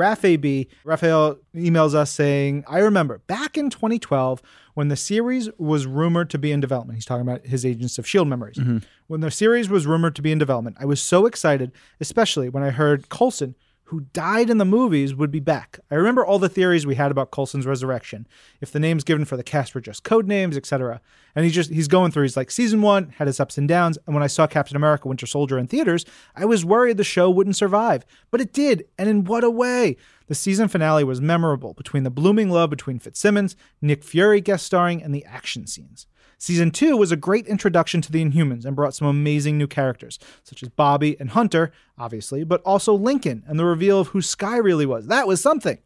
AB. 0.00 0.66
Raphael 0.82 1.36
emails 1.54 1.94
us 1.94 2.10
saying, 2.10 2.64
I 2.66 2.78
remember 2.78 3.18
back 3.26 3.58
in 3.58 3.68
2012 3.68 4.40
when 4.74 4.88
the 4.88 4.96
series 4.96 5.48
was 5.58 5.86
rumored 5.86 6.30
to 6.30 6.38
be 6.38 6.52
in 6.52 6.60
development. 6.60 6.96
He's 6.96 7.04
talking 7.04 7.22
about 7.22 7.46
his 7.46 7.64
Agents 7.64 7.98
of 7.98 8.04
S.H.I.E.L.D. 8.04 8.30
memories. 8.30 8.56
Mm-hmm. 8.56 8.78
When 9.06 9.20
the 9.20 9.30
series 9.30 9.68
was 9.68 9.86
rumored 9.86 10.16
to 10.16 10.22
be 10.22 10.32
in 10.32 10.38
development, 10.38 10.76
I 10.80 10.84
was 10.84 11.02
so 11.02 11.26
excited, 11.26 11.72
especially 12.00 12.48
when 12.48 12.62
I 12.62 12.70
heard 12.70 13.08
Coulson, 13.08 13.54
who 13.92 14.00
died 14.14 14.48
in 14.48 14.56
the 14.56 14.64
movies, 14.64 15.14
would 15.14 15.30
be 15.30 15.38
back. 15.38 15.78
I 15.90 15.96
remember 15.96 16.24
all 16.24 16.38
the 16.38 16.48
theories 16.48 16.86
we 16.86 16.94
had 16.94 17.10
about 17.10 17.30
Coulson's 17.30 17.66
resurrection, 17.66 18.26
if 18.62 18.72
the 18.72 18.80
names 18.80 19.04
given 19.04 19.26
for 19.26 19.36
the 19.36 19.42
cast 19.42 19.74
were 19.74 19.82
just 19.82 20.02
code 20.02 20.26
names, 20.26 20.56
etc. 20.56 21.02
And 21.36 21.44
he's 21.44 21.54
just 21.54 21.68
he's 21.68 21.88
going 21.88 22.10
through. 22.10 22.22
He's 22.22 22.34
like 22.34 22.50
season 22.50 22.80
one 22.80 23.10
had 23.18 23.28
its 23.28 23.38
ups 23.38 23.58
and 23.58 23.68
downs, 23.68 23.98
and 24.06 24.14
when 24.14 24.22
I 24.22 24.28
saw 24.28 24.46
Captain 24.46 24.78
America: 24.78 25.08
Winter 25.08 25.26
Soldier 25.26 25.58
in 25.58 25.66
theaters, 25.66 26.06
I 26.34 26.46
was 26.46 26.64
worried 26.64 26.96
the 26.96 27.04
show 27.04 27.28
wouldn't 27.28 27.56
survive, 27.56 28.06
but 28.30 28.40
it 28.40 28.54
did, 28.54 28.86
and 28.96 29.10
in 29.10 29.24
what 29.24 29.44
a 29.44 29.50
way! 29.50 29.98
The 30.26 30.34
season 30.34 30.68
finale 30.68 31.04
was 31.04 31.20
memorable 31.20 31.74
between 31.74 32.04
the 32.04 32.10
blooming 32.10 32.48
love 32.48 32.70
between 32.70 32.98
Fitzsimmons, 32.98 33.56
Nick 33.82 34.04
Fury 34.04 34.40
guest 34.40 34.64
starring, 34.64 35.02
and 35.02 35.14
the 35.14 35.26
action 35.26 35.66
scenes. 35.66 36.06
Season 36.38 36.70
2 36.70 36.96
was 36.96 37.12
a 37.12 37.16
great 37.16 37.46
introduction 37.46 38.00
to 38.02 38.10
the 38.10 38.24
Inhumans 38.24 38.64
and 38.64 38.74
brought 38.74 38.94
some 38.94 39.06
amazing 39.06 39.58
new 39.58 39.66
characters, 39.66 40.18
such 40.42 40.62
as 40.62 40.68
Bobby 40.68 41.16
and 41.20 41.30
Hunter, 41.30 41.72
obviously, 41.96 42.44
but 42.44 42.60
also 42.62 42.94
Lincoln 42.94 43.44
and 43.46 43.58
the 43.58 43.64
reveal 43.64 44.00
of 44.00 44.08
who 44.08 44.20
Skye 44.20 44.56
really 44.56 44.86
was. 44.86 45.06
That 45.06 45.28
was 45.28 45.40
something. 45.40 45.78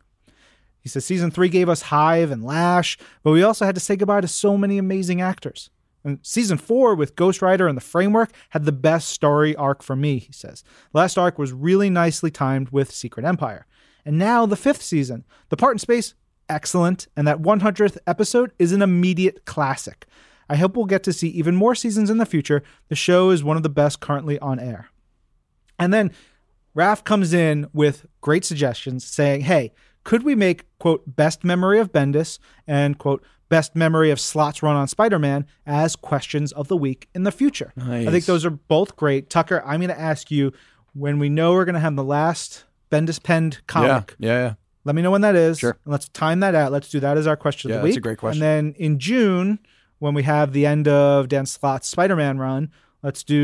He 0.81 0.89
says 0.89 1.05
season 1.05 1.31
3 1.31 1.49
gave 1.49 1.69
us 1.69 1.83
Hive 1.83 2.31
and 2.31 2.45
Lash, 2.45 2.97
but 3.23 3.33
we 3.33 3.43
also 3.43 3.65
had 3.67 3.75
to 3.75 3.81
say 3.81 3.97
goodbye 3.97 4.21
to 4.21 4.29
so 4.29 4.57
many 4.57 4.79
amazing 4.79 5.21
actors. 5.21 5.69
And 6.05 6.21
season 6.23 6.57
4 6.57 6.95
with 6.95 7.17
Ghost 7.17 7.43
Rider 7.43 7.67
and 7.67 7.77
the 7.77 7.83
Framework 7.83 8.31
had 8.51 8.65
the 8.65 8.71
best 8.71 9.09
story 9.09 9.57
arc 9.57 9.83
for 9.83 9.97
me, 9.97 10.21
he 10.21 10.33
says. 10.33 10.63
Last 10.93 11.19
arc 11.19 11.37
was 11.37 11.53
really 11.53 11.91
nicely 11.91 12.31
timed 12.31 12.71
with 12.71 12.93
Secret 12.93 13.27
Empire. 13.27 13.67
And 14.05 14.17
now 14.17 14.47
the 14.47 14.55
fifth 14.55 14.83
season. 14.83 15.25
The 15.49 15.57
part 15.57 15.75
in 15.75 15.81
space, 15.81 16.15
excellent, 16.49 17.09
and 17.17 17.27
that 17.27 17.43
100th 17.43 17.99
episode 18.07 18.53
is 18.57 18.71
an 18.71 18.83
immediate 18.83 19.45
classic. 19.45 20.07
I 20.49 20.57
hope 20.57 20.77
we'll 20.77 20.87
get 20.87 21.03
to 21.05 21.13
see 21.13 21.29
even 21.29 21.57
more 21.57 21.75
seasons 21.75 22.11
in 22.11 22.19
the 22.19 22.27
future. 22.27 22.63
The 22.89 22.95
show 22.95 23.31
is 23.31 23.43
one 23.43 23.57
of 23.57 23.63
the 23.63 23.69
best 23.69 24.01
currently 24.01 24.39
on 24.39 24.59
air. 24.61 24.89
And 25.79 25.93
then 25.93 26.13
Raf 26.75 27.03
comes 27.05 27.33
in 27.33 27.67
with 27.73 28.07
great 28.21 28.45
suggestions 28.45 29.05
saying, 29.05 29.43
hey, 29.43 29.73
could 30.05 30.23
we 30.23 30.35
make, 30.35 30.67
quote, 30.79 31.03
best 31.17 31.43
memory 31.43 31.81
of 31.81 31.91
Bendis 31.93 32.39
and, 32.67 32.97
quote, 32.99 33.25
best 33.49 33.75
memory 33.75 34.11
of 34.11 34.21
Slott's 34.21 34.63
run 34.63 34.77
on 34.77 34.87
Spider 34.89 35.19
Man 35.19 35.47
as 35.67 35.97
questions 35.97 36.53
of 36.53 36.69
the 36.69 36.77
week 36.77 37.09
in 37.15 37.25
the 37.25 37.33
future? 37.33 37.73
I 37.81 38.07
think 38.07 38.25
those 38.27 38.45
are 38.45 38.51
both 38.51 38.97
great. 38.97 39.29
Tucker, 39.31 39.63
I'm 39.67 39.81
going 39.81 39.89
to 39.91 39.99
ask 40.01 40.31
you 40.31 40.53
when 40.95 41.19
we 41.19 41.29
know 41.29 41.53
we're 41.53 41.65
going 41.65 41.75
to 41.75 41.81
have 41.81 41.97
the 41.97 42.05
last 42.05 42.65
Bendis 42.91 43.21
penned 43.23 43.55
Yeah. 43.55 43.61
comic. 43.67 44.15
Yeah. 44.19 44.31
Yeah. 44.39 44.55
Let 44.85 44.95
me 44.95 45.03
know 45.03 45.11
when 45.11 45.23
that 45.23 45.35
is. 45.35 45.59
Sure. 45.59 45.77
And 45.85 45.91
let's 45.93 46.09
time 46.11 46.39
that 46.41 46.55
out. 46.55 46.71
Let's 46.71 46.89
do 46.89 47.01
that 47.01 47.17
as 47.19 47.27
our 47.27 47.37
question 47.37 47.71
Yeah, 47.71 47.77
of 47.77 47.83
the 47.83 47.87
week. 47.87 47.95
that's 47.95 47.99
a 47.99 48.01
great 48.03 48.19
question. 48.19 48.43
And 48.45 48.75
then 48.75 48.75
in 48.81 48.99
June, 49.01 49.59
when 49.99 50.15
we 50.15 50.23
have 50.25 50.53
the 50.53 50.67
end 50.67 50.89
of 50.89 51.29
Dan 51.29 51.47
Slott's 51.47 51.89
Spider-Man 51.89 52.39
run, 52.39 52.71
let's 53.03 53.23
do 53.23 53.35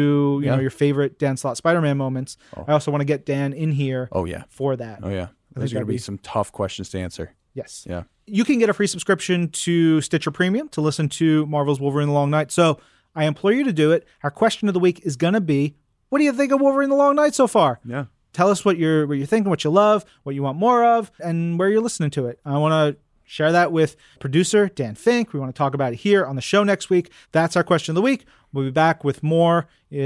you 0.40 0.46
Yeah. 0.46 0.54
know 0.56 0.60
your 0.60 0.70
favorite 0.70 1.18
Dan 1.18 1.36
Slott 1.36 1.56
Spider-Man 1.56 1.96
moments. 1.96 2.36
Oh. 2.56 2.64
I 2.68 2.72
also 2.72 2.90
want 2.90 3.00
to 3.00 3.06
get 3.06 3.24
Dan 3.26 3.52
in 3.52 3.72
here 3.72 4.08
Oh 4.12 4.24
yeah. 4.24 4.44
for 4.48 4.76
that. 4.76 5.00
Oh 5.02 5.08
yeah. 5.10 5.28
Those 5.54 5.72
are 5.72 5.76
going 5.76 5.82
to 5.82 5.86
be 5.86 5.94
be- 5.94 5.98
some 5.98 6.18
tough 6.18 6.50
questions 6.52 6.88
to 6.90 6.98
answer. 6.98 7.34
Yes. 7.54 7.84
Yeah. 7.88 8.04
You 8.26 8.44
can 8.44 8.58
get 8.58 8.70
a 8.70 8.72
free 8.72 8.86
subscription 8.86 9.48
to 9.50 10.00
Stitcher 10.00 10.30
Premium 10.30 10.68
to 10.70 10.80
listen 10.80 11.08
to 11.10 11.44
Marvel's 11.46 11.80
Wolverine 11.80 12.08
the 12.08 12.14
Long 12.14 12.30
Night. 12.30 12.50
So 12.50 12.78
I 13.14 13.24
implore 13.26 13.52
you 13.52 13.64
to 13.64 13.72
do 13.72 13.92
it. 13.92 14.06
Our 14.22 14.30
question 14.30 14.68
of 14.68 14.74
the 14.74 14.80
week 14.80 15.00
is 15.04 15.16
going 15.16 15.34
to 15.34 15.40
be, 15.40 15.74
what 16.08 16.18
do 16.18 16.24
you 16.24 16.32
think 16.32 16.52
of 16.52 16.60
Wolverine 16.60 16.88
the 16.88 16.96
Long 16.96 17.16
Night 17.16 17.34
so 17.34 17.46
far? 17.46 17.80
Yeah. 17.84 18.06
Tell 18.32 18.48
us 18.50 18.64
what 18.64 18.78
you're 18.78 19.06
what 19.06 19.18
you're 19.18 19.26
thinking, 19.26 19.50
what 19.50 19.64
you 19.64 19.70
love, 19.70 20.06
what 20.22 20.34
you 20.34 20.42
want 20.42 20.56
more 20.56 20.82
of, 20.82 21.10
and 21.22 21.58
where 21.58 21.68
you're 21.68 21.82
listening 21.82 22.08
to 22.12 22.26
it. 22.28 22.40
I 22.46 22.56
want 22.56 22.72
to 22.96 23.00
share 23.32 23.50
that 23.50 23.72
with 23.72 23.96
producer 24.20 24.68
Dan 24.68 24.94
Fink. 24.94 25.32
We 25.32 25.40
want 25.40 25.54
to 25.54 25.58
talk 25.58 25.72
about 25.72 25.94
it 25.94 25.96
here 25.96 26.26
on 26.26 26.36
the 26.36 26.42
show 26.42 26.62
next 26.62 26.90
week. 26.90 27.10
That's 27.32 27.56
our 27.56 27.64
question 27.64 27.92
of 27.92 27.94
the 27.96 28.02
week. 28.02 28.26
We'll 28.52 28.66
be 28.66 28.70
back 28.70 29.04
with 29.04 29.22
more 29.22 29.68
uh, 29.90 29.96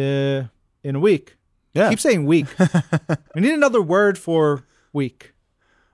in 0.85 0.95
a 0.95 1.01
week. 1.01 1.37
Yeah. 1.75 1.91
Keep 1.91 2.01
saying 2.01 2.25
week. 2.25 2.47
we 3.35 3.41
need 3.41 3.55
another 3.55 3.83
word 3.83 4.17
for 4.17 4.65
week. 4.93 5.33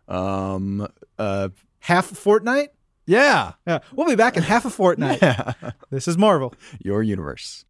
Um. 0.07 0.87
Uh. 1.19 1.49
Half 1.81 2.13
a 2.13 2.15
fortnight. 2.15 2.69
Yeah. 3.07 3.55
Yeah, 3.67 3.81
we'll 3.93 4.07
be 4.07 4.15
back 4.15 4.37
in 4.37 4.45
half 4.45 4.65
a 4.65 4.71
fortnight. 4.71 5.21
This 5.91 6.09
is 6.09 6.17
Marvel. 6.17 6.55
Your 6.79 7.03
universe. 7.03 7.67